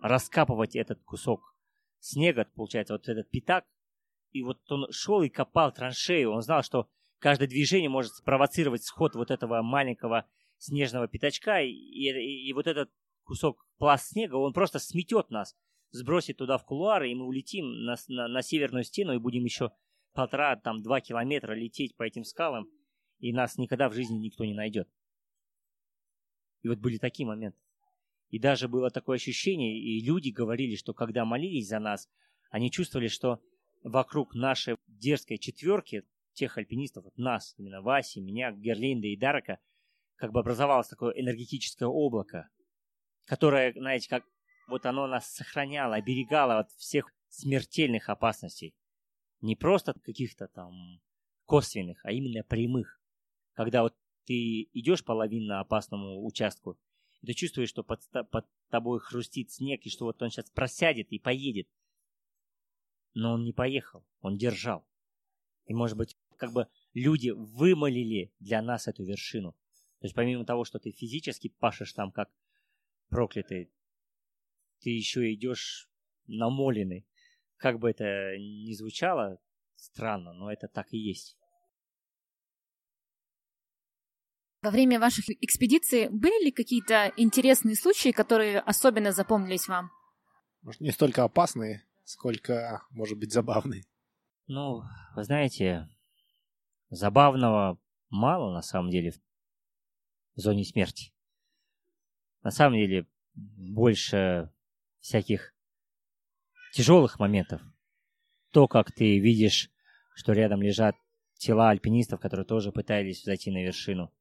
раскапывать 0.00 0.76
этот 0.76 1.02
кусок 1.02 1.54
снега, 2.00 2.46
получается, 2.54 2.94
вот 2.94 3.08
этот 3.08 3.28
пятак. 3.28 3.64
И 4.30 4.42
вот 4.42 4.60
он 4.70 4.90
шел 4.92 5.22
и 5.22 5.28
копал 5.28 5.72
траншею. 5.72 6.32
Он 6.32 6.42
знал, 6.42 6.62
что 6.62 6.88
каждое 7.18 7.48
движение 7.48 7.88
может 7.88 8.14
спровоцировать 8.14 8.84
сход 8.84 9.14
вот 9.14 9.30
этого 9.30 9.62
маленького 9.62 10.26
снежного 10.58 11.08
пятачка. 11.08 11.60
И, 11.62 11.70
и, 11.70 12.48
и 12.48 12.52
вот 12.52 12.66
этот 12.66 12.90
кусок 13.24 13.66
пласт 13.78 14.08
снега, 14.08 14.36
он 14.36 14.52
просто 14.52 14.78
сметет 14.78 15.30
нас, 15.30 15.56
сбросит 15.90 16.38
туда 16.38 16.58
в 16.58 16.64
кулуары, 16.64 17.10
и 17.10 17.14
мы 17.14 17.26
улетим 17.26 17.84
на, 17.84 17.96
на, 18.08 18.28
на 18.28 18.42
северную 18.42 18.84
стену 18.84 19.14
и 19.14 19.18
будем 19.18 19.44
еще 19.44 19.72
полтора, 20.12 20.56
там, 20.56 20.82
два 20.82 21.00
километра 21.00 21.54
лететь 21.54 21.96
по 21.96 22.02
этим 22.02 22.24
скалам, 22.24 22.68
и 23.20 23.32
нас 23.32 23.56
никогда 23.58 23.88
в 23.88 23.94
жизни 23.94 24.16
никто 24.16 24.44
не 24.44 24.54
найдет. 24.54 24.88
И 26.62 26.68
вот 26.68 26.78
были 26.78 26.98
такие 26.98 27.26
моменты. 27.26 27.58
И 28.30 28.38
даже 28.38 28.68
было 28.68 28.90
такое 28.90 29.16
ощущение, 29.16 29.78
и 29.78 30.04
люди 30.04 30.30
говорили, 30.30 30.76
что 30.76 30.92
когда 30.92 31.24
молились 31.24 31.68
за 31.68 31.78
нас, 31.78 32.08
они 32.50 32.70
чувствовали, 32.70 33.08
что 33.08 33.40
вокруг 33.82 34.34
нашей 34.34 34.76
дерзкой 34.86 35.38
четверки, 35.38 36.04
тех 36.32 36.58
альпинистов, 36.58 37.04
вот 37.04 37.16
нас, 37.16 37.54
именно 37.58 37.80
Васи, 37.80 38.20
меня, 38.20 38.52
Герлинда 38.52 39.06
и 39.06 39.16
Дарака, 39.16 39.58
как 40.18 40.32
бы 40.32 40.40
образовалось 40.40 40.88
такое 40.88 41.12
энергетическое 41.12 41.88
облако, 41.88 42.50
которое, 43.24 43.72
знаете, 43.72 44.08
как 44.08 44.24
вот 44.68 44.84
оно 44.84 45.06
нас 45.06 45.32
сохраняло, 45.32 45.94
оберегало 45.94 46.58
от 46.58 46.70
всех 46.72 47.12
смертельных 47.28 48.08
опасностей. 48.08 48.74
Не 49.40 49.54
просто 49.54 49.94
каких-то 49.94 50.48
там 50.48 51.00
косвенных, 51.46 52.04
а 52.04 52.12
именно 52.12 52.42
прямых. 52.42 53.00
Когда 53.52 53.82
вот 53.82 53.96
ты 54.24 54.62
идешь 54.72 55.04
по 55.04 55.12
лавинно 55.12 55.60
опасному 55.60 56.24
участку, 56.26 56.78
и 57.22 57.26
ты 57.26 57.32
чувствуешь, 57.32 57.68
что 57.68 57.84
под, 57.84 58.02
под 58.30 58.46
тобой 58.68 59.00
хрустит 59.00 59.52
снег, 59.52 59.80
и 59.84 59.90
что 59.90 60.04
вот 60.04 60.20
он 60.20 60.30
сейчас 60.30 60.50
просядет 60.50 61.10
и 61.12 61.18
поедет. 61.18 61.68
Но 63.14 63.34
он 63.34 63.44
не 63.44 63.52
поехал, 63.52 64.04
он 64.20 64.36
держал. 64.36 64.86
И, 65.66 65.74
может 65.74 65.96
быть, 65.96 66.16
как 66.36 66.52
бы 66.52 66.68
люди 66.92 67.30
вымолили 67.30 68.32
для 68.40 68.62
нас 68.62 68.88
эту 68.88 69.04
вершину. 69.04 69.56
То 70.00 70.06
есть 70.06 70.14
помимо 70.14 70.44
того, 70.44 70.64
что 70.64 70.78
ты 70.78 70.92
физически 70.92 71.48
пашешь 71.48 71.92
там 71.92 72.12
как 72.12 72.30
проклятый, 73.08 73.72
ты 74.80 74.90
еще 74.90 75.32
идешь 75.32 75.88
намоленный. 76.26 77.06
Как 77.56 77.78
бы 77.80 77.90
это 77.90 78.36
ни 78.38 78.72
звучало 78.74 79.38
странно, 79.74 80.32
но 80.32 80.52
это 80.52 80.68
так 80.68 80.92
и 80.92 80.98
есть. 80.98 81.36
Во 84.62 84.70
время 84.70 85.00
ваших 85.00 85.24
экспедиций 85.40 86.08
были 86.08 86.46
ли 86.46 86.52
какие-то 86.52 87.12
интересные 87.16 87.76
случаи, 87.76 88.10
которые 88.10 88.60
особенно 88.60 89.12
запомнились 89.12 89.68
вам? 89.68 89.90
Может, 90.62 90.80
не 90.80 90.90
столько 90.90 91.24
опасные, 91.24 91.84
сколько, 92.04 92.82
может 92.90 93.18
быть, 93.18 93.32
забавные. 93.32 93.84
Ну, 94.48 94.82
вы 95.14 95.24
знаете, 95.24 95.88
забавного 96.90 97.78
мало 98.10 98.52
на 98.52 98.62
самом 98.62 98.90
деле 98.90 99.12
зоне 100.40 100.64
смерти. 100.64 101.12
На 102.42 102.50
самом 102.50 102.78
деле 102.78 103.06
больше 103.34 104.50
всяких 105.00 105.54
тяжелых 106.72 107.18
моментов. 107.18 107.62
То, 108.52 108.66
как 108.68 108.92
ты 108.92 109.18
видишь, 109.18 109.70
что 110.14 110.32
рядом 110.32 110.62
лежат 110.62 110.96
тела 111.36 111.70
альпинистов, 111.70 112.20
которые 112.20 112.46
тоже 112.46 112.72
пытались 112.72 113.24
зайти 113.24 113.50
на 113.50 113.62
вершину 113.62 114.12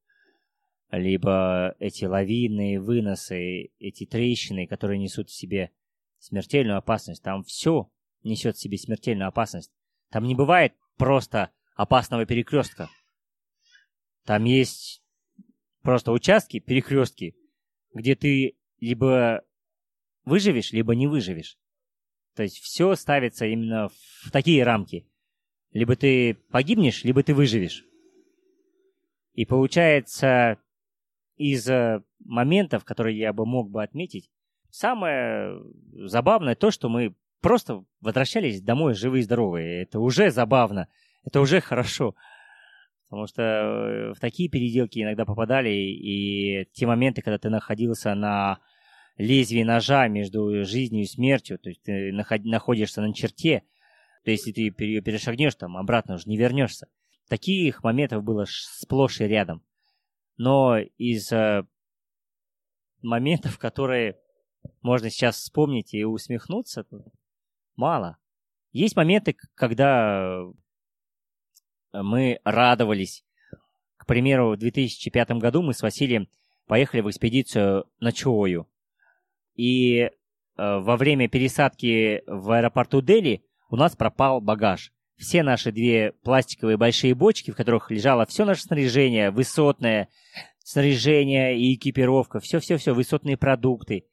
либо 0.92 1.76
эти 1.80 2.06
лавины, 2.06 2.80
выносы, 2.80 3.72
эти 3.80 4.06
трещины, 4.06 4.68
которые 4.68 5.00
несут 5.00 5.30
в 5.30 5.34
себе 5.34 5.72
смертельную 6.20 6.78
опасность. 6.78 7.24
Там 7.24 7.44
все 7.44 7.90
несет 8.24 8.56
в 8.56 8.60
себе 8.60 8.78
смертельную 8.78 9.28
опасность. 9.28 9.72
Там 10.10 10.24
не 10.24 10.36
бывает 10.36 10.74
просто 10.98 11.52
опасного 11.76 12.26
перекрестка. 12.26 12.90
Там 14.26 14.46
есть 14.46 15.04
просто 15.82 16.12
участки, 16.12 16.60
перекрестки, 16.60 17.36
где 17.94 18.16
ты 18.16 18.58
либо 18.80 19.44
выживешь, 20.26 20.72
либо 20.72 20.96
не 20.96 21.08
выживешь. 21.08 21.58
То 22.36 22.44
есть 22.44 22.60
все 22.60 22.96
ставится 22.96 23.46
именно 23.46 23.90
в 23.90 24.32
такие 24.32 24.64
рамки. 24.64 25.08
Либо 25.72 25.96
ты 25.96 26.36
погибнешь, 26.52 27.04
либо 27.04 27.24
ты 27.24 27.34
выживешь. 27.34 27.84
И 29.34 29.46
получается, 29.46 30.60
из 31.38 31.70
э, 31.70 32.04
моментов, 32.24 32.84
которые 32.84 33.18
я 33.18 33.32
бы 33.32 33.46
мог 33.46 33.70
бы 33.70 33.84
отметить, 33.84 34.30
самое 34.70 35.62
забавное 35.94 36.56
то, 36.56 36.72
что 36.72 36.90
мы 36.90 37.16
просто 37.42 37.84
возвращались 38.02 38.62
домой 38.62 38.94
живые 38.94 39.22
и 39.22 39.24
здоровые. 39.24 39.84
Это 39.84 40.00
уже 40.00 40.32
забавно, 40.32 40.88
это 41.24 41.40
уже 41.40 41.62
хорошо. 41.62 42.16
Потому 43.10 43.28
что 43.28 43.42
э, 43.42 44.14
в 44.14 44.20
такие 44.20 44.50
переделки 44.50 45.00
иногда 45.00 45.26
попадали, 45.26 45.70
и 45.70 46.66
те 46.74 46.86
моменты, 46.86 47.22
когда 47.22 47.38
ты 47.38 47.50
находился 47.50 48.14
на 48.16 48.60
лезвии 49.18 49.64
ножа 49.64 50.08
между 50.08 50.66
жизнью 50.66 51.04
и 51.04 51.08
смертью, 51.08 51.58
то 51.58 51.70
есть 51.70 51.82
ты 51.84 52.12
находишься 52.12 53.02
на 53.02 53.14
черте, 53.14 53.64
то 54.24 54.32
есть 54.32 54.46
если 54.46 54.70
ты 54.70 54.84
ее 54.84 55.02
перешагнешь, 55.02 55.56
там 55.56 55.78
обратно 55.78 56.16
уже 56.16 56.30
не 56.30 56.38
вернешься. 56.38 56.88
Таких 57.30 57.84
моментов 57.84 58.24
было 58.24 58.46
сплошь 58.48 59.22
и 59.22 59.26
рядом. 59.26 59.64
Но 60.36 60.78
из 60.78 61.32
э, 61.32 61.66
моментов, 63.02 63.58
которые 63.58 64.20
можно 64.82 65.10
сейчас 65.10 65.38
вспомнить 65.38 65.94
и 65.94 66.04
усмехнуться, 66.04 66.86
мало. 67.76 68.18
Есть 68.72 68.96
моменты, 68.96 69.36
когда 69.56 70.44
мы 71.94 72.40
радовались. 72.44 73.24
К 73.98 74.06
примеру, 74.06 74.52
в 74.52 74.58
2005 74.58 75.32
году 75.32 75.62
мы 75.62 75.74
с 75.74 75.82
Василием 75.82 76.28
поехали 76.68 77.02
в 77.02 77.10
экспедицию 77.10 77.86
на 78.00 78.12
Чою. 78.12 78.68
И 79.56 80.00
э, 80.00 80.10
во 80.56 80.98
время 80.98 81.28
пересадки 81.28 82.24
в 82.28 82.52
аэропорту 82.52 83.02
Дели 83.02 83.44
у 83.70 83.76
нас 83.76 83.96
пропал 83.96 84.40
багаж. 84.42 84.92
Все 85.18 85.42
наши 85.42 85.72
две 85.72 86.12
пластиковые 86.24 86.78
большие 86.78 87.16
бочки, 87.16 87.52
в 87.52 87.56
которых 87.56 87.90
лежало 87.90 88.26
все 88.28 88.46
наше 88.46 88.62
снаряжение, 88.62 89.32
высотное 89.32 90.10
снаряжение 90.64 91.58
и 91.58 91.74
экипировка, 91.74 92.40
все-все-все, 92.40 92.94
высотные 92.94 93.38
продукты. 93.38 94.06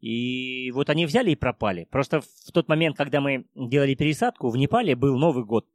И 0.00 0.70
вот 0.72 0.90
они 0.90 1.06
взяли 1.06 1.32
и 1.32 1.36
пропали. 1.36 1.88
Просто 1.90 2.20
в 2.20 2.52
тот 2.52 2.68
момент, 2.68 2.96
когда 2.96 3.20
мы 3.20 3.46
делали 3.54 3.94
пересадку, 3.94 4.48
в 4.48 4.56
Непале 4.56 4.94
был 4.94 5.18
Новый 5.18 5.44
год. 5.44 5.66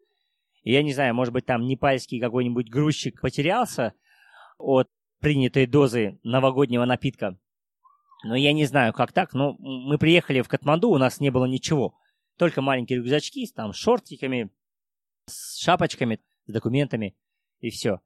Я 0.63 0.82
не 0.82 0.93
знаю, 0.93 1.13
может 1.13 1.34
быть, 1.34 1.45
там 1.45 1.67
непальский 1.67 2.19
какой-нибудь 2.19 2.69
грузчик 2.69 3.19
потерялся 3.19 3.93
от 4.58 4.89
принятой 5.19 5.67
дозы 5.67 6.19
новогоднего 6.23 6.86
напитка. 6.86 7.38
Но 8.23 8.36
я 8.36 8.54
не 8.54 8.65
знаю, 8.65 8.93
как 8.93 9.12
так, 9.12 9.34
но 9.34 9.56
мы 9.60 9.97
приехали 9.97 10.41
в 10.41 10.47
Катманду, 10.47 10.89
у 10.89 10.97
нас 10.97 11.19
не 11.19 11.30
было 11.30 11.45
ничего. 11.45 11.97
Только 12.38 12.62
маленькие 12.62 12.99
рюкзачки, 12.99 13.45
там, 13.54 13.73
с 13.73 13.78
шортиками, 13.78 14.49
с 15.26 15.62
шапочками, 15.62 16.21
с 16.45 16.54
документами, 16.54 17.15
и 17.60 17.69
все. 17.69 17.99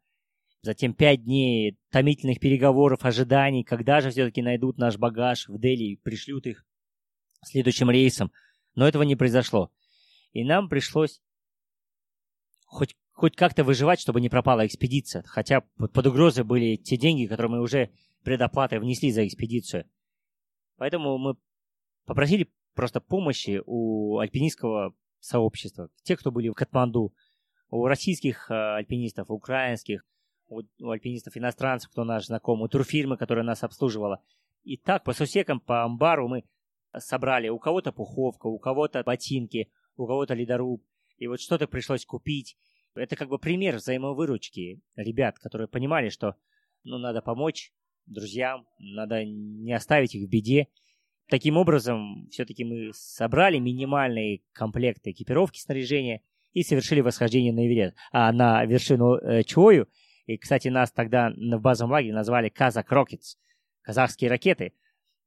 Затем 0.63 0.93
пять 0.93 1.24
дней 1.24 1.78
томительных 1.91 2.39
переговоров, 2.39 3.06
ожиданий, 3.06 3.63
когда 3.63 4.02
же 4.02 4.10
все-таки 4.10 4.41
найдут 4.41 4.80
наш 4.80 4.98
багаж 4.98 5.48
в 5.48 5.60
Дели 5.60 5.84
и 5.84 5.96
пришлют 5.96 6.48
их 6.48 6.65
следующим 7.46 7.91
рейсом. 7.91 8.32
Но 8.74 8.88
этого 8.88 9.04
не 9.04 9.15
произошло. 9.15 9.72
И 10.34 10.43
нам 10.43 10.67
пришлось 10.67 11.22
хоть, 12.67 12.95
хоть 13.13 13.36
как-то 13.36 13.63
выживать, 13.63 13.99
чтобы 13.99 14.21
не 14.21 14.30
пропала 14.30 14.65
экспедиция. 14.65 15.23
Хотя 15.23 15.62
под, 15.77 16.06
угрозой 16.06 16.43
были 16.43 16.75
те 16.75 16.97
деньги, 16.97 17.25
которые 17.25 17.51
мы 17.51 17.62
уже 17.62 17.89
предоплатой 18.23 18.80
внесли 18.80 19.12
за 19.12 19.25
экспедицию. 19.25 19.89
Поэтому 20.77 21.17
мы 21.17 21.36
попросили 22.06 22.51
просто 22.75 23.01
помощи 23.01 23.62
у 23.65 24.19
альпинистского 24.19 24.93
сообщества. 25.19 25.89
Те, 26.03 26.15
кто 26.15 26.32
были 26.32 26.49
в 26.49 26.53
Катманду, 26.53 27.13
у 27.69 27.86
российских 27.88 28.51
э, 28.51 28.53
альпинистов, 28.53 29.32
украинских, 29.32 30.06
у, 30.47 30.62
у 30.82 30.89
альпинистов 30.91 31.36
иностранцев, 31.36 31.89
кто 31.89 32.03
наш 32.03 32.27
знакомый, 32.27 32.65
у 32.65 32.69
турфирмы, 32.69 33.17
которая 33.17 33.43
нас 33.43 33.63
обслуживала. 33.63 34.21
И 34.63 34.77
так 34.77 35.03
по 35.03 35.13
сусекам, 35.13 35.60
по 35.60 35.84
амбару 35.84 36.27
мы 36.27 36.43
собрали 36.97 37.49
у 37.49 37.60
кого-то 37.60 37.91
пуховка, 37.91 38.47
у 38.47 38.60
кого-то 38.60 39.03
ботинки, 39.03 39.71
у 39.95 40.06
кого-то 40.06 40.34
ледоруб. 40.34 40.84
И 41.17 41.27
вот 41.27 41.41
что-то 41.41 41.67
пришлось 41.67 42.06
купить. 42.06 42.58
Это 42.95 43.15
как 43.15 43.30
бы 43.30 43.39
пример 43.39 43.77
взаимовыручки 43.77 44.82
ребят, 44.95 45.39
которые 45.39 45.67
понимали, 45.67 46.10
что 46.10 46.36
ну, 46.84 46.97
надо 46.97 47.21
помочь 47.21 47.71
друзьям, 48.06 48.65
надо 48.80 49.23
не 49.25 49.73
оставить 49.73 50.15
их 50.15 50.27
в 50.27 50.30
беде. 50.30 50.67
Таким 51.30 51.58
образом, 51.58 52.27
все-таки 52.32 52.63
мы 52.63 52.91
собрали 52.93 53.58
минимальный 53.60 54.43
комплект 54.53 55.06
экипировки, 55.06 55.60
снаряжения 55.60 56.21
и 56.53 56.63
совершили 56.63 57.01
восхождение 57.01 57.51
на 57.51 57.67
Эверест, 57.67 57.95
а 58.12 58.32
на 58.32 58.63
вершину 58.65 59.15
э, 59.15 59.43
Чою. 59.43 59.88
И, 60.25 60.38
кстати, 60.38 60.69
нас 60.69 60.91
тогда 60.91 61.30
в 61.30 61.62
базовом 61.62 61.91
лагере 61.91 62.13
назвали 62.13 62.49
Казак 62.49 62.91
Рокетс, 62.91 63.36
казахские 63.82 64.30
ракеты. 64.30 64.73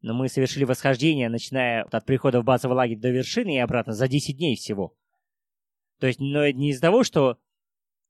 Но 0.01 0.15
мы 0.15 0.29
совершили 0.29 0.65
восхождение, 0.65 1.29
начиная 1.29 1.85
от 1.85 2.07
прихода 2.07 2.41
в 2.41 2.45
базовый 2.45 2.77
лагерь 2.77 2.99
до 2.99 3.11
вершины 3.11 3.57
и 3.57 3.59
обратно 3.59 3.93
за 3.93 4.09
10 4.09 4.39
дней 4.39 4.57
всего. 4.57 4.97
То 6.01 6.07
есть, 6.07 6.19
но 6.19 6.49
не 6.49 6.71
из-за 6.71 6.81
того, 6.81 7.05
что 7.05 7.39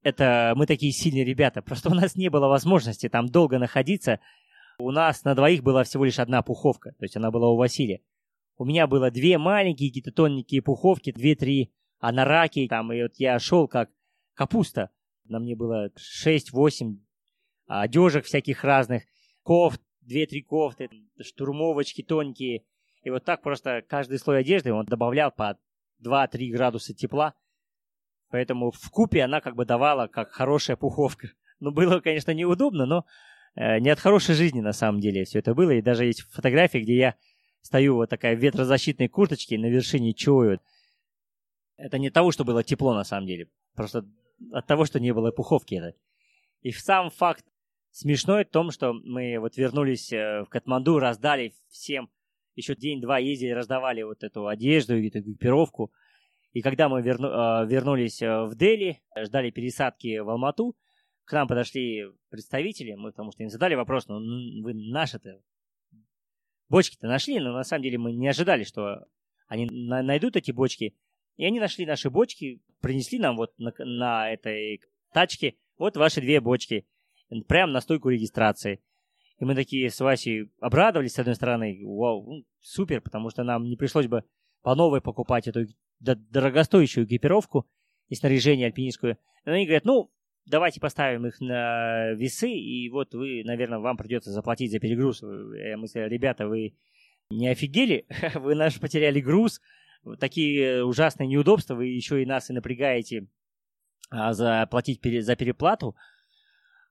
это 0.02 0.54
мы 0.56 0.66
такие 0.66 0.92
сильные 0.92 1.24
ребята, 1.24 1.60
просто 1.60 1.90
у 1.90 1.94
нас 1.94 2.14
не 2.16 2.30
было 2.30 2.46
возможности 2.46 3.08
там 3.08 3.26
долго 3.26 3.58
находиться, 3.58 4.20
у 4.78 4.90
нас 4.92 5.24
на 5.24 5.34
двоих 5.34 5.62
была 5.62 5.84
всего 5.84 6.04
лишь 6.04 6.18
одна 6.18 6.42
пуховка, 6.42 6.92
то 6.92 7.04
есть 7.04 7.16
она 7.16 7.30
была 7.30 7.50
у 7.50 7.56
Василия. 7.56 8.00
У 8.56 8.64
меня 8.64 8.86
было 8.86 9.10
две 9.10 9.38
маленькие 9.38 9.90
какие-то 9.90 10.12
тоненькие 10.12 10.62
пуховки, 10.62 11.12
две-три 11.12 11.72
анараки, 11.98 12.66
там, 12.68 12.92
и 12.92 13.02
вот 13.02 13.12
я 13.16 13.38
шел 13.38 13.68
как 13.68 13.90
капуста. 14.34 14.90
На 15.24 15.38
мне 15.38 15.54
было 15.54 15.90
6-8 16.24 16.96
одежек 17.66 18.24
всяких 18.24 18.64
разных, 18.64 19.04
кофт, 19.42 19.80
две-три 20.00 20.42
кофты, 20.42 20.88
штурмовочки 21.20 22.02
тоненькие. 22.02 22.64
И 23.02 23.10
вот 23.10 23.24
так 23.24 23.42
просто 23.42 23.82
каждый 23.86 24.18
слой 24.18 24.40
одежды 24.40 24.72
он 24.72 24.86
добавлял 24.86 25.30
по 25.30 25.58
2-3 26.04 26.50
градуса 26.50 26.94
тепла. 26.94 27.34
Поэтому 28.30 28.70
в 28.70 28.90
купе 28.90 29.22
она 29.22 29.40
как 29.40 29.56
бы 29.56 29.64
давала 29.64 30.06
как 30.06 30.30
хорошая 30.30 30.76
пуховка. 30.76 31.28
Ну, 31.58 31.72
было, 31.72 32.00
конечно, 32.00 32.32
неудобно, 32.32 32.86
но 32.86 33.04
Э, 33.54 33.78
не 33.78 33.90
от 33.90 33.98
хорошей 33.98 34.34
жизни 34.34 34.60
на 34.60 34.72
самом 34.72 35.00
деле 35.00 35.24
все 35.24 35.40
это 35.40 35.54
было. 35.54 35.70
И 35.70 35.82
даже 35.82 36.04
есть 36.04 36.22
фотографии, 36.22 36.78
где 36.78 36.96
я 36.96 37.14
стою 37.62 37.96
вот 37.96 38.10
такая 38.10 38.36
в 38.36 38.40
ветрозащитной 38.40 39.08
курточке 39.08 39.58
на 39.58 39.66
вершине 39.66 40.14
чую. 40.14 40.60
Это 41.76 41.98
не 41.98 42.10
того, 42.10 42.30
что 42.30 42.44
было 42.44 42.62
тепло 42.62 42.94
на 42.94 43.04
самом 43.04 43.26
деле. 43.26 43.48
Просто 43.74 44.06
от 44.52 44.66
того, 44.66 44.84
что 44.84 45.00
не 45.00 45.12
было 45.12 45.30
пуховки. 45.30 45.74
Это. 45.74 45.96
И 46.62 46.72
сам 46.72 47.10
факт 47.10 47.44
смешной 47.90 48.44
в 48.44 48.50
том, 48.50 48.70
что 48.70 48.92
мы 48.92 49.38
вот 49.38 49.56
вернулись 49.56 50.12
э, 50.12 50.44
в 50.44 50.48
Катманду, 50.48 50.98
раздали 50.98 51.54
всем, 51.68 52.10
еще 52.54 52.74
день-два 52.74 53.18
ездили, 53.18 53.50
раздавали 53.50 54.02
вот 54.02 54.22
эту 54.22 54.46
одежду 54.46 54.96
и 54.96 55.08
эту 55.08 55.20
экипировку. 55.20 55.92
И 56.52 56.62
когда 56.62 56.88
мы 56.88 57.02
верну, 57.02 57.28
э, 57.28 57.66
вернулись 57.66 58.20
в 58.20 58.54
Дели, 58.56 59.00
ждали 59.16 59.50
пересадки 59.50 60.18
в 60.18 60.28
Алмату, 60.28 60.76
к 61.24 61.32
нам 61.32 61.46
подошли 61.46 62.06
представители, 62.28 62.94
мы 62.94 63.12
потому 63.12 63.30
что 63.30 63.42
им 63.42 63.50
задали 63.50 63.76
вопрос, 63.76 64.08
ну 64.08 64.18
вы 64.62 64.74
наши-то 64.74 65.40
бочки-то 66.68 67.06
нашли, 67.06 67.38
но 67.38 67.52
на 67.52 67.62
самом 67.62 67.84
деле 67.84 67.98
мы 67.98 68.12
не 68.12 68.28
ожидали, 68.28 68.64
что 68.64 69.06
они 69.46 69.66
на 69.70 70.02
найдут 70.02 70.36
эти 70.36 70.50
бочки. 70.50 70.96
И 71.36 71.44
они 71.44 71.60
нашли 71.60 71.86
наши 71.86 72.10
бочки, 72.10 72.60
принесли 72.80 73.18
нам 73.18 73.36
вот 73.36 73.52
на, 73.58 73.72
на 73.78 74.30
этой 74.30 74.80
тачке 75.12 75.56
вот 75.78 75.96
ваши 75.96 76.20
две 76.20 76.40
бочки, 76.40 76.86
прямо 77.46 77.72
на 77.72 77.80
стойку 77.80 78.08
регистрации. 78.08 78.82
И 79.38 79.44
мы 79.44 79.54
такие 79.54 79.88
с 79.88 80.00
Васей 80.00 80.50
обрадовались, 80.60 81.14
с 81.14 81.18
одной 81.18 81.34
стороны, 81.34 81.80
вау, 81.82 82.44
супер, 82.60 83.00
потому 83.00 83.30
что 83.30 83.42
нам 83.42 83.64
не 83.64 83.76
пришлось 83.76 84.06
бы 84.06 84.24
по 84.62 84.74
новой 84.74 85.00
покупать 85.00 85.48
эту 85.48 85.64
дорогостоящую 86.00 87.06
экипировку 87.06 87.66
и 88.08 88.14
снаряжение 88.14 88.66
альпинистскую. 88.66 89.18
Они 89.44 89.64
говорят, 89.64 89.84
ну, 89.84 90.10
давайте 90.46 90.80
поставим 90.80 91.26
их 91.26 91.40
на 91.40 92.12
весы, 92.12 92.50
и 92.50 92.88
вот 92.90 93.14
вы, 93.14 93.42
наверное, 93.44 93.78
вам 93.78 93.96
придется 93.96 94.32
заплатить 94.32 94.72
за 94.72 94.80
перегруз. 94.80 95.22
Я 95.22 95.76
мыслю, 95.76 96.08
ребята, 96.08 96.48
вы 96.48 96.74
не 97.30 97.48
офигели? 97.48 98.06
вы 98.34 98.54
наш 98.54 98.80
потеряли 98.80 99.20
груз, 99.20 99.60
такие 100.18 100.84
ужасные 100.84 101.28
неудобства, 101.28 101.74
вы 101.74 101.86
еще 101.86 102.22
и 102.22 102.26
нас 102.26 102.50
и 102.50 102.52
напрягаете 102.52 103.28
а, 104.10 104.32
заплатить 104.32 105.00
за 105.24 105.36
переплату. 105.36 105.96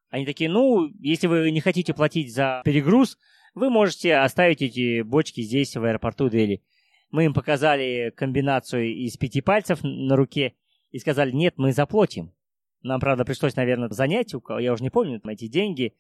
Они 0.10 0.26
такие, 0.26 0.50
ну, 0.50 0.88
если 1.00 1.28
вы 1.28 1.52
не 1.52 1.60
хотите 1.60 1.94
платить 1.94 2.34
за 2.34 2.62
перегруз, 2.66 3.18
вы 3.54 3.70
можете 3.70 4.16
оставить 4.16 4.62
эти 4.62 5.02
бочки 5.02 5.42
здесь, 5.42 5.76
в 5.76 5.84
аэропорту 5.84 6.30
Дели. 6.30 6.64
Мы 7.12 7.26
им 7.26 7.34
показали 7.34 8.14
комбинацию 8.16 8.94
из 8.94 9.18
пяти 9.18 9.42
пальцев 9.42 9.80
на 9.84 10.16
руке 10.16 10.56
и 10.92 11.00
сказали, 11.00 11.32
нет, 11.32 11.56
мы 11.58 11.74
заплатим. 11.74 12.34
Нам, 12.82 13.00
правда, 13.00 13.26
пришлось, 13.26 13.56
наверное, 13.56 13.90
занять, 13.90 14.34
я 14.60 14.74
уже 14.74 14.84
не 14.84 14.90
помню, 14.90 15.22
эти 15.28 15.48
деньги, 15.48 15.96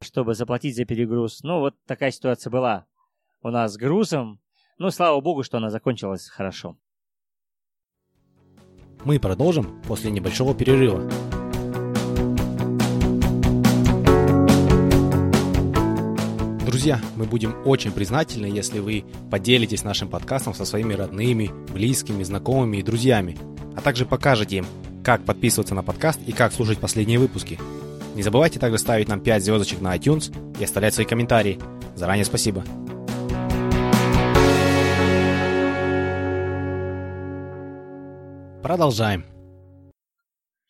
чтобы 0.00 0.34
заплатить 0.34 0.76
за 0.76 0.84
перегруз. 0.84 1.42
Ну, 1.42 1.60
вот 1.60 1.74
такая 1.86 2.10
ситуация 2.10 2.50
была 2.50 2.86
у 3.42 3.48
нас 3.48 3.74
с 3.74 3.76
грузом. 3.76 4.40
Ну, 4.78 4.90
слава 4.90 5.20
богу, 5.20 5.42
что 5.42 5.58
она 5.58 5.70
закончилась 5.70 6.28
хорошо. 6.28 6.78
Мы 9.04 9.18
продолжим 9.18 9.82
после 9.82 10.10
небольшого 10.10 10.54
перерыва. 10.54 11.10
Друзья, 16.80 16.98
мы 17.14 17.26
будем 17.26 17.54
очень 17.66 17.92
признательны, 17.92 18.46
если 18.46 18.78
вы 18.78 19.04
поделитесь 19.30 19.84
нашим 19.84 20.08
подкастом 20.08 20.54
со 20.54 20.64
своими 20.64 20.94
родными, 20.94 21.50
близкими, 21.74 22.22
знакомыми 22.22 22.78
и 22.78 22.82
друзьями, 22.82 23.36
а 23.76 23.82
также 23.82 24.06
покажете 24.06 24.56
им, 24.56 24.66
как 25.04 25.22
подписываться 25.26 25.74
на 25.74 25.82
подкаст 25.82 26.18
и 26.26 26.32
как 26.32 26.54
слушать 26.54 26.78
последние 26.78 27.18
выпуски. 27.18 27.58
Не 28.14 28.22
забывайте 28.22 28.58
также 28.58 28.78
ставить 28.78 29.08
нам 29.08 29.20
5 29.20 29.44
звездочек 29.44 29.82
на 29.82 29.94
iTunes 29.94 30.34
и 30.58 30.64
оставлять 30.64 30.94
свои 30.94 31.04
комментарии. 31.04 31.58
Заранее 31.96 32.24
спасибо. 32.24 32.64
Продолжаем. 38.62 39.29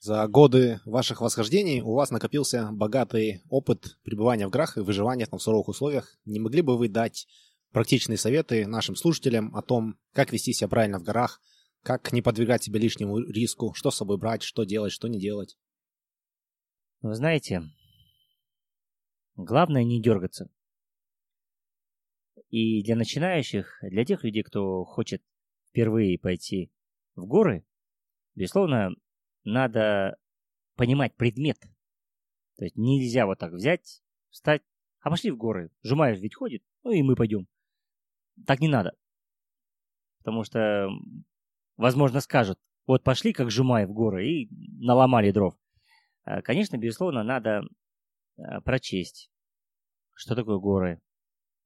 За 0.01 0.27
годы 0.29 0.81
ваших 0.87 1.21
восхождений 1.21 1.83
у 1.83 1.93
вас 1.93 2.11
накопился 2.11 2.71
богатый 2.73 3.43
опыт 3.51 3.99
пребывания 4.03 4.47
в 4.47 4.51
горах 4.51 4.79
и 4.79 4.81
выживания 4.81 5.29
в 5.31 5.39
суровых 5.39 5.69
условиях. 5.69 6.17
Не 6.25 6.41
могли 6.41 6.63
бы 6.63 6.79
вы 6.79 6.89
дать 6.89 7.29
практичные 7.71 8.17
советы 8.17 8.67
нашим 8.67 8.97
слушателям 8.97 9.55
о 9.55 9.61
том, 9.61 9.99
как 10.15 10.33
вести 10.33 10.55
себя 10.55 10.69
правильно 10.69 10.99
в 10.99 11.03
горах, 11.03 11.43
как 11.83 12.15
не 12.15 12.23
подвергать 12.23 12.65
себя 12.65 12.81
лишнему 12.81 13.19
риску, 13.19 13.75
что 13.75 13.91
с 13.91 13.97
собой 13.97 14.17
брать, 14.17 14.43
что 14.43 14.65
делать, 14.65 14.91
что 14.91 15.07
не 15.07 15.21
делать? 15.21 15.59
Вы 17.03 17.15
знаете, 17.15 17.71
главное 19.37 19.85
не 19.85 20.01
дергаться. 20.01 20.51
И 22.49 22.83
для 22.83 22.97
начинающих, 22.97 23.79
для 23.83 24.07
тех 24.07 24.25
людей, 24.25 24.45
кто 24.45 24.83
хочет 24.87 25.23
впервые 25.69 26.19
пойти 26.19 26.73
в 27.17 27.27
горы, 27.27 27.67
безусловно, 28.35 28.95
надо 29.45 30.17
понимать 30.77 31.15
предмет. 31.17 31.59
То 32.57 32.65
есть 32.65 32.77
нельзя 32.77 33.27
вот 33.27 33.39
так 33.39 33.53
взять, 33.53 34.03
встать, 34.31 34.63
а 35.01 35.11
пошли 35.11 35.31
в 35.31 35.37
горы. 35.37 35.71
Жумаев 35.83 36.19
ведь 36.19 36.35
ходит, 36.35 36.63
ну 36.83 36.93
и 36.93 37.03
мы 37.03 37.17
пойдем. 37.17 37.47
Так 38.47 38.61
не 38.61 38.69
надо. 38.69 38.95
Потому 40.19 40.45
что, 40.45 40.89
возможно, 41.77 42.21
скажут, 42.21 42.59
вот 42.87 43.03
пошли, 43.03 43.33
как 43.33 43.51
Жумаев, 43.51 43.89
в 43.89 43.93
горы 43.93 44.27
и 44.27 44.49
наломали 44.79 45.31
дров. 45.31 45.55
А, 46.25 46.43
конечно, 46.43 46.77
безусловно, 46.77 47.23
надо 47.23 47.63
а, 48.37 48.61
прочесть, 48.61 49.31
что 50.15 50.35
такое 50.35 50.59
горы. 50.59 51.01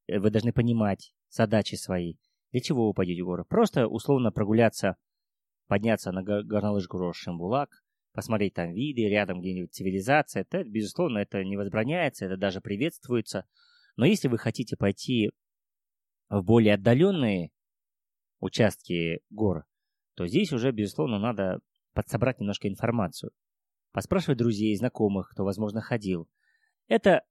Вы 0.07 0.31
должны 0.31 0.53
понимать 0.53 1.15
задачи 1.29 1.75
свои. 1.77 2.15
Для 2.53 2.61
чего 2.61 2.87
вы 2.87 2.95
пойдете 2.95 3.23
в 3.23 3.27
горы? 3.27 3.45
Просто 3.45 3.89
условно 3.89 4.31
прогуляться 4.31 4.97
подняться 5.67 6.13
на 6.13 6.23
горнолыжку 6.23 6.99
Рош-Шимбулак, 6.99 7.69
посмотреть 8.13 8.55
там 8.55 8.73
виды, 8.73 9.09
рядом 9.09 9.41
где-нибудь 9.41 9.73
цивилизация, 9.73 10.43
это, 10.43 10.65
безусловно, 10.65 11.19
это 11.19 11.43
не 11.45 11.57
возбраняется, 11.57 12.27
это 12.27 12.37
даже 12.37 12.61
приветствуется. 12.61 13.45
Но 13.97 14.07
если 14.07 14.29
вы 14.29 14.39
хотите 14.39 14.77
пойти 14.77 15.31
в 16.29 16.43
более 16.43 16.75
отдаленные 16.75 17.51
участки 18.41 19.21
гор, 19.31 19.65
то 20.15 20.27
здесь 20.27 20.53
уже, 20.53 20.71
безусловно, 20.71 21.19
надо 21.19 21.61
подсобрать 21.93 22.41
немножко 22.41 22.69
информацию. 22.69 23.33
Поспрашивать 23.93 24.39
друзей, 24.39 24.77
знакомых, 24.77 25.31
кто, 25.31 25.45
возможно, 25.45 25.81
ходил. 25.81 26.29
Это 26.89 27.23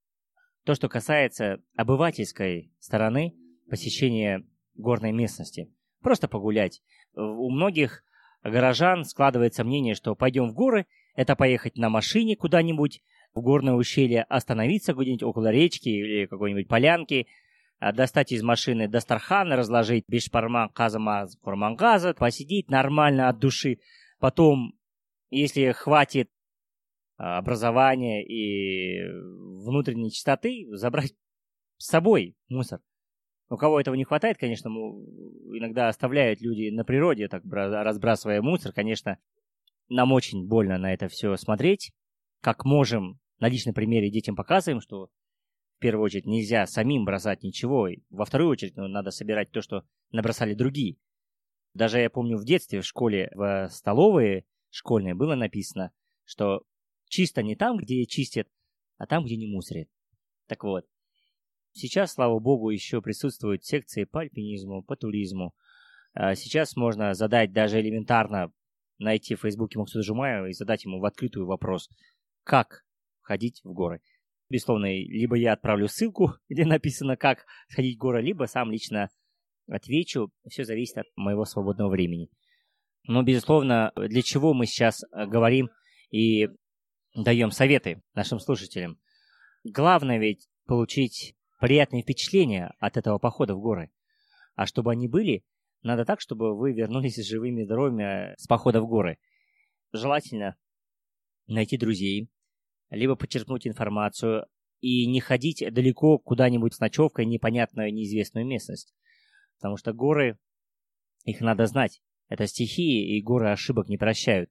то, 0.64 0.74
что 0.74 0.88
касается 0.88 1.62
обывательской 1.76 2.72
стороны 2.78 3.34
посещения 3.68 4.46
горной 4.74 5.12
местности. 5.12 5.72
Просто 6.00 6.28
погулять. 6.28 6.82
У 7.14 7.50
многих 7.50 8.02
горожан 8.44 9.04
складывается 9.04 9.64
мнение, 9.64 9.94
что 9.94 10.14
пойдем 10.14 10.48
в 10.48 10.54
горы, 10.54 10.86
это 11.14 11.34
поехать 11.34 11.76
на 11.76 11.88
машине 11.88 12.36
куда-нибудь 12.36 13.00
в 13.34 13.40
горное 13.40 13.74
ущелье, 13.74 14.22
остановиться 14.24 14.94
где-нибудь 14.94 15.22
около 15.22 15.50
речки 15.50 15.88
или 15.88 16.26
какой-нибудь 16.26 16.68
полянки, 16.68 17.26
а, 17.80 17.92
достать 17.92 18.32
из 18.32 18.42
машины 18.42 18.88
Дастархан, 18.88 19.52
разложить 19.52 20.04
бешпарман 20.08 20.68
казамаз 20.68 21.36
курмангаза, 21.42 22.14
посидеть 22.14 22.70
нормально 22.70 23.28
от 23.28 23.38
души. 23.38 23.78
Потом, 24.20 24.74
если 25.30 25.72
хватит 25.72 26.30
а, 27.16 27.38
образования 27.38 28.24
и 28.24 29.02
внутренней 29.64 30.12
чистоты, 30.12 30.66
забрать 30.72 31.14
с 31.78 31.86
собой 31.86 32.36
мусор. 32.48 32.80
У 33.50 33.56
кого 33.56 33.78
этого 33.78 33.94
не 33.94 34.04
хватает, 34.04 34.38
конечно, 34.38 34.68
иногда 34.68 35.88
оставляют 35.88 36.40
люди 36.40 36.70
на 36.70 36.84
природе, 36.84 37.28
так 37.28 37.42
разбрасывая 37.44 38.40
мусор. 38.40 38.72
Конечно, 38.72 39.18
нам 39.88 40.12
очень 40.12 40.46
больно 40.46 40.78
на 40.78 40.92
это 40.92 41.08
все 41.08 41.36
смотреть. 41.36 41.92
Как 42.40 42.64
можем, 42.64 43.20
на 43.38 43.48
личном 43.48 43.74
примере 43.74 44.10
детям 44.10 44.34
показываем, 44.36 44.80
что 44.80 45.10
в 45.76 45.80
первую 45.80 46.04
очередь 46.04 46.26
нельзя 46.26 46.66
самим 46.66 47.04
бросать 47.04 47.42
ничего. 47.42 47.88
И 47.88 47.98
во 48.10 48.24
вторую 48.24 48.50
очередь 48.50 48.76
ну, 48.76 48.88
надо 48.88 49.10
собирать 49.10 49.50
то, 49.50 49.60
что 49.60 49.84
набросали 50.10 50.54
другие. 50.54 50.96
Даже 51.74 51.98
я 51.98 52.08
помню 52.08 52.38
в 52.38 52.44
детстве 52.44 52.80
в 52.80 52.86
школе, 52.86 53.30
в 53.34 53.68
столовые 53.70 54.46
школьные 54.70 55.14
было 55.14 55.34
написано, 55.34 55.92
что 56.24 56.62
чисто 57.08 57.42
не 57.42 57.56
там, 57.56 57.76
где 57.76 58.06
чистят, 58.06 58.48
а 58.96 59.06
там, 59.06 59.24
где 59.24 59.36
не 59.36 59.46
мусорят. 59.46 59.88
Так 60.46 60.64
вот, 60.64 60.86
Сейчас, 61.76 62.12
слава 62.12 62.38
богу, 62.38 62.70
еще 62.70 63.02
присутствуют 63.02 63.64
секции 63.64 64.04
по 64.04 64.20
альпинизму, 64.20 64.84
по 64.84 64.94
туризму. 64.94 65.56
А 66.12 66.36
сейчас 66.36 66.76
можно 66.76 67.14
задать 67.14 67.52
даже 67.52 67.80
элементарно, 67.80 68.52
найти 68.98 69.34
в 69.34 69.40
Фейсбуке 69.40 69.80
Максуда 69.80 70.04
Жумаева 70.04 70.46
и 70.46 70.52
задать 70.52 70.84
ему 70.84 71.00
в 71.00 71.04
открытую 71.04 71.46
вопрос, 71.46 71.90
как 72.44 72.84
ходить 73.22 73.60
в 73.64 73.72
горы. 73.72 74.00
Безусловно, 74.48 74.86
либо 74.86 75.34
я 75.34 75.52
отправлю 75.52 75.88
ссылку, 75.88 76.34
где 76.48 76.64
написано, 76.64 77.16
как 77.16 77.44
сходить 77.68 77.96
в 77.96 78.00
горы, 78.00 78.22
либо 78.22 78.44
сам 78.44 78.70
лично 78.70 79.10
отвечу. 79.66 80.30
Все 80.48 80.64
зависит 80.64 80.98
от 80.98 81.06
моего 81.16 81.44
свободного 81.44 81.88
времени. 81.88 82.28
Но, 83.02 83.24
безусловно, 83.24 83.92
для 83.96 84.22
чего 84.22 84.54
мы 84.54 84.66
сейчас 84.66 85.02
э, 85.02 85.26
говорим 85.26 85.70
и 86.10 86.48
даем 87.16 87.50
советы 87.50 88.00
нашим 88.14 88.38
слушателям? 88.38 89.00
Главное 89.64 90.18
ведь 90.18 90.48
получить 90.66 91.34
приятные 91.64 92.02
впечатления 92.02 92.74
от 92.78 92.98
этого 92.98 93.16
похода 93.18 93.54
в 93.54 93.58
горы. 93.58 93.90
А 94.54 94.66
чтобы 94.66 94.92
они 94.92 95.08
были, 95.08 95.46
надо 95.82 96.04
так, 96.04 96.20
чтобы 96.20 96.54
вы 96.54 96.74
вернулись 96.74 97.16
живыми 97.26 97.62
и 97.62 97.64
здоровыми 97.64 98.02
э, 98.02 98.34
с 98.36 98.46
похода 98.46 98.82
в 98.82 98.86
горы. 98.86 99.16
Желательно 99.90 100.58
найти 101.46 101.78
друзей, 101.78 102.28
либо 102.90 103.16
подчеркнуть 103.16 103.66
информацию 103.66 104.44
и 104.80 105.06
не 105.06 105.20
ходить 105.20 105.64
далеко 105.72 106.18
куда-нибудь 106.18 106.74
с 106.74 106.80
ночевкой 106.80 107.24
непонятную, 107.24 107.94
неизвестную 107.94 108.44
местность. 108.44 108.94
Потому 109.56 109.78
что 109.78 109.94
горы, 109.94 110.38
их 111.24 111.40
надо 111.40 111.64
знать. 111.64 112.02
Это 112.28 112.46
стихии, 112.46 113.16
и 113.16 113.22
горы 113.22 113.50
ошибок 113.50 113.88
не 113.88 113.96
прощают. 113.96 114.50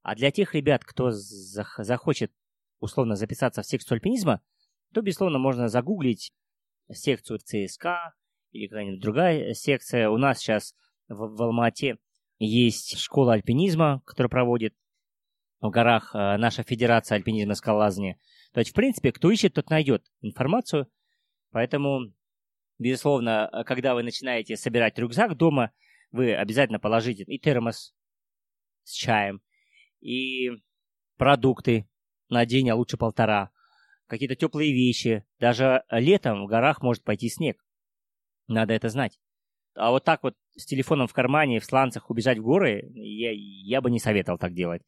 А 0.00 0.14
для 0.14 0.30
тех 0.30 0.54
ребят, 0.54 0.86
кто 0.86 1.10
захочет 1.10 2.32
условно 2.80 3.14
записаться 3.14 3.60
в 3.60 3.66
секцию 3.66 3.96
альпинизма, 3.96 4.40
то, 4.94 5.02
безусловно, 5.02 5.38
можно 5.38 5.68
загуглить 5.68 6.32
секцию 6.92 7.38
ЦСКА 7.38 8.14
или 8.52 8.68
какая-нибудь 8.68 9.00
другая 9.00 9.54
секция. 9.54 10.08
У 10.08 10.16
нас 10.16 10.38
сейчас 10.38 10.74
в, 11.08 11.36
в 11.36 11.42
Алмате 11.42 11.98
есть 12.38 12.98
школа 12.98 13.34
альпинизма, 13.34 14.02
которая 14.04 14.28
проводит 14.28 14.74
в 15.60 15.70
горах 15.70 16.14
э, 16.14 16.36
наша 16.36 16.62
Федерация 16.62 17.16
альпинизма 17.16 17.52
и 17.52 17.56
скалолазания. 17.56 18.18
То 18.52 18.60
есть, 18.60 18.70
в 18.70 18.74
принципе, 18.74 19.12
кто 19.12 19.30
ищет, 19.30 19.54
тот 19.54 19.70
найдет 19.70 20.04
информацию. 20.20 20.86
Поэтому, 21.50 22.12
безусловно, 22.78 23.48
э, 23.52 23.64
когда 23.64 23.94
вы 23.94 24.02
начинаете 24.02 24.56
собирать 24.56 24.98
рюкзак 24.98 25.36
дома, 25.36 25.72
вы 26.10 26.34
обязательно 26.34 26.78
положите 26.78 27.24
и 27.24 27.38
термос 27.38 27.94
с 28.84 28.92
чаем, 28.92 29.42
и 30.00 30.50
продукты 31.16 31.88
на 32.28 32.46
день, 32.46 32.70
а 32.70 32.76
лучше 32.76 32.96
полтора 32.96 33.50
какие-то 34.06 34.36
теплые 34.36 34.72
вещи. 34.72 35.24
Даже 35.38 35.82
летом 35.90 36.44
в 36.44 36.48
горах 36.48 36.82
может 36.82 37.04
пойти 37.04 37.28
снег. 37.28 37.64
Надо 38.48 38.74
это 38.74 38.88
знать. 38.88 39.18
А 39.74 39.90
вот 39.90 40.04
так 40.04 40.22
вот 40.22 40.34
с 40.56 40.64
телефоном 40.64 41.06
в 41.06 41.12
кармане, 41.12 41.60
в 41.60 41.64
сланцах 41.64 42.10
убежать 42.10 42.38
в 42.38 42.42
горы, 42.42 42.90
я, 42.94 43.30
я 43.32 43.80
бы 43.80 43.90
не 43.90 43.98
советовал 43.98 44.38
так 44.38 44.54
делать. 44.54 44.82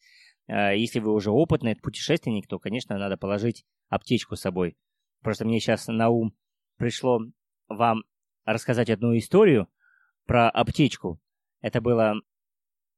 А 0.46 0.72
если 0.72 0.98
вы 1.00 1.12
уже 1.12 1.30
опытный 1.30 1.76
путешественник, 1.76 2.46
то, 2.46 2.58
конечно, 2.58 2.96
надо 2.96 3.16
положить 3.16 3.64
аптечку 3.88 4.36
с 4.36 4.40
собой. 4.40 4.76
Просто 5.22 5.44
мне 5.44 5.60
сейчас 5.60 5.88
на 5.88 6.08
ум 6.08 6.34
пришло 6.76 7.20
вам 7.68 8.04
рассказать 8.44 8.88
одну 8.88 9.16
историю 9.16 9.68
про 10.26 10.48
аптечку. 10.48 11.20
Это 11.60 11.80
было 11.80 12.14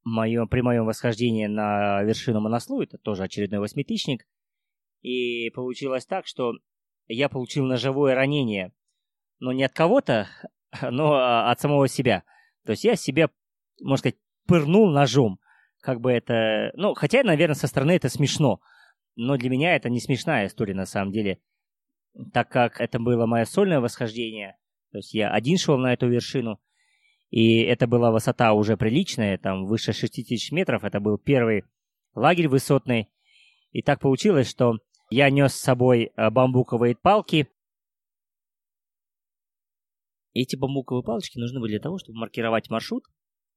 мое, 0.04 0.46
при 0.46 0.60
моем 0.60 0.86
восхождении 0.86 1.46
на 1.46 2.02
вершину 2.02 2.40
Монослу, 2.40 2.82
это 2.82 2.98
тоже 2.98 3.24
очередной 3.24 3.60
восьмитысячник, 3.60 4.26
и 5.02 5.50
получилось 5.50 6.06
так, 6.06 6.26
что 6.26 6.54
я 7.06 7.28
получил 7.28 7.64
ножевое 7.64 8.14
ранение. 8.14 8.72
Но 9.38 9.52
не 9.52 9.64
от 9.64 9.72
кого-то, 9.72 10.28
но 10.82 11.48
от 11.48 11.60
самого 11.60 11.88
себя. 11.88 12.24
То 12.64 12.72
есть 12.72 12.84
я 12.84 12.96
себя, 12.96 13.30
можно 13.80 13.98
сказать, 13.98 14.18
пырнул 14.46 14.90
ножом. 14.90 15.38
как 15.80 16.00
бы 16.00 16.12
это... 16.12 16.72
Ну, 16.74 16.94
хотя, 16.94 17.22
наверное, 17.22 17.54
со 17.54 17.66
стороны 17.66 17.92
это 17.92 18.08
смешно. 18.08 18.60
Но 19.16 19.36
для 19.36 19.50
меня 19.50 19.74
это 19.76 19.88
не 19.88 20.00
смешная 20.00 20.46
история 20.46 20.74
на 20.74 20.86
самом 20.86 21.12
деле. 21.12 21.38
Так 22.32 22.48
как 22.48 22.80
это 22.80 22.98
было 22.98 23.26
мое 23.26 23.44
сольное 23.44 23.80
восхождение. 23.80 24.56
То 24.92 24.98
есть 24.98 25.14
я 25.14 25.30
один 25.30 25.56
шел 25.56 25.78
на 25.78 25.92
эту 25.92 26.08
вершину. 26.08 26.60
И 27.30 27.60
это 27.62 27.86
была 27.86 28.10
высота 28.10 28.52
уже 28.54 28.76
приличная, 28.76 29.38
там 29.38 29.66
выше 29.66 29.92
6000 29.92 30.50
метров. 30.50 30.84
Это 30.84 30.98
был 31.00 31.16
первый 31.16 31.64
лагерь 32.14 32.48
высотный. 32.48 33.08
И 33.70 33.82
так 33.82 34.00
получилось, 34.00 34.50
что 34.50 34.78
я 35.10 35.28
нес 35.28 35.54
с 35.54 35.60
собой 35.60 36.12
э, 36.16 36.30
бамбуковые 36.30 36.94
палки. 36.94 37.48
Эти 40.32 40.54
бамбуковые 40.54 41.02
палочки 41.02 41.38
нужны 41.38 41.60
были 41.60 41.72
для 41.72 41.80
того, 41.80 41.98
чтобы 41.98 42.18
маркировать 42.18 42.70
маршрут, 42.70 43.04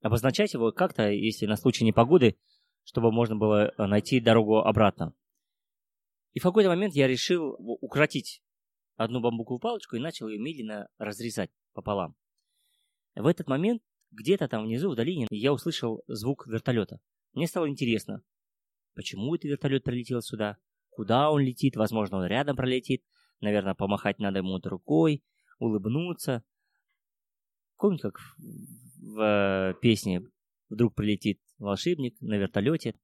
обозначать 0.02 0.54
его 0.54 0.72
как-то, 0.72 1.10
если 1.10 1.46
на 1.46 1.56
случай 1.56 1.86
непогоды, 1.86 2.36
чтобы 2.84 3.12
можно 3.12 3.36
было 3.36 3.68
э, 3.70 3.86
найти 3.86 4.20
дорогу 4.20 4.58
обратно. 4.58 5.14
И 6.34 6.40
в 6.40 6.44
какой-то 6.44 6.70
момент 6.70 6.96
я 6.96 7.08
решил 7.08 7.56
укоротить 7.60 8.42
одну 8.96 9.22
бамбуковую 9.22 9.60
палочку 9.60 9.96
и 9.96 10.00
начал 10.00 10.28
ее 10.28 10.40
медленно 10.40 10.90
разрезать 10.98 11.52
пополам. 11.74 12.16
В 13.14 13.28
этот 13.28 13.48
момент 13.48 13.84
где-то 14.10 14.48
там 14.48 14.64
внизу, 14.64 14.90
в 14.90 14.96
долине, 14.96 15.28
я 15.30 15.54
услышал 15.54 16.04
звук 16.08 16.48
вертолета. 16.48 17.00
Мне 17.34 17.48
стало 17.48 17.70
интересно, 17.70 18.24
почему 18.96 19.36
этот 19.36 19.46
вертолет 19.46 19.84
прилетел 19.84 20.22
сюда, 20.22 20.58
куда 20.96 21.32
он 21.32 21.42
летит, 21.42 21.76
возможно, 21.76 22.18
он 22.18 22.26
рядом 22.26 22.56
пролетит, 22.56 23.04
наверное, 23.42 23.76
помахать 23.76 24.20
надо 24.20 24.40
ему 24.40 24.60
рукой, 24.64 25.24
улыбнуться. 25.60 26.44
Помните, 27.78 28.04
как 28.04 28.20
в 28.38 29.20
э, 29.20 29.74
песне 29.82 30.22
«Вдруг 30.70 30.96
прилетит 30.96 31.40
волшебник 31.58 32.20
на 32.22 32.36
вертолете»? 32.36 32.96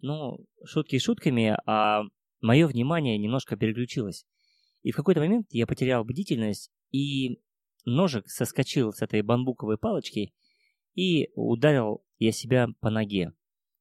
Но 0.00 0.38
шутки 0.64 0.98
шутками, 0.98 1.56
а 1.66 2.02
мое 2.40 2.66
внимание 2.68 3.18
немножко 3.18 3.56
переключилось. 3.56 4.24
И 4.82 4.92
в 4.92 4.96
какой-то 4.96 5.20
момент 5.20 5.48
я 5.50 5.66
потерял 5.66 6.04
бдительность, 6.04 6.70
и 6.92 7.40
ножик 7.84 8.28
соскочил 8.28 8.92
с 8.92 9.02
этой 9.02 9.22
бамбуковой 9.22 9.78
палочки, 9.78 10.32
и 10.94 11.30
ударил 11.34 12.04
я 12.18 12.32
себя 12.32 12.68
по 12.80 12.90
ноге. 12.90 13.30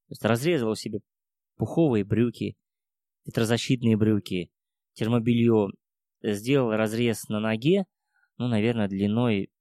То 0.07 0.11
есть 0.11 0.25
разрезал 0.25 0.75
себе 0.75 1.01
пуховые 1.57 2.03
брюки, 2.03 2.57
ветрозащитные 3.27 3.95
брюки, 3.95 4.49
термобелье. 4.93 5.67
Сделал 6.23 6.71
разрез 6.71 7.29
на 7.29 7.39
ноге, 7.39 7.85
ну, 8.37 8.47
наверное, 8.47 8.87
длиной, 8.87 9.51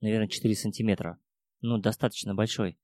наверное, 0.00 0.26
4 0.26 0.54
сантиметра. 0.54 1.18
Ну, 1.60 1.76
достаточно 1.76 2.34
большой. 2.34 2.78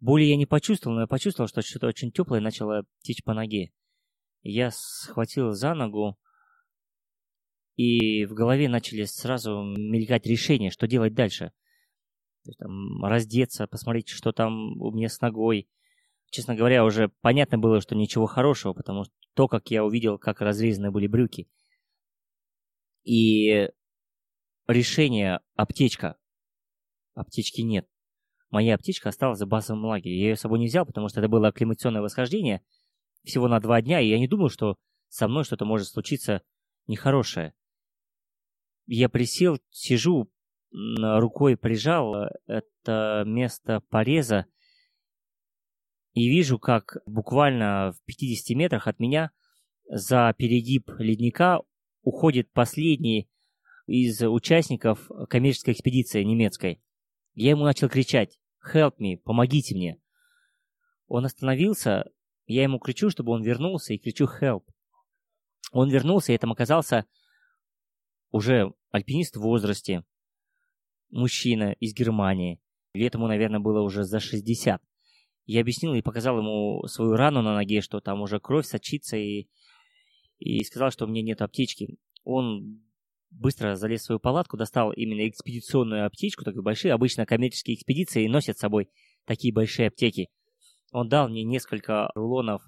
Боли 0.00 0.24
я 0.24 0.36
не 0.36 0.44
почувствовал, 0.44 0.96
но 0.96 1.02
я 1.02 1.06
почувствовал, 1.06 1.46
что 1.48 1.62
что-то 1.62 1.86
очень 1.86 2.10
теплое 2.10 2.40
начало 2.40 2.84
течь 3.02 3.22
по 3.22 3.34
ноге. 3.34 3.72
Я 4.42 4.72
схватил 4.72 5.52
за 5.52 5.74
ногу, 5.74 6.18
и 7.76 8.24
в 8.26 8.34
голове 8.34 8.68
начали 8.68 9.04
сразу 9.04 9.62
мелькать 9.62 10.26
решения, 10.26 10.70
что 10.70 10.88
делать 10.88 11.14
дальше. 11.14 11.52
То 12.42 12.50
есть, 12.50 12.58
там, 12.58 13.04
раздеться, 13.04 13.68
посмотреть, 13.68 14.08
что 14.08 14.32
там 14.32 14.80
у 14.80 14.90
меня 14.90 15.08
с 15.08 15.20
ногой. 15.20 15.68
Честно 16.30 16.56
говоря, 16.56 16.84
уже 16.84 17.10
понятно 17.20 17.58
было, 17.58 17.80
что 17.80 17.94
ничего 17.94 18.26
хорошего, 18.26 18.72
потому 18.72 19.04
что 19.04 19.14
то, 19.34 19.48
как 19.48 19.70
я 19.70 19.84
увидел, 19.84 20.18
как 20.18 20.40
разрезаны 20.40 20.90
были 20.90 21.06
брюки. 21.06 21.48
И 23.04 23.68
решение 24.66 25.40
аптечка. 25.54 26.16
Аптечки 27.14 27.60
нет. 27.60 27.88
Моя 28.50 28.74
аптечка 28.76 29.08
осталась 29.08 29.40
в 29.40 29.46
базовом 29.46 29.84
лагере. 29.84 30.18
Я 30.18 30.28
ее 30.28 30.36
с 30.36 30.40
собой 30.40 30.58
не 30.58 30.66
взял, 30.66 30.86
потому 30.86 31.08
что 31.08 31.20
это 31.20 31.28
было 31.28 31.48
акклимационное 31.48 32.02
восхождение 32.02 32.64
всего 33.24 33.48
на 33.48 33.60
два 33.60 33.80
дня, 33.82 34.00
и 34.00 34.08
я 34.08 34.18
не 34.18 34.28
думал, 34.28 34.48
что 34.48 34.76
со 35.08 35.28
мной 35.28 35.44
что-то 35.44 35.64
может 35.64 35.88
случиться 35.88 36.42
нехорошее 36.86 37.54
я 38.86 39.08
присел, 39.08 39.58
сижу, 39.70 40.30
рукой 40.72 41.56
прижал 41.56 42.14
э, 42.16 42.28
это 42.46 43.22
место 43.26 43.80
пореза 43.90 44.46
и 46.14 46.28
вижу, 46.28 46.58
как 46.58 46.98
буквально 47.06 47.92
в 47.92 48.04
50 48.06 48.56
метрах 48.56 48.86
от 48.86 49.00
меня 49.00 49.30
за 49.86 50.32
перегиб 50.38 50.90
ледника 50.98 51.60
уходит 52.02 52.50
последний 52.52 53.28
из 53.86 54.22
участников 54.22 55.10
коммерческой 55.28 55.74
экспедиции 55.74 56.22
немецкой. 56.22 56.80
Я 57.34 57.50
ему 57.50 57.64
начал 57.64 57.88
кричать 57.88 58.38
«Help 58.72 58.94
me! 58.98 59.16
Помогите 59.18 59.74
мне!» 59.74 60.00
Он 61.08 61.26
остановился, 61.26 62.04
я 62.46 62.62
ему 62.62 62.78
кричу, 62.78 63.10
чтобы 63.10 63.32
он 63.32 63.42
вернулся, 63.42 63.92
и 63.92 63.98
кричу 63.98 64.26
«Help!». 64.40 64.64
Он 65.72 65.90
вернулся, 65.90 66.32
и 66.32 66.36
это 66.36 66.48
оказался 66.48 67.06
уже 68.30 68.72
альпинист 68.90 69.36
в 69.36 69.40
возрасте, 69.40 70.04
мужчина 71.10 71.72
из 71.80 71.92
Германии. 71.92 72.60
Лет 72.94 73.14
ему, 73.14 73.26
наверное, 73.26 73.60
было 73.60 73.80
уже 73.80 74.04
за 74.04 74.20
60. 74.20 74.80
Я 75.46 75.60
объяснил 75.60 75.94
и 75.94 76.02
показал 76.02 76.38
ему 76.38 76.86
свою 76.86 77.12
рану 77.12 77.42
на 77.42 77.54
ноге, 77.54 77.80
что 77.80 78.00
там 78.00 78.22
уже 78.22 78.40
кровь 78.40 78.66
сочится, 78.66 79.16
и, 79.16 79.48
и 80.38 80.64
сказал, 80.64 80.90
что 80.90 81.04
у 81.04 81.08
меня 81.08 81.22
нет 81.22 81.42
аптечки. 81.42 81.98
Он 82.24 82.82
быстро 83.30 83.74
залез 83.74 84.02
в 84.02 84.04
свою 84.04 84.20
палатку, 84.20 84.56
достал 84.56 84.92
именно 84.92 85.28
экспедиционную 85.28 86.06
аптечку, 86.06 86.44
такую 86.44 86.62
большие. 86.62 86.94
Обычно 86.94 87.26
коммерческие 87.26 87.76
экспедиции 87.76 88.26
носят 88.26 88.56
с 88.56 88.60
собой 88.60 88.88
такие 89.26 89.52
большие 89.52 89.88
аптеки. 89.88 90.28
Он 90.92 91.08
дал 91.08 91.28
мне 91.28 91.44
несколько 91.44 92.10
рулонов 92.14 92.62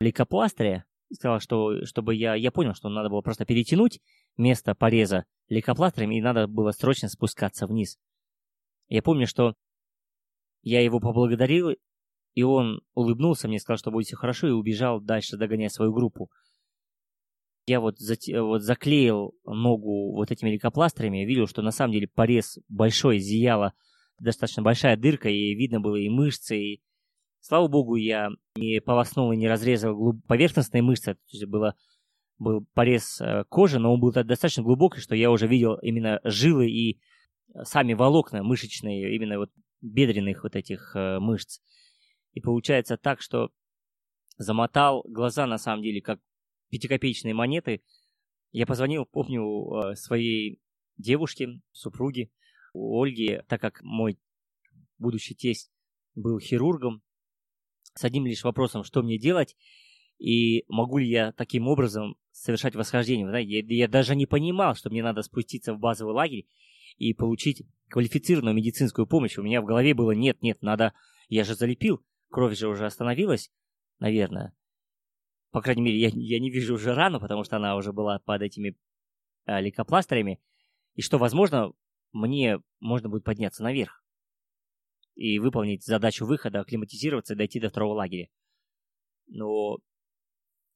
лейкопластыря, 0.00 0.84
сказал, 1.12 1.40
что 1.40 1.84
чтобы 1.84 2.14
я, 2.14 2.34
я 2.34 2.50
понял, 2.50 2.74
что 2.74 2.88
надо 2.88 3.10
было 3.10 3.20
просто 3.20 3.44
перетянуть 3.44 4.00
место 4.36 4.74
пореза 4.74 5.24
лейкопластырем, 5.48 6.12
и 6.12 6.20
надо 6.20 6.46
было 6.46 6.70
срочно 6.70 7.08
спускаться 7.08 7.66
вниз. 7.66 7.98
Я 8.88 9.02
помню, 9.02 9.26
что 9.26 9.54
я 10.62 10.80
его 10.80 11.00
поблагодарил, 11.00 11.74
и 12.34 12.42
он 12.42 12.80
улыбнулся 12.94 13.48
мне, 13.48 13.58
сказал, 13.58 13.78
что 13.78 13.90
будет 13.90 14.06
все 14.06 14.16
хорошо, 14.16 14.48
и 14.48 14.52
убежал 14.52 15.00
дальше 15.00 15.36
догонять 15.36 15.72
свою 15.72 15.92
группу. 15.92 16.30
Я 17.66 17.80
вот, 17.80 17.98
зате... 17.98 18.40
вот 18.40 18.62
заклеил 18.62 19.34
ногу 19.44 20.14
вот 20.14 20.30
этими 20.30 20.50
лейкопластырями, 20.50 21.24
видел, 21.24 21.46
что 21.46 21.62
на 21.62 21.70
самом 21.70 21.92
деле 21.92 22.08
порез 22.08 22.58
большой, 22.68 23.18
зияла 23.18 23.74
достаточно 24.18 24.62
большая 24.62 24.96
дырка, 24.96 25.28
и 25.28 25.54
видно 25.54 25.80
было 25.80 25.96
и 25.96 26.08
мышцы, 26.08 26.56
и 26.56 26.82
Слава 27.44 27.66
богу, 27.66 27.96
я 27.96 28.30
не 28.54 28.80
полоснул 28.80 29.32
и 29.32 29.36
не 29.36 29.48
разрезал 29.48 29.96
глуб... 29.96 30.24
поверхностные 30.28 30.80
мышцы. 30.80 31.14
То 31.14 31.20
есть 31.32 31.44
было, 31.46 31.74
был 32.38 32.64
порез 32.72 33.20
э, 33.20 33.42
кожи, 33.48 33.80
но 33.80 33.92
он 33.92 33.98
был 33.98 34.12
достаточно 34.12 34.62
глубокий, 34.62 35.00
что 35.00 35.16
я 35.16 35.28
уже 35.28 35.48
видел 35.48 35.74
именно 35.82 36.20
жилы 36.22 36.70
и 36.70 37.00
э, 37.52 37.64
сами 37.64 37.94
волокна 37.94 38.44
мышечные, 38.44 39.16
именно 39.16 39.38
вот 39.38 39.50
бедренных 39.80 40.44
вот 40.44 40.54
этих 40.54 40.94
э, 40.94 41.18
мышц. 41.18 41.58
И 42.32 42.40
получается 42.40 42.96
так, 42.96 43.20
что 43.20 43.50
замотал 44.38 45.04
глаза 45.06 45.46
на 45.46 45.58
самом 45.58 45.82
деле 45.82 46.00
как 46.00 46.20
пятикопеечные 46.70 47.34
монеты. 47.34 47.82
Я 48.50 48.66
позвонил, 48.66 49.06
помню, 49.06 49.94
своей 49.94 50.60
девушке, 50.96 51.60
супруге, 51.70 52.30
Ольге, 52.74 53.44
так 53.48 53.60
как 53.60 53.82
мой 53.82 54.18
будущий 54.98 55.34
тесть 55.34 55.70
был 56.14 56.38
хирургом, 56.38 57.02
с 57.94 58.04
одним 58.04 58.26
лишь 58.26 58.44
вопросом, 58.44 58.84
что 58.84 59.02
мне 59.02 59.18
делать, 59.18 59.56
и 60.18 60.64
могу 60.68 60.98
ли 60.98 61.08
я 61.08 61.32
таким 61.32 61.66
образом 61.66 62.16
совершать 62.30 62.74
восхождение. 62.74 63.26
Я, 63.44 63.62
я 63.66 63.88
даже 63.88 64.16
не 64.16 64.26
понимал, 64.26 64.74
что 64.74 64.88
мне 64.88 65.02
надо 65.02 65.22
спуститься 65.22 65.74
в 65.74 65.78
базовый 65.78 66.14
лагерь 66.14 66.46
и 66.96 67.12
получить 67.12 67.62
квалифицированную 67.88 68.54
медицинскую 68.54 69.06
помощь. 69.06 69.36
У 69.36 69.42
меня 69.42 69.60
в 69.60 69.66
голове 69.66 69.94
было 69.94 70.12
нет, 70.12 70.42
нет, 70.42 70.62
надо... 70.62 70.94
Я 71.28 71.44
же 71.44 71.54
залепил, 71.54 72.04
кровь 72.32 72.58
же 72.58 72.68
уже 72.68 72.86
остановилась, 72.86 73.52
наверное. 74.00 74.56
По 75.50 75.60
крайней 75.60 75.82
мере, 75.82 75.98
я, 76.00 76.08
я 76.12 76.40
не 76.40 76.50
вижу 76.50 76.74
уже 76.74 76.94
рану, 76.94 77.20
потому 77.20 77.44
что 77.44 77.56
она 77.56 77.76
уже 77.76 77.92
была 77.92 78.18
под 78.18 78.42
этими 78.42 78.76
э, 79.46 79.60
лейкопластырями. 79.60 80.40
И 80.94 81.02
что, 81.02 81.18
возможно, 81.18 81.72
мне 82.12 82.60
можно 82.80 83.08
будет 83.08 83.24
подняться 83.24 83.62
наверх 83.62 84.02
и 85.14 85.38
выполнить 85.38 85.84
задачу 85.84 86.26
выхода, 86.26 86.60
акклиматизироваться 86.60 87.34
и 87.34 87.36
дойти 87.36 87.60
до 87.60 87.68
второго 87.68 87.94
лагеря. 87.94 88.28
Но 89.26 89.78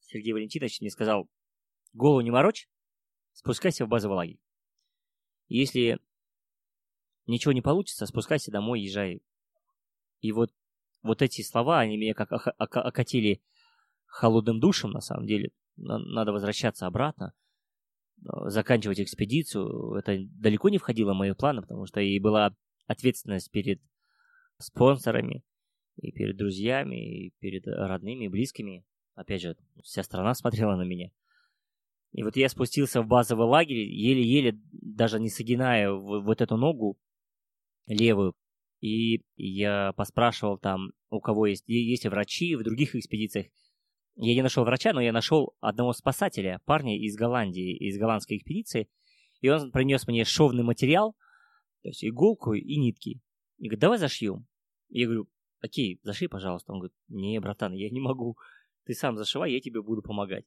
Сергей 0.01 0.33
Валентинович 0.33 0.81
мне 0.81 0.91
сказал, 0.91 1.29
голову 1.95 2.21
не 2.21 2.31
морочь, 2.31 2.69
спускайся 3.33 3.87
в 3.87 3.89
базовый 3.89 4.17
лагерь. 4.17 4.41
Если 5.49 5.99
ничего 7.27 7.53
не 7.53 7.63
получится, 7.63 8.07
спускайся 8.07 8.51
домой, 8.51 8.83
езжай. 8.83 9.23
И 10.21 10.33
вот, 10.33 10.53
вот 11.07 11.23
эти 11.23 11.43
слова, 11.43 11.81
они 11.81 11.97
меня 11.97 12.15
как 12.15 12.31
окатили 12.59 13.43
холодным 14.07 14.61
душем, 14.61 14.91
на 14.91 15.01
самом 15.01 15.27
деле. 15.27 15.51
Надо 15.77 16.33
возвращаться 16.33 16.87
обратно, 16.87 17.35
заканчивать 18.47 19.01
экспедицию. 19.01 19.95
Это 19.95 20.19
далеко 20.19 20.69
не 20.69 20.79
входило 20.79 21.13
в 21.13 21.17
мои 21.17 21.33
планы, 21.33 21.63
потому 21.63 21.87
что 21.87 22.01
и 22.01 22.19
была 22.19 22.55
ответственность 22.87 23.51
перед 23.51 23.81
спонсорами. 24.59 25.45
и 25.97 26.13
перед 26.13 26.37
друзьями, 26.37 27.27
и 27.27 27.35
перед 27.39 27.67
родными, 27.67 28.27
и 28.27 28.29
близкими. 28.29 28.85
Опять 29.15 29.41
же, 29.41 29.57
вся 29.83 30.03
страна 30.03 30.35
смотрела 30.35 30.77
на 30.77 30.83
меня. 30.83 31.11
И 32.13 32.23
вот 32.23 32.37
я 32.37 32.49
спустился 32.49 33.03
в 33.03 33.07
базовый 33.07 33.47
лагерь, 33.47 33.79
еле-еле, 33.79 34.59
даже 34.73 35.21
не 35.21 35.29
согиная 35.29 35.91
вот 35.91 36.41
эту 36.41 36.57
ногу 36.57 36.99
левую. 37.87 38.35
И 38.81 39.23
я 39.37 39.93
поспрашивал 39.95 40.59
там, 40.59 40.93
у 41.11 41.21
кого 41.21 41.47
есть, 41.47 41.65
есть 41.67 42.07
врачи 42.07 42.55
в 42.57 42.63
других 42.63 42.95
экспедициях. 42.95 43.47
Я 44.17 44.35
не 44.35 44.43
нашел 44.43 44.65
врача, 44.65 44.93
но 44.93 45.01
я 45.01 45.13
нашел 45.13 45.55
одного 45.61 45.93
спасателя, 45.93 46.61
парня 46.65 46.99
из 46.99 47.17
Голландии, 47.17 47.77
из 47.77 47.99
голландской 47.99 48.39
экспедиции. 48.39 48.89
И 49.41 49.49
он 49.49 49.71
принес 49.71 50.07
мне 50.07 50.25
шовный 50.25 50.65
материал, 50.65 51.15
то 51.83 51.89
есть 51.89 52.05
иголку 52.05 52.55
и 52.55 52.77
нитки. 52.77 53.21
И 53.59 53.69
говорит, 53.69 53.81
давай 53.81 53.99
зашьем. 53.99 54.47
Я 54.89 55.07
говорю, 55.07 55.29
окей, 55.61 56.01
зашей, 56.03 56.29
пожалуйста. 56.29 56.73
Он 56.73 56.79
говорит, 56.79 56.97
не, 57.09 57.39
братан, 57.41 57.75
я 57.75 57.91
не 57.91 58.01
могу. 58.01 58.39
Ты 58.85 58.95
сам 58.95 59.17
зашивай, 59.17 59.53
я 59.53 59.61
тебе 59.61 59.83
буду 59.83 60.01
помогать. 60.01 60.47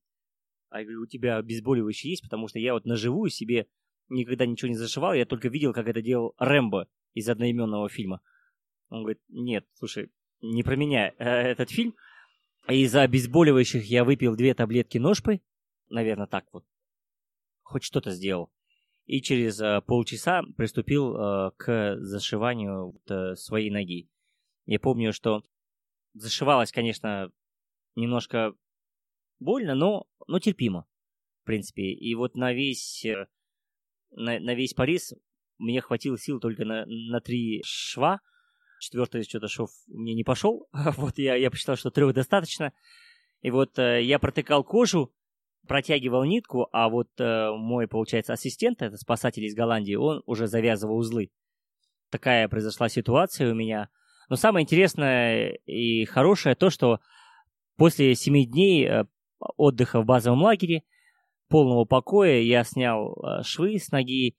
А 0.70 0.80
я 0.80 0.86
говорю, 0.86 1.01
у 1.03 1.07
тебя 1.07 1.38
обезболивающее 1.38 2.12
есть, 2.12 2.24
потому 2.24 2.47
что 2.47 2.57
я 2.60 2.74
вот 2.74 2.86
наживую 2.86 3.30
себе 3.30 3.68
никогда 4.10 4.45
ничего 4.45 4.70
не 4.70 4.76
зашивал, 4.76 5.14
я 5.14 5.26
только 5.26 5.49
видел, 5.49 5.74
как 5.74 5.88
это 5.88 6.01
делал 6.01 6.34
Рэмбо 6.38 6.88
из 7.14 7.30
одноименного 7.30 7.89
фильма. 7.89 8.22
Он 8.89 9.01
говорит, 9.01 9.22
нет, 9.30 9.68
слушай, 9.74 10.12
не 10.41 10.63
про 10.63 10.75
меня 10.75 11.13
э, 11.17 11.23
этот 11.23 11.69
фильм. 11.69 11.95
Из-за 12.67 13.01
обезболивающих 13.01 13.83
я 13.85 14.03
выпил 14.03 14.35
две 14.35 14.53
таблетки 14.53 14.97
ножпы, 14.97 15.41
наверное, 15.89 16.27
так 16.27 16.45
вот. 16.51 16.65
Хоть 17.63 17.83
что-то 17.83 18.11
сделал. 18.11 18.51
И 19.05 19.21
через 19.21 19.59
э, 19.59 19.81
полчаса 19.81 20.43
приступил 20.55 21.15
э, 21.15 21.51
к 21.57 21.97
зашиванию 21.99 22.99
своей 23.35 23.71
ноги. 23.71 24.09
Я 24.65 24.79
помню, 24.79 25.13
что 25.13 25.43
зашивалось, 26.13 26.71
конечно, 26.71 27.31
немножко 27.95 28.53
больно, 29.39 29.73
но, 29.73 30.07
но 30.27 30.39
терпимо, 30.39 30.85
в 31.41 31.45
принципе. 31.45 31.91
И 31.91 32.13
вот 32.13 32.35
на 32.35 32.53
весь, 32.53 33.05
на, 34.11 34.39
на 34.39 34.53
весь 34.53 34.73
Парис 34.73 35.13
мне 35.57 35.81
хватило 35.81 36.17
сил 36.17 36.39
только 36.39 36.65
на, 36.65 36.85
на 36.85 37.19
три 37.19 37.61
шва. 37.65 38.21
Четвертый 38.80 39.23
что-то 39.23 39.47
шов 39.47 39.69
мне 39.88 40.13
не 40.13 40.23
пошел. 40.23 40.67
вот 40.97 41.17
я, 41.17 41.36
я 41.36 41.51
посчитал, 41.51 41.75
что 41.75 41.91
трех 41.91 42.13
достаточно. 42.13 42.73
И 43.41 43.51
вот 43.51 43.77
э, 43.77 44.03
я 44.03 44.19
протыкал 44.19 44.63
кожу, 44.63 45.13
протягивал 45.67 46.23
нитку, 46.23 46.67
а 46.71 46.89
вот 46.89 47.09
э, 47.19 47.51
мой, 47.51 47.88
получается, 47.88 48.34
ассистент, 48.34 48.82
это 48.82 48.97
спасатель 48.97 49.43
из 49.45 49.55
Голландии, 49.55 49.95
он 49.95 50.23
уже 50.25 50.47
завязывал 50.47 50.97
узлы. 50.97 51.30
Такая 52.09 52.47
произошла 52.47 52.89
ситуация 52.89 53.51
у 53.51 53.55
меня. 53.55 53.89
Но 54.30 54.36
самое 54.36 54.63
интересное 54.63 55.59
и 55.65 56.05
хорошее 56.05 56.55
то, 56.55 56.69
что 56.69 56.99
после 57.77 58.15
семи 58.15 58.45
дней 58.45 58.88
э, 58.88 59.05
отдыха 59.57 60.01
в 60.01 60.05
базовом 60.05 60.41
лагере, 60.41 60.84
полного 61.49 61.86
покоя, 61.86 62.41
я 62.41 62.63
снял 62.63 63.17
швы 63.43 63.80
с 63.80 63.91
ноги 63.91 64.36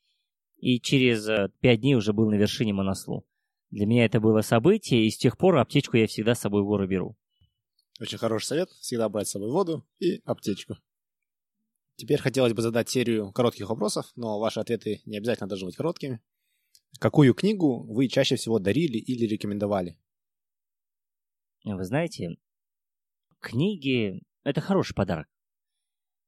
и 0.59 0.81
через 0.81 1.27
пять 1.61 1.81
дней 1.81 1.95
уже 1.95 2.13
был 2.13 2.31
на 2.31 2.35
вершине 2.35 2.73
Монослу. 2.73 3.27
Для 3.71 3.87
меня 3.87 4.05
это 4.05 4.21
было 4.21 4.41
событие, 4.41 5.07
и 5.07 5.11
с 5.11 5.17
тех 5.17 5.39
пор 5.39 5.59
аптечку 5.59 5.97
я 5.97 6.07
всегда 6.07 6.35
с 6.35 6.41
собой 6.41 6.63
в 6.63 6.67
горы 6.67 6.87
беру. 6.87 7.17
Очень 8.01 8.19
хороший 8.19 8.47
совет. 8.47 8.71
Всегда 8.81 9.09
брать 9.09 9.29
с 9.29 9.33
собой 9.33 9.51
воду 9.51 9.87
и 9.99 10.21
аптечку. 10.25 10.77
Теперь 11.97 12.19
хотелось 12.19 12.55
бы 12.55 12.63
задать 12.63 12.89
серию 12.89 13.31
коротких 13.31 13.69
вопросов, 13.69 14.11
но 14.17 14.39
ваши 14.39 14.59
ответы 14.59 15.03
не 15.05 15.19
обязательно 15.19 15.49
должны 15.49 15.67
быть 15.67 15.77
короткими. 15.77 16.21
Какую 16.99 17.35
книгу 17.35 17.85
вы 17.85 18.09
чаще 18.09 18.37
всего 18.37 18.59
дарили 18.59 18.97
или 18.97 19.27
рекомендовали? 19.27 19.99
Вы 21.63 21.85
знаете, 21.85 22.37
книги— 23.39 24.23
это 24.45 24.63
хороший 24.63 24.95
подарок. 24.95 25.29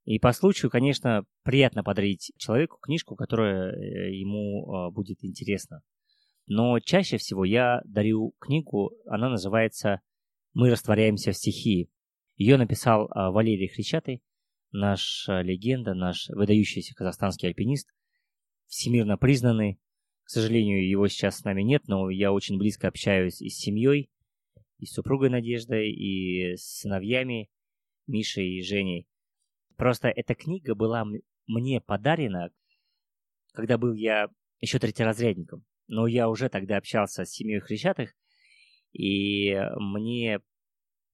И 0.04 0.18
по 0.18 0.32
случаю, 0.32 0.70
конечно, 0.70 1.24
приятно 1.42 1.82
подарить 1.82 2.32
человеку 2.36 2.78
книжку, 2.80 3.16
которая 3.16 3.72
э, 3.72 4.14
ему 4.14 4.70
а, 4.70 4.90
будет 4.90 5.24
интересна. 5.24 5.82
Но 6.54 6.78
чаще 6.80 7.16
всего 7.16 7.46
я 7.46 7.80
дарю 7.86 8.34
книгу, 8.38 8.92
она 9.06 9.30
называется 9.30 10.02
«Мы 10.52 10.68
растворяемся 10.68 11.32
в 11.32 11.36
стихии». 11.38 11.88
Ее 12.36 12.58
написал 12.58 13.08
а, 13.10 13.30
Валерий 13.30 13.68
Хрещатый, 13.68 14.22
наш 14.70 15.24
легенда, 15.28 15.94
наш 15.94 16.28
выдающийся 16.28 16.94
казахстанский 16.94 17.48
альпинист, 17.48 17.88
всемирно 18.66 19.16
признанный. 19.16 19.80
К 20.24 20.28
сожалению, 20.28 20.86
его 20.86 21.08
сейчас 21.08 21.38
с 21.38 21.44
нами 21.44 21.62
нет, 21.62 21.88
но 21.88 22.10
я 22.10 22.34
очень 22.34 22.58
близко 22.58 22.88
общаюсь 22.88 23.40
и 23.40 23.48
с 23.48 23.56
семьей, 23.56 24.10
и 24.76 24.84
с 24.84 24.92
супругой 24.92 25.30
Надеждой, 25.30 25.90
и 25.90 26.54
с 26.54 26.80
сыновьями 26.80 27.48
Мишей 28.06 28.58
и 28.58 28.62
Женей. 28.62 29.08
Просто 29.78 30.08
эта 30.08 30.34
книга 30.34 30.74
была 30.74 31.06
мне 31.46 31.80
подарена, 31.80 32.50
когда 33.54 33.78
был 33.78 33.94
я 33.94 34.28
еще 34.60 34.78
третьеразрядником. 34.78 35.64
Но 35.94 36.06
я 36.06 36.30
уже 36.30 36.48
тогда 36.48 36.78
общался 36.78 37.26
с 37.26 37.32
семьей 37.32 37.60
Хрещатых, 37.60 38.14
и 38.92 39.54
мне 39.76 40.40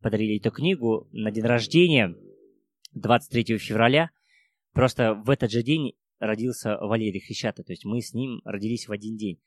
подарили 0.01 0.39
эту 0.39 0.53
книгу 0.53 1.09
на 1.11 1.33
день 1.33 1.43
рождения 1.43 2.14
23 2.93 3.59
февраля. 3.59 4.12
Просто 4.72 5.14
в 5.14 5.31
этот 5.31 5.51
же 5.51 5.64
день 5.64 5.95
родился 6.20 6.76
Валерий 6.76 7.18
Хрещатый, 7.18 7.64
то 7.64 7.72
есть 7.72 7.85
мы 7.85 8.01
с 8.01 8.14
ним 8.14 8.41
родились 8.45 8.87
в 8.87 8.93
один 8.93 9.16
день. 9.16 9.43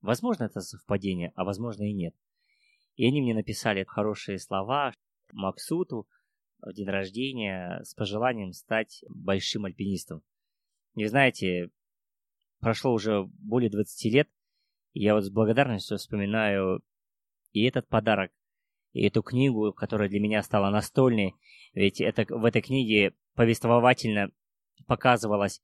Возможно, 0.00 0.44
это 0.44 0.60
совпадение, 0.60 1.32
а 1.34 1.42
возможно 1.42 1.82
и 1.82 1.92
нет. 1.92 2.14
И 2.94 3.08
они 3.08 3.22
мне 3.22 3.34
написали 3.34 3.82
хорошие 3.82 4.38
слова 4.38 4.94
Максуту 5.32 6.06
в 6.60 6.72
день 6.72 6.86
рождения 6.86 7.80
с 7.82 7.92
пожеланием 7.92 8.52
стать 8.52 9.02
большим 9.08 9.64
альпинистом. 9.64 10.22
И 10.94 11.04
знаете, 11.06 11.70
прошло 12.60 12.92
уже 12.92 13.24
более 13.24 13.68
20 13.68 14.12
лет, 14.12 14.30
я 15.00 15.14
вот 15.14 15.24
с 15.24 15.30
благодарностью 15.30 15.98
вспоминаю 15.98 16.82
и 17.52 17.64
этот 17.64 17.88
подарок, 17.88 18.32
и 18.92 19.02
эту 19.06 19.22
книгу, 19.22 19.72
которая 19.72 20.08
для 20.08 20.20
меня 20.20 20.42
стала 20.42 20.70
настольной, 20.70 21.34
ведь 21.72 22.00
это, 22.00 22.24
в 22.28 22.44
этой 22.44 22.62
книге 22.62 23.14
повествовательно 23.34 24.30
показывалась 24.86 25.60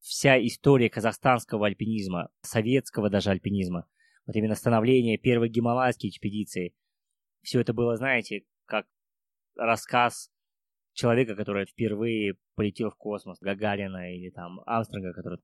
вся 0.00 0.38
история 0.44 0.90
казахстанского 0.90 1.66
альпинизма, 1.66 2.28
советского 2.42 3.10
даже 3.10 3.30
альпинизма. 3.30 3.86
Вот 4.26 4.36
именно 4.36 4.54
становление 4.54 5.18
первой 5.18 5.48
гималайской 5.48 6.10
экспедиции. 6.10 6.74
Все 7.42 7.60
это 7.60 7.72
было, 7.72 7.96
знаете, 7.96 8.44
как 8.66 8.86
рассказ 9.54 10.30
человека, 10.94 11.36
который 11.36 11.66
впервые 11.66 12.36
полетел 12.54 12.90
в 12.90 12.96
космос, 12.96 13.38
Гагарина 13.40 14.14
или 14.14 14.30
там 14.30 14.60
Амстронга, 14.66 15.12
который 15.12 15.40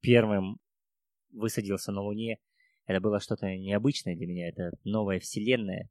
первым 0.00 0.58
высадился 1.32 1.92
на 1.92 2.00
Луне. 2.00 2.38
Это 2.86 3.00
было 3.00 3.20
что-то 3.20 3.46
необычное 3.56 4.16
для 4.16 4.26
меня, 4.26 4.48
это 4.48 4.72
новая 4.84 5.18
вселенная. 5.20 5.88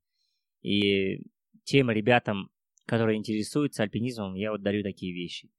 И 0.61 1.23
тем 1.63 1.89
ребятам, 1.89 2.51
которые 2.85 3.17
интересуются 3.17 3.83
альпинизмом, 3.83 4.35
я 4.35 4.51
вот 4.51 4.61
дарю 4.61 4.83
такие 4.83 5.13
вещи. 5.13 5.49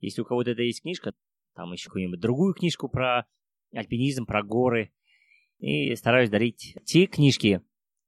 Если 0.00 0.22
у 0.22 0.24
кого-то 0.24 0.50
это 0.50 0.62
есть 0.62 0.82
книжка, 0.82 1.14
там 1.54 1.72
еще 1.72 1.86
какую-нибудь 1.86 2.20
другую 2.20 2.54
книжку 2.54 2.88
про 2.88 3.26
альпинизм, 3.72 4.26
про 4.26 4.42
горы. 4.42 4.92
И 5.58 5.94
стараюсь 5.96 6.30
дарить 6.30 6.76
те 6.84 7.06
книжки, 7.06 7.62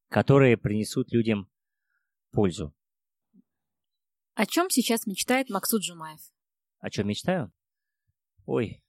которые 0.09 0.57
принесут 0.57 1.13
людям 1.13 1.49
пользу. 2.33 2.75
О 4.35 4.45
чем 4.45 4.69
сейчас 4.69 5.07
мечтает 5.07 5.49
Максут 5.49 5.83
Жумаев? 5.85 6.21
О 6.81 6.91
чем 6.91 7.09
мечтаю? 7.09 7.53
Ой, 8.45 8.83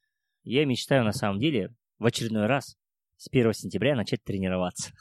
я 0.43 0.65
мечтаю 0.65 1.05
на 1.05 1.13
самом 1.13 1.39
деле 1.39 1.74
в 1.97 2.05
очередной 2.05 2.47
раз 2.47 2.78
с 3.18 3.28
1 3.30 3.53
сентября 3.53 3.95
начать 3.95 4.24
тренироваться. 4.24 4.91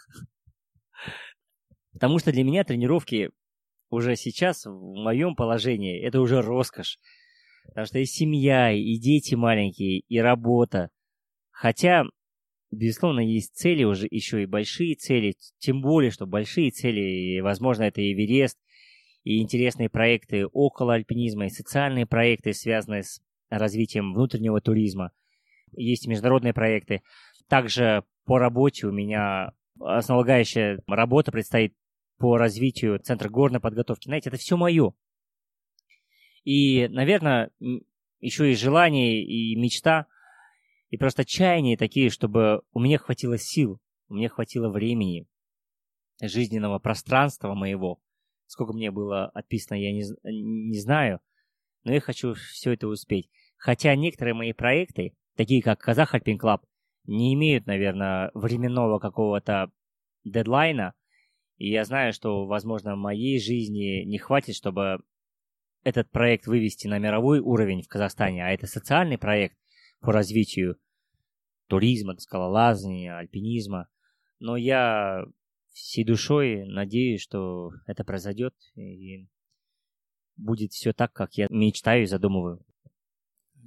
Потому 1.93 2.19
что 2.19 2.33
для 2.33 2.45
меня 2.45 2.65
тренировки 2.65 3.31
уже 3.91 4.17
сейчас, 4.17 4.67
в 4.67 4.95
моем 5.03 5.35
положении, 5.35 6.03
это 6.03 6.21
уже 6.21 6.43
роскошь. 6.43 6.99
Потому 7.69 7.87
что 7.87 7.99
и 7.99 8.05
семья, 8.05 8.73
и 8.73 8.99
дети 8.99 9.35
маленькие, 9.35 10.01
и 10.01 10.19
работа. 10.19 10.91
Хотя, 11.51 12.05
безусловно, 12.71 13.21
есть 13.21 13.55
цели 13.55 13.85
уже, 13.85 14.07
еще 14.11 14.43
и 14.43 14.47
большие 14.47 14.95
цели. 14.95 15.35
Тем 15.59 15.81
более, 15.81 16.11
что 16.11 16.27
большие 16.27 16.71
цели, 16.71 17.41
возможно, 17.41 17.85
это 17.85 18.01
и 18.01 18.13
Эверест, 18.13 18.59
и 19.25 19.41
интересные 19.41 19.89
проекты 19.89 20.47
около 20.47 20.95
альпинизма, 20.95 21.47
и 21.47 21.51
социальные 21.51 22.07
проекты, 22.07 22.53
связанные 22.53 23.03
с 23.03 23.21
развитием 23.49 24.15
внутреннего 24.15 24.61
туризма. 24.61 25.13
Есть 25.77 26.07
международные 26.07 26.53
проекты. 26.53 27.03
Также 27.49 28.05
по 28.25 28.39
работе 28.39 28.87
у 28.87 28.93
меня 28.93 29.53
основополагающая 29.81 30.81
работа 30.87 31.33
предстоит 31.33 31.75
по 32.19 32.37
развитию 32.37 32.99
Центра 32.99 33.29
горной 33.29 33.61
подготовки. 33.61 34.07
Знаете, 34.09 34.31
это 34.31 34.39
все 34.39 34.57
мое. 34.57 34.95
И, 36.45 36.89
наверное, 36.89 37.51
еще 38.21 38.51
и 38.51 38.57
желание, 38.57 39.23
и 39.23 39.57
мечта, 39.57 40.07
и 40.91 40.97
просто 40.97 41.25
чаяния 41.25 41.77
такие, 41.77 42.11
чтобы 42.11 42.63
у 42.73 42.81
меня 42.81 42.99
хватило 42.99 43.37
сил, 43.37 43.81
у 44.09 44.15
меня 44.15 44.29
хватило 44.29 44.71
времени 44.71 45.27
жизненного 46.23 46.79
пространства 46.79 47.55
моего. 47.55 48.01
Сколько 48.47 48.73
мне 48.73 48.91
было 48.91 49.27
отписано, 49.27 49.77
я 49.77 49.93
не, 49.93 50.05
не 50.25 50.79
знаю, 50.79 51.21
но 51.83 51.93
я 51.93 52.01
хочу 52.01 52.35
все 52.35 52.73
это 52.73 52.87
успеть. 52.87 53.29
Хотя 53.57 53.95
некоторые 53.97 54.35
мои 54.35 54.53
проекты, 54.53 55.15
такие 55.37 55.63
как 55.63 55.81
Kazakh 55.81 56.15
Alpine 56.15 56.39
Club, 56.39 56.65
не 57.05 57.35
имеют, 57.35 57.67
наверное, 57.67 58.31
временного 58.35 58.99
какого-то 58.99 59.71
дедлайна, 60.25 60.95
и 61.57 61.71
я 61.71 61.85
знаю, 61.85 62.13
что, 62.13 62.47
возможно, 62.47 62.97
моей 62.97 63.41
жизни 63.41 64.05
не 64.05 64.19
хватит, 64.19 64.57
чтобы 64.57 64.99
этот 65.85 66.11
проект 66.11 66.47
вывести 66.47 66.89
на 66.89 66.99
мировой 66.99 67.39
уровень 67.39 67.83
в 67.83 67.89
Казахстане, 67.89 68.45
а 68.45 68.51
это 68.51 68.67
социальный 68.67 69.19
проект 69.19 69.57
по 70.01 70.13
развитию 70.13 70.79
туризма, 71.69 72.17
скалолазания, 72.19 73.17
альпинизма. 73.17 73.89
Но 74.41 74.57
я 74.57 75.25
всей 75.73 76.05
душой 76.05 76.65
надеюсь, 76.67 77.23
что 77.23 77.71
это 77.87 78.03
произойдет 78.03 78.55
и 78.75 79.29
будет 80.37 80.73
все 80.73 80.93
так, 80.93 81.13
как 81.13 81.35
я 81.35 81.47
мечтаю 81.51 82.03
и 82.03 82.07
задумываю. 82.07 82.66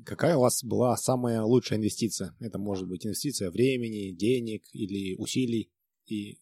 Какая 0.06 0.38
у 0.38 0.41
вас 0.41 0.64
была 0.64 0.95
самая 0.95 1.41
лучшая 1.41 1.80
инвестиция? 1.80 2.36
Это 2.39 2.58
может 2.58 2.88
быть 2.88 3.06
инвестиция 3.06 3.52
времени, 3.52 4.12
денег 4.12 4.64
или 4.72 5.16
усилий. 5.16 5.72
И 6.08 6.39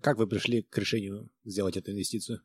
как 0.00 0.18
вы 0.18 0.26
пришли 0.26 0.62
к 0.62 0.76
решению 0.78 1.30
сделать 1.44 1.76
эту 1.76 1.92
инвестицию? 1.92 2.40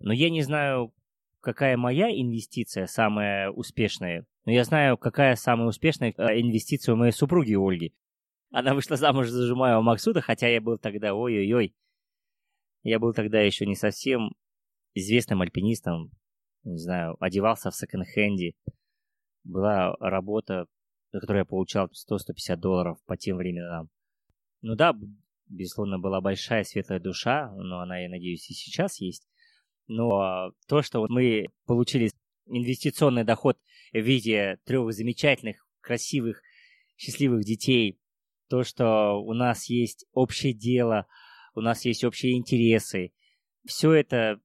Но 0.00 0.12
я 0.12 0.30
не 0.30 0.42
знаю, 0.42 0.94
какая 1.40 1.76
моя 1.76 2.10
инвестиция 2.10 2.86
самая 2.86 3.50
успешная, 3.50 4.26
но 4.44 4.52
я 4.52 4.64
знаю, 4.64 4.96
какая 4.96 5.34
самая 5.36 5.68
успешная 5.68 6.14
э, 6.16 6.40
инвестиция 6.40 6.94
у 6.94 6.96
моей 6.96 7.12
супруги 7.12 7.54
Ольги. 7.54 7.94
Она 8.50 8.74
вышла 8.74 8.96
замуж 8.96 9.28
за 9.28 9.46
Жумаева 9.46 9.82
Максуда, 9.82 10.20
хотя 10.20 10.48
я 10.48 10.60
был 10.60 10.78
тогда, 10.78 11.14
ой-ой-ой, 11.14 11.74
я 12.82 12.98
был 12.98 13.12
тогда 13.12 13.40
еще 13.40 13.66
не 13.66 13.74
совсем 13.74 14.34
известным 14.94 15.42
альпинистом, 15.42 16.10
не 16.64 16.78
знаю, 16.78 17.16
одевался 17.20 17.70
в 17.70 17.76
секонд-хенде. 17.76 18.54
Была 19.44 19.94
работа, 20.00 20.66
за 21.12 21.20
которую 21.20 21.40
я 21.40 21.44
получал 21.44 21.86
100-150 21.86 22.56
долларов 22.56 22.98
по 23.06 23.16
тем 23.16 23.36
временам. 23.36 23.88
Ну 24.60 24.74
да, 24.74 24.94
безусловно, 25.46 25.98
была 25.98 26.20
большая 26.20 26.64
светлая 26.64 27.00
душа, 27.00 27.52
но 27.56 27.80
она, 27.80 27.98
я 27.98 28.08
надеюсь, 28.08 28.50
и 28.50 28.54
сейчас 28.54 29.00
есть. 29.00 29.28
Но 29.86 30.52
то, 30.66 30.82
что 30.82 31.06
мы 31.08 31.46
получили 31.64 32.10
инвестиционный 32.46 33.24
доход 33.24 33.58
в 33.92 33.98
виде 33.98 34.58
трех 34.64 34.92
замечательных, 34.92 35.66
красивых, 35.80 36.42
счастливых 36.96 37.44
детей, 37.44 37.98
то, 38.48 38.64
что 38.64 39.22
у 39.22 39.32
нас 39.32 39.68
есть 39.68 40.06
общее 40.12 40.52
дело, 40.52 41.06
у 41.54 41.60
нас 41.60 41.84
есть 41.84 42.04
общие 42.04 42.36
интересы, 42.36 43.12
все 43.66 43.92
это 43.92 44.40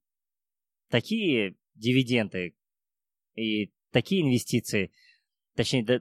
такие 0.90 1.56
дивиденды 1.76 2.56
и 3.36 3.72
такие 3.94 4.22
инвестиции, 4.22 4.92
точнее, 5.56 5.86
да, 5.86 6.00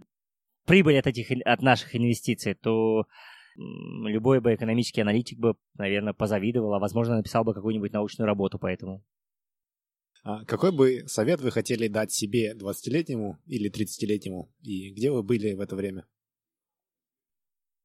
прибыль 0.67 0.99
от 0.99 1.07
этих 1.07 1.31
от 1.45 1.63
наших 1.63 1.95
инвестиций, 1.95 2.55
то 2.55 3.07
любой 3.57 4.41
бы 4.41 4.55
экономический 4.55 5.03
аналитик 5.03 5.39
бы, 5.39 5.55
наверное, 5.75 6.15
позавидовал, 6.15 6.75
а 6.75 6.81
возможно 6.81 7.17
написал 7.17 7.45
бы 7.45 7.55
какую-нибудь 7.55 7.93
научную 7.93 8.27
работу 8.27 8.59
по 8.59 8.67
этому. 8.67 9.05
А 10.25 10.45
какой 10.45 10.73
бы 10.73 11.07
совет 11.09 11.41
вы 11.41 11.51
хотели 11.51 11.89
дать 11.89 12.13
себе 12.13 12.55
20-летнему 12.55 13.41
или 13.47 13.71
30-летнему, 13.71 14.53
и 14.61 14.93
где 14.93 15.11
вы 15.11 15.23
были 15.23 15.53
в 15.55 15.61
это 15.61 15.75
время? 15.75 16.07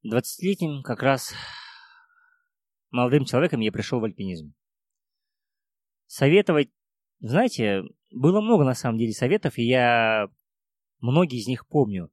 20-летним 0.05 0.83
как 0.83 1.01
раз 1.01 1.33
молодым 2.91 3.25
человеком 3.25 3.59
я 3.61 3.71
пришел 3.71 3.99
в 3.99 4.03
альпинизм. 4.03 4.53
Советовать, 6.05 6.69
знаете, 7.19 7.81
было 8.11 8.41
много 8.41 8.63
на 8.63 8.73
самом 8.73 8.97
деле 8.97 9.11
советов, 9.11 9.57
и 9.57 9.63
я 9.63 10.29
многие 10.99 11.39
из 11.39 11.47
них 11.47 11.67
помню. 11.67 12.09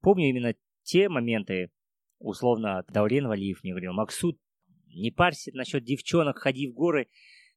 Помню 0.00 0.28
именно 0.28 0.54
те 0.82 1.08
моменты, 1.08 1.70
условно, 2.18 2.84
Даурен 2.88 3.28
Валиев 3.28 3.62
мне 3.62 3.72
говорил, 3.72 3.92
Максут, 3.92 4.38
не 4.88 5.10
парься 5.10 5.50
насчет 5.54 5.84
девчонок, 5.84 6.38
ходи 6.38 6.68
в 6.68 6.74
горы, 6.74 7.08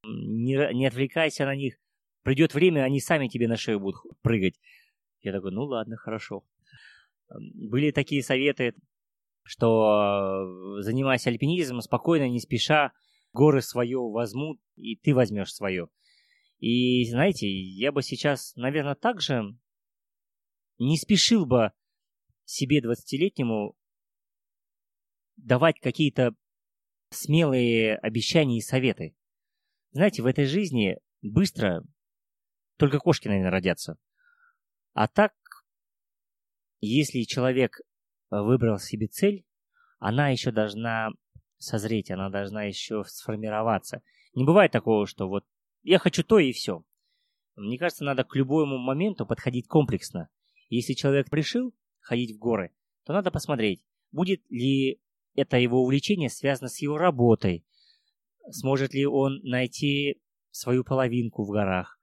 не, 0.03 0.73
не 0.73 0.85
отвлекайся 0.85 1.45
на 1.45 1.55
них. 1.55 1.77
Придет 2.23 2.53
время, 2.53 2.81
они 2.81 2.99
сами 2.99 3.27
тебе 3.27 3.47
на 3.47 3.55
шею 3.55 3.79
будут 3.79 4.01
прыгать. 4.21 4.59
Я 5.21 5.31
такой, 5.31 5.51
ну 5.51 5.63
ладно, 5.63 5.97
хорошо. 5.97 6.43
Были 7.29 7.91
такие 7.91 8.23
советы, 8.23 8.73
что 9.43 10.81
занимайся 10.81 11.29
альпинизмом 11.29 11.81
спокойно, 11.81 12.29
не 12.29 12.39
спеша, 12.39 12.93
горы 13.33 13.61
свое 13.61 13.99
возьмут, 13.99 14.59
и 14.75 14.95
ты 14.95 15.13
возьмешь 15.13 15.53
свое. 15.53 15.89
И 16.59 17.09
знаете, 17.09 17.47
я 17.47 17.91
бы 17.91 18.01
сейчас, 18.01 18.55
наверное, 18.55 18.95
также 18.95 19.57
не 20.77 20.97
спешил 20.97 21.45
бы 21.45 21.71
себе 22.45 22.79
20-летнему 22.79 23.75
давать 25.37 25.79
какие-то 25.79 26.33
смелые 27.09 27.97
обещания 27.97 28.57
и 28.57 28.61
советы. 28.61 29.15
Знаете, 29.91 30.21
в 30.21 30.25
этой 30.25 30.45
жизни 30.45 30.97
быстро 31.21 31.83
только 32.77 32.99
кошки, 32.99 33.27
наверное, 33.27 33.51
родятся. 33.51 33.97
А 34.93 35.07
так, 35.07 35.33
если 36.81 37.21
человек 37.23 37.79
выбрал 38.29 38.79
себе 38.79 39.07
цель, 39.07 39.45
она 39.99 40.29
еще 40.29 40.51
должна 40.51 41.09
созреть, 41.57 42.11
она 42.11 42.29
должна 42.29 42.63
еще 42.63 43.03
сформироваться. 43.05 44.01
Не 44.33 44.45
бывает 44.45 44.71
такого, 44.71 45.07
что 45.07 45.27
вот 45.27 45.45
я 45.85 45.99
хочу 45.99 46.23
то 46.23 46.39
и 46.39 46.51
все. 46.51 46.83
Мне 47.55 47.77
кажется, 47.77 48.03
надо 48.03 48.23
к 48.23 48.35
любому 48.35 48.79
моменту 48.79 49.25
подходить 49.25 49.67
комплексно. 49.67 50.29
Если 50.69 50.93
человек 50.93 51.31
решил 51.31 51.75
ходить 51.99 52.35
в 52.35 52.39
горы, 52.39 52.71
то 53.05 53.13
надо 53.13 53.29
посмотреть, 53.31 53.83
будет 54.11 54.41
ли 54.49 54.99
это 55.35 55.57
его 55.57 55.83
увлечение 55.83 56.29
связано 56.29 56.69
с 56.69 56.81
его 56.81 56.97
работой, 56.97 57.65
сможет 58.49 58.95
ли 58.95 59.05
он 59.05 59.41
найти 59.43 60.19
свою 60.49 60.83
половинку 60.83 61.43
в 61.45 61.51
горах, 61.51 61.99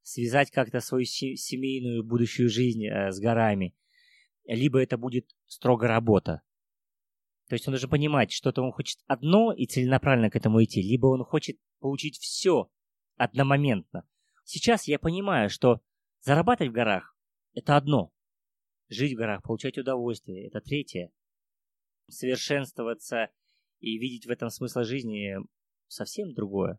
связать 0.00 0.50
как-то 0.50 0.80
свою 0.80 1.04
семейную 1.04 2.04
будущую 2.04 2.48
жизнь 2.48 2.86
э, 2.86 3.12
с 3.12 3.20
горами, 3.20 3.76
либо 4.46 4.80
это 4.80 4.96
будет 4.96 5.28
строго 5.46 5.86
работа. 5.86 6.40
То 7.48 7.54
есть 7.54 7.68
он 7.68 7.72
должен 7.72 7.90
понимать, 7.90 8.32
что-то 8.32 8.62
он 8.62 8.72
хочет 8.72 9.00
одно 9.06 9.52
и 9.52 9.66
целенаправленно 9.66 10.30
к 10.30 10.36
этому 10.36 10.64
идти, 10.64 10.80
либо 10.80 11.06
он 11.06 11.24
хочет 11.24 11.58
получить 11.78 12.18
все 12.18 12.70
одномоментно. 13.18 14.08
Сейчас 14.44 14.88
я 14.88 14.98
понимаю, 14.98 15.50
что 15.50 15.80
зарабатывать 16.20 16.70
в 16.70 16.74
горах– 16.74 17.16
это 17.54 17.76
одно. 17.76 18.12
Жить 18.88 19.12
в 19.12 19.18
горах, 19.18 19.42
получать 19.42 19.76
удовольствие– 19.76 20.46
это 20.48 20.60
третье. 20.60 21.12
Совершенствоваться 22.08 23.30
и 23.80 23.98
видеть 23.98 24.26
в 24.26 24.30
этом 24.30 24.48
смысл 24.48 24.82
жизни– 24.82 25.36
совсем 25.88 26.32
другое. 26.32 26.78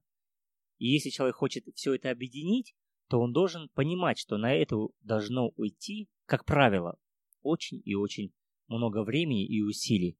И 0.77 0.87
если 0.87 1.09
человек 1.09 1.35
хочет 1.35 1.65
все 1.75 1.93
это 1.93 2.09
объединить, 2.09 2.75
то 3.09 3.19
он 3.19 3.33
должен 3.33 3.69
понимать, 3.69 4.17
что 4.17 4.37
на 4.37 4.53
это 4.53 4.75
должно 5.01 5.49
уйти, 5.55 6.09
как 6.25 6.45
правило, 6.45 6.97
очень 7.41 7.81
и 7.83 7.95
очень 7.95 8.33
много 8.67 9.03
времени 9.03 9.45
и 9.45 9.61
усилий. 9.61 10.17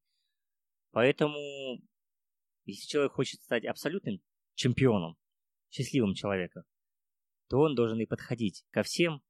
Поэтому, 0.90 1.80
если 2.64 2.88
человек 2.88 3.12
хочет 3.12 3.40
стать 3.42 3.64
абсолютным 3.64 4.20
чемпионом, 4.54 5.16
счастливым 5.70 6.14
человеком, 6.14 6.64
то 7.48 7.60
он 7.60 7.74
должен 7.74 7.98
и 8.00 8.06
подходить 8.06 8.64
ко 8.70 8.82
всем 8.82 9.22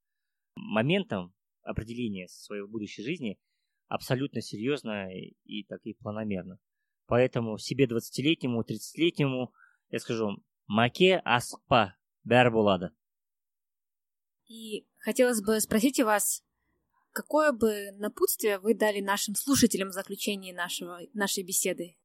моментам 0.55 1.34
определения 1.62 2.28
своей 2.28 2.66
будущей 2.66 3.03
жизни 3.03 3.38
абсолютно 3.88 4.41
серьезно 4.41 5.09
и 5.12 5.64
так 5.64 5.80
и 5.84 5.95
планомерно. 5.95 6.59
Поэтому 7.07 7.59
себе 7.59 7.86
20-летнему, 7.86 8.62
30-летнему 8.62 9.53
я 9.91 9.99
скажу 9.99 10.43
«Маке 10.66 11.20
аспа 11.24 11.97
бәрі 12.24 12.91
И 14.47 14.86
хотелось 14.99 15.43
бы 15.43 15.61
спросить 15.61 15.99
у 16.01 16.05
вас, 16.05 16.45
Какое 17.12 17.53
бы 17.53 17.91
напутствие 17.99 18.59
вы 18.59 18.74
дали 18.74 19.01
нашим 19.01 19.34
слушателям 19.34 19.88
в 19.88 19.93
заключении 19.93 20.53
нашего, 20.53 21.01
нашей 21.12 21.43
беседы? 21.43 21.97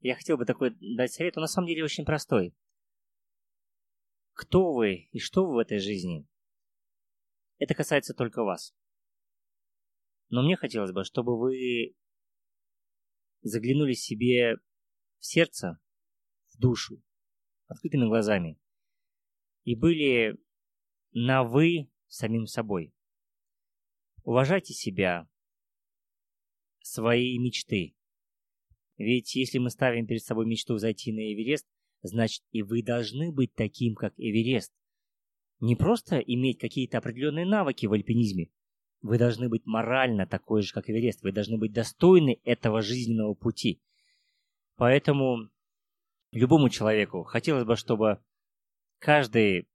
Я 0.00 0.14
хотел 0.14 0.38
бы 0.38 0.46
такой 0.46 0.74
дать 0.96 1.12
совет, 1.12 1.36
он 1.36 1.42
на 1.42 1.48
самом 1.48 1.66
деле 1.66 1.84
очень 1.84 2.06
простой. 2.06 2.54
Кто 4.38 4.72
вы 4.72 5.08
и 5.10 5.18
что 5.18 5.44
вы 5.44 5.56
в 5.56 5.58
этой 5.58 5.80
жизни? 5.80 6.24
Это 7.58 7.74
касается 7.74 8.14
только 8.14 8.44
вас. 8.44 8.72
Но 10.28 10.44
мне 10.44 10.54
хотелось 10.54 10.92
бы, 10.92 11.02
чтобы 11.02 11.36
вы 11.36 11.96
заглянули 13.40 13.94
себе 13.94 14.58
в 15.18 15.26
сердце, 15.26 15.80
в 16.52 16.58
душу, 16.60 17.02
открытыми 17.66 18.06
глазами, 18.06 18.60
и 19.64 19.74
были 19.74 20.38
на 21.10 21.42
«вы» 21.42 21.90
самим 22.06 22.46
собой. 22.46 22.94
Уважайте 24.22 24.72
себя, 24.72 25.28
свои 26.78 27.36
мечты. 27.40 27.96
Ведь 28.98 29.34
если 29.34 29.58
мы 29.58 29.70
ставим 29.70 30.06
перед 30.06 30.22
собой 30.22 30.46
мечту 30.46 30.78
зайти 30.78 31.12
на 31.12 31.32
Эверест, 31.32 31.66
значит 32.02 32.42
и 32.52 32.62
вы 32.62 32.82
должны 32.82 33.32
быть 33.32 33.54
таким, 33.54 33.94
как 33.94 34.14
Эверест. 34.16 34.72
Не 35.60 35.76
просто 35.76 36.18
иметь 36.18 36.58
какие-то 36.58 36.98
определенные 36.98 37.46
навыки 37.46 37.86
в 37.86 37.92
альпинизме. 37.92 38.50
Вы 39.00 39.18
должны 39.18 39.48
быть 39.48 39.66
морально 39.66 40.26
такой 40.26 40.62
же, 40.62 40.72
как 40.72 40.88
Эверест. 40.88 41.22
Вы 41.22 41.32
должны 41.32 41.58
быть 41.58 41.72
достойны 41.72 42.40
этого 42.44 42.82
жизненного 42.82 43.34
пути. 43.34 43.80
Поэтому 44.76 45.50
любому 46.30 46.68
человеку 46.68 47.24
хотелось 47.24 47.64
бы, 47.64 47.76
чтобы 47.76 48.22
каждый 48.98 49.68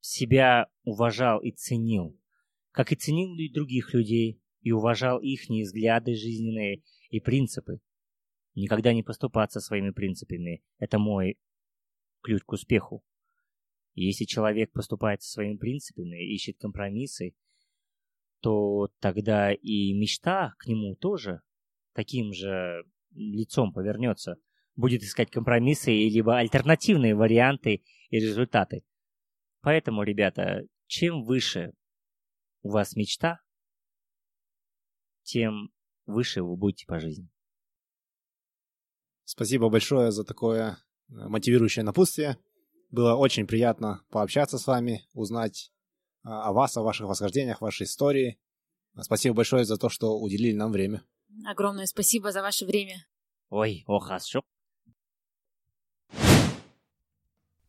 себя 0.00 0.68
уважал 0.84 1.40
и 1.40 1.50
ценил, 1.50 2.18
как 2.70 2.92
и 2.92 2.96
ценил 2.96 3.34
и 3.36 3.52
других 3.52 3.92
людей, 3.92 4.42
и 4.62 4.72
уважал 4.72 5.20
их 5.20 5.48
взгляды 5.48 6.14
жизненные 6.14 6.82
и 7.10 7.20
принципы. 7.20 7.80
Никогда 8.54 8.92
не 8.92 9.02
поступаться 9.02 9.60
своими 9.60 9.90
принципами– 9.90 10.62
это 10.78 10.98
мой 10.98 11.38
ключ 12.22 12.42
к 12.42 12.52
успеху. 12.52 13.04
Если 13.94 14.24
человек 14.24 14.72
поступает 14.72 15.22
со 15.22 15.30
своими 15.30 15.56
принципами, 15.56 16.22
ищет 16.34 16.58
компромиссы, 16.58 17.34
то 18.40 18.88
тогда 18.98 19.52
и 19.52 19.92
мечта 19.92 20.54
к 20.58 20.66
нему 20.66 20.96
тоже 20.96 21.42
таким 21.92 22.32
же 22.32 22.84
лицом 23.12 23.72
повернется, 23.72 24.36
будет 24.76 25.02
искать 25.02 25.30
компромиссы 25.30 25.90
либо 25.90 26.38
альтернативные 26.38 27.14
варианты 27.14 27.82
и 28.08 28.16
результаты. 28.16 28.84
Поэтому, 29.60 30.02
ребята, 30.02 30.66
чем 30.86 31.24
выше 31.24 31.72
у 32.62 32.70
вас 32.70 32.96
мечта, 32.96 33.40
тем 35.22 35.70
выше 36.06 36.42
вы 36.42 36.56
будете 36.56 36.86
по 36.86 36.98
жизни. 36.98 37.28
Спасибо 39.30 39.68
большое 39.68 40.10
за 40.10 40.24
такое 40.24 40.76
э, 41.08 41.28
мотивирующее 41.28 41.84
напутствие. 41.84 42.36
Было 42.90 43.14
очень 43.14 43.46
приятно 43.46 44.02
пообщаться 44.10 44.58
с 44.58 44.66
вами, 44.66 45.06
узнать 45.14 45.70
а, 46.24 46.48
о 46.48 46.52
вас, 46.52 46.76
о 46.76 46.82
ваших 46.82 47.06
восхождениях, 47.06 47.60
вашей 47.60 47.84
истории. 47.84 48.40
Спасибо 49.00 49.36
большое 49.36 49.64
за 49.64 49.76
то, 49.76 49.88
что 49.88 50.18
уделили 50.18 50.56
нам 50.56 50.72
время. 50.72 51.04
Огромное 51.46 51.86
спасибо 51.86 52.32
за 52.32 52.42
ваше 52.42 52.66
время. 52.66 53.06
Ой, 53.50 53.84
ох, 53.86 54.08
хорошо. 54.08 54.42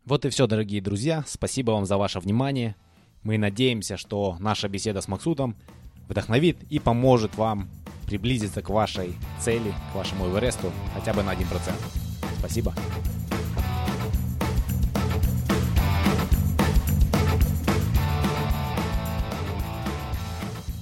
Вот 0.03 0.25
и 0.25 0.29
все, 0.29 0.47
дорогие 0.47 0.81
друзья. 0.81 1.23
Спасибо 1.27 1.71
вам 1.73 1.85
за 1.85 1.95
ваше 1.95 2.19
внимание. 2.19 2.75
Мы 3.21 3.37
надеемся, 3.37 3.97
что 3.97 4.35
наша 4.39 4.67
беседа 4.67 4.99
с 4.99 5.07
Максутом 5.07 5.55
вдохновит 6.09 6.57
и 6.71 6.79
поможет 6.79 7.35
вам 7.35 7.69
приблизиться 8.11 8.61
к 8.61 8.69
вашей 8.69 9.15
цели, 9.39 9.73
к 9.93 9.95
вашему 9.95 10.27
Эвересту 10.27 10.69
хотя 10.93 11.13
бы 11.13 11.23
на 11.23 11.33
1%. 11.33 11.45
Спасибо. 12.39 12.73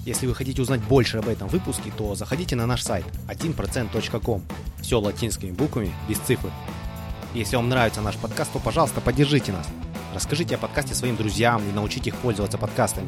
Если 0.05 0.25
вы 0.25 0.33
хотите 0.33 0.59
узнать 0.59 0.81
больше 0.81 1.19
об 1.19 1.27
этом 1.27 1.47
выпуске, 1.49 1.91
то 1.95 2.15
заходите 2.15 2.55
на 2.55 2.65
наш 2.65 2.81
сайт 2.81 3.05
1%.com. 3.27 4.41
Все 4.81 4.99
латинскими 4.99 5.51
буквами, 5.51 5.93
без 6.07 6.17
цифр. 6.17 6.49
Если 7.35 7.55
вам 7.57 7.69
нравится 7.69 8.01
наш 8.01 8.15
подкаст, 8.15 8.53
то, 8.53 8.57
пожалуйста, 8.59 9.01
поддержите 9.01 9.51
нас. 9.51 9.67
Расскажите 10.15 10.55
о 10.55 10.57
подкасте 10.57 10.95
своим 10.95 11.15
друзьям 11.15 11.61
и 11.69 11.71
научите 11.71 12.09
их 12.09 12.15
пользоваться 12.15 12.57
подкастами. 12.57 13.07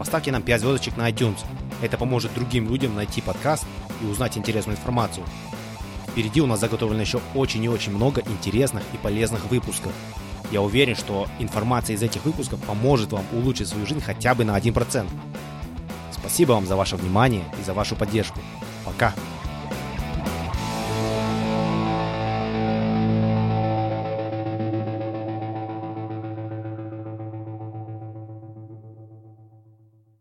Поставьте 0.00 0.32
нам 0.32 0.40
5 0.40 0.62
звездочек 0.62 0.96
на 0.96 1.10
iTunes. 1.10 1.44
Это 1.82 1.98
поможет 1.98 2.32
другим 2.32 2.70
людям 2.70 2.94
найти 2.94 3.20
подкаст 3.20 3.66
и 4.00 4.06
узнать 4.06 4.38
интересную 4.38 4.78
информацию. 4.78 5.26
Впереди 6.08 6.40
у 6.40 6.46
нас 6.46 6.60
заготовлено 6.60 7.02
еще 7.02 7.20
очень 7.34 7.62
и 7.62 7.68
очень 7.68 7.92
много 7.92 8.22
интересных 8.22 8.82
и 8.94 8.96
полезных 8.96 9.50
выпусков. 9.50 9.92
Я 10.50 10.62
уверен, 10.62 10.96
что 10.96 11.28
информация 11.38 11.96
из 11.96 12.02
этих 12.02 12.24
выпусков 12.24 12.60
поможет 12.60 13.12
вам 13.12 13.26
улучшить 13.30 13.68
свою 13.68 13.84
жизнь 13.84 14.00
хотя 14.00 14.34
бы 14.34 14.42
на 14.42 14.58
1%. 14.58 15.06
Спасибо 16.12 16.52
вам 16.52 16.66
за 16.66 16.76
ваше 16.76 16.96
внимание 16.96 17.44
и 17.60 17.62
за 17.62 17.74
вашу 17.74 17.94
поддержку. 17.94 18.40
Пока! 18.86 19.12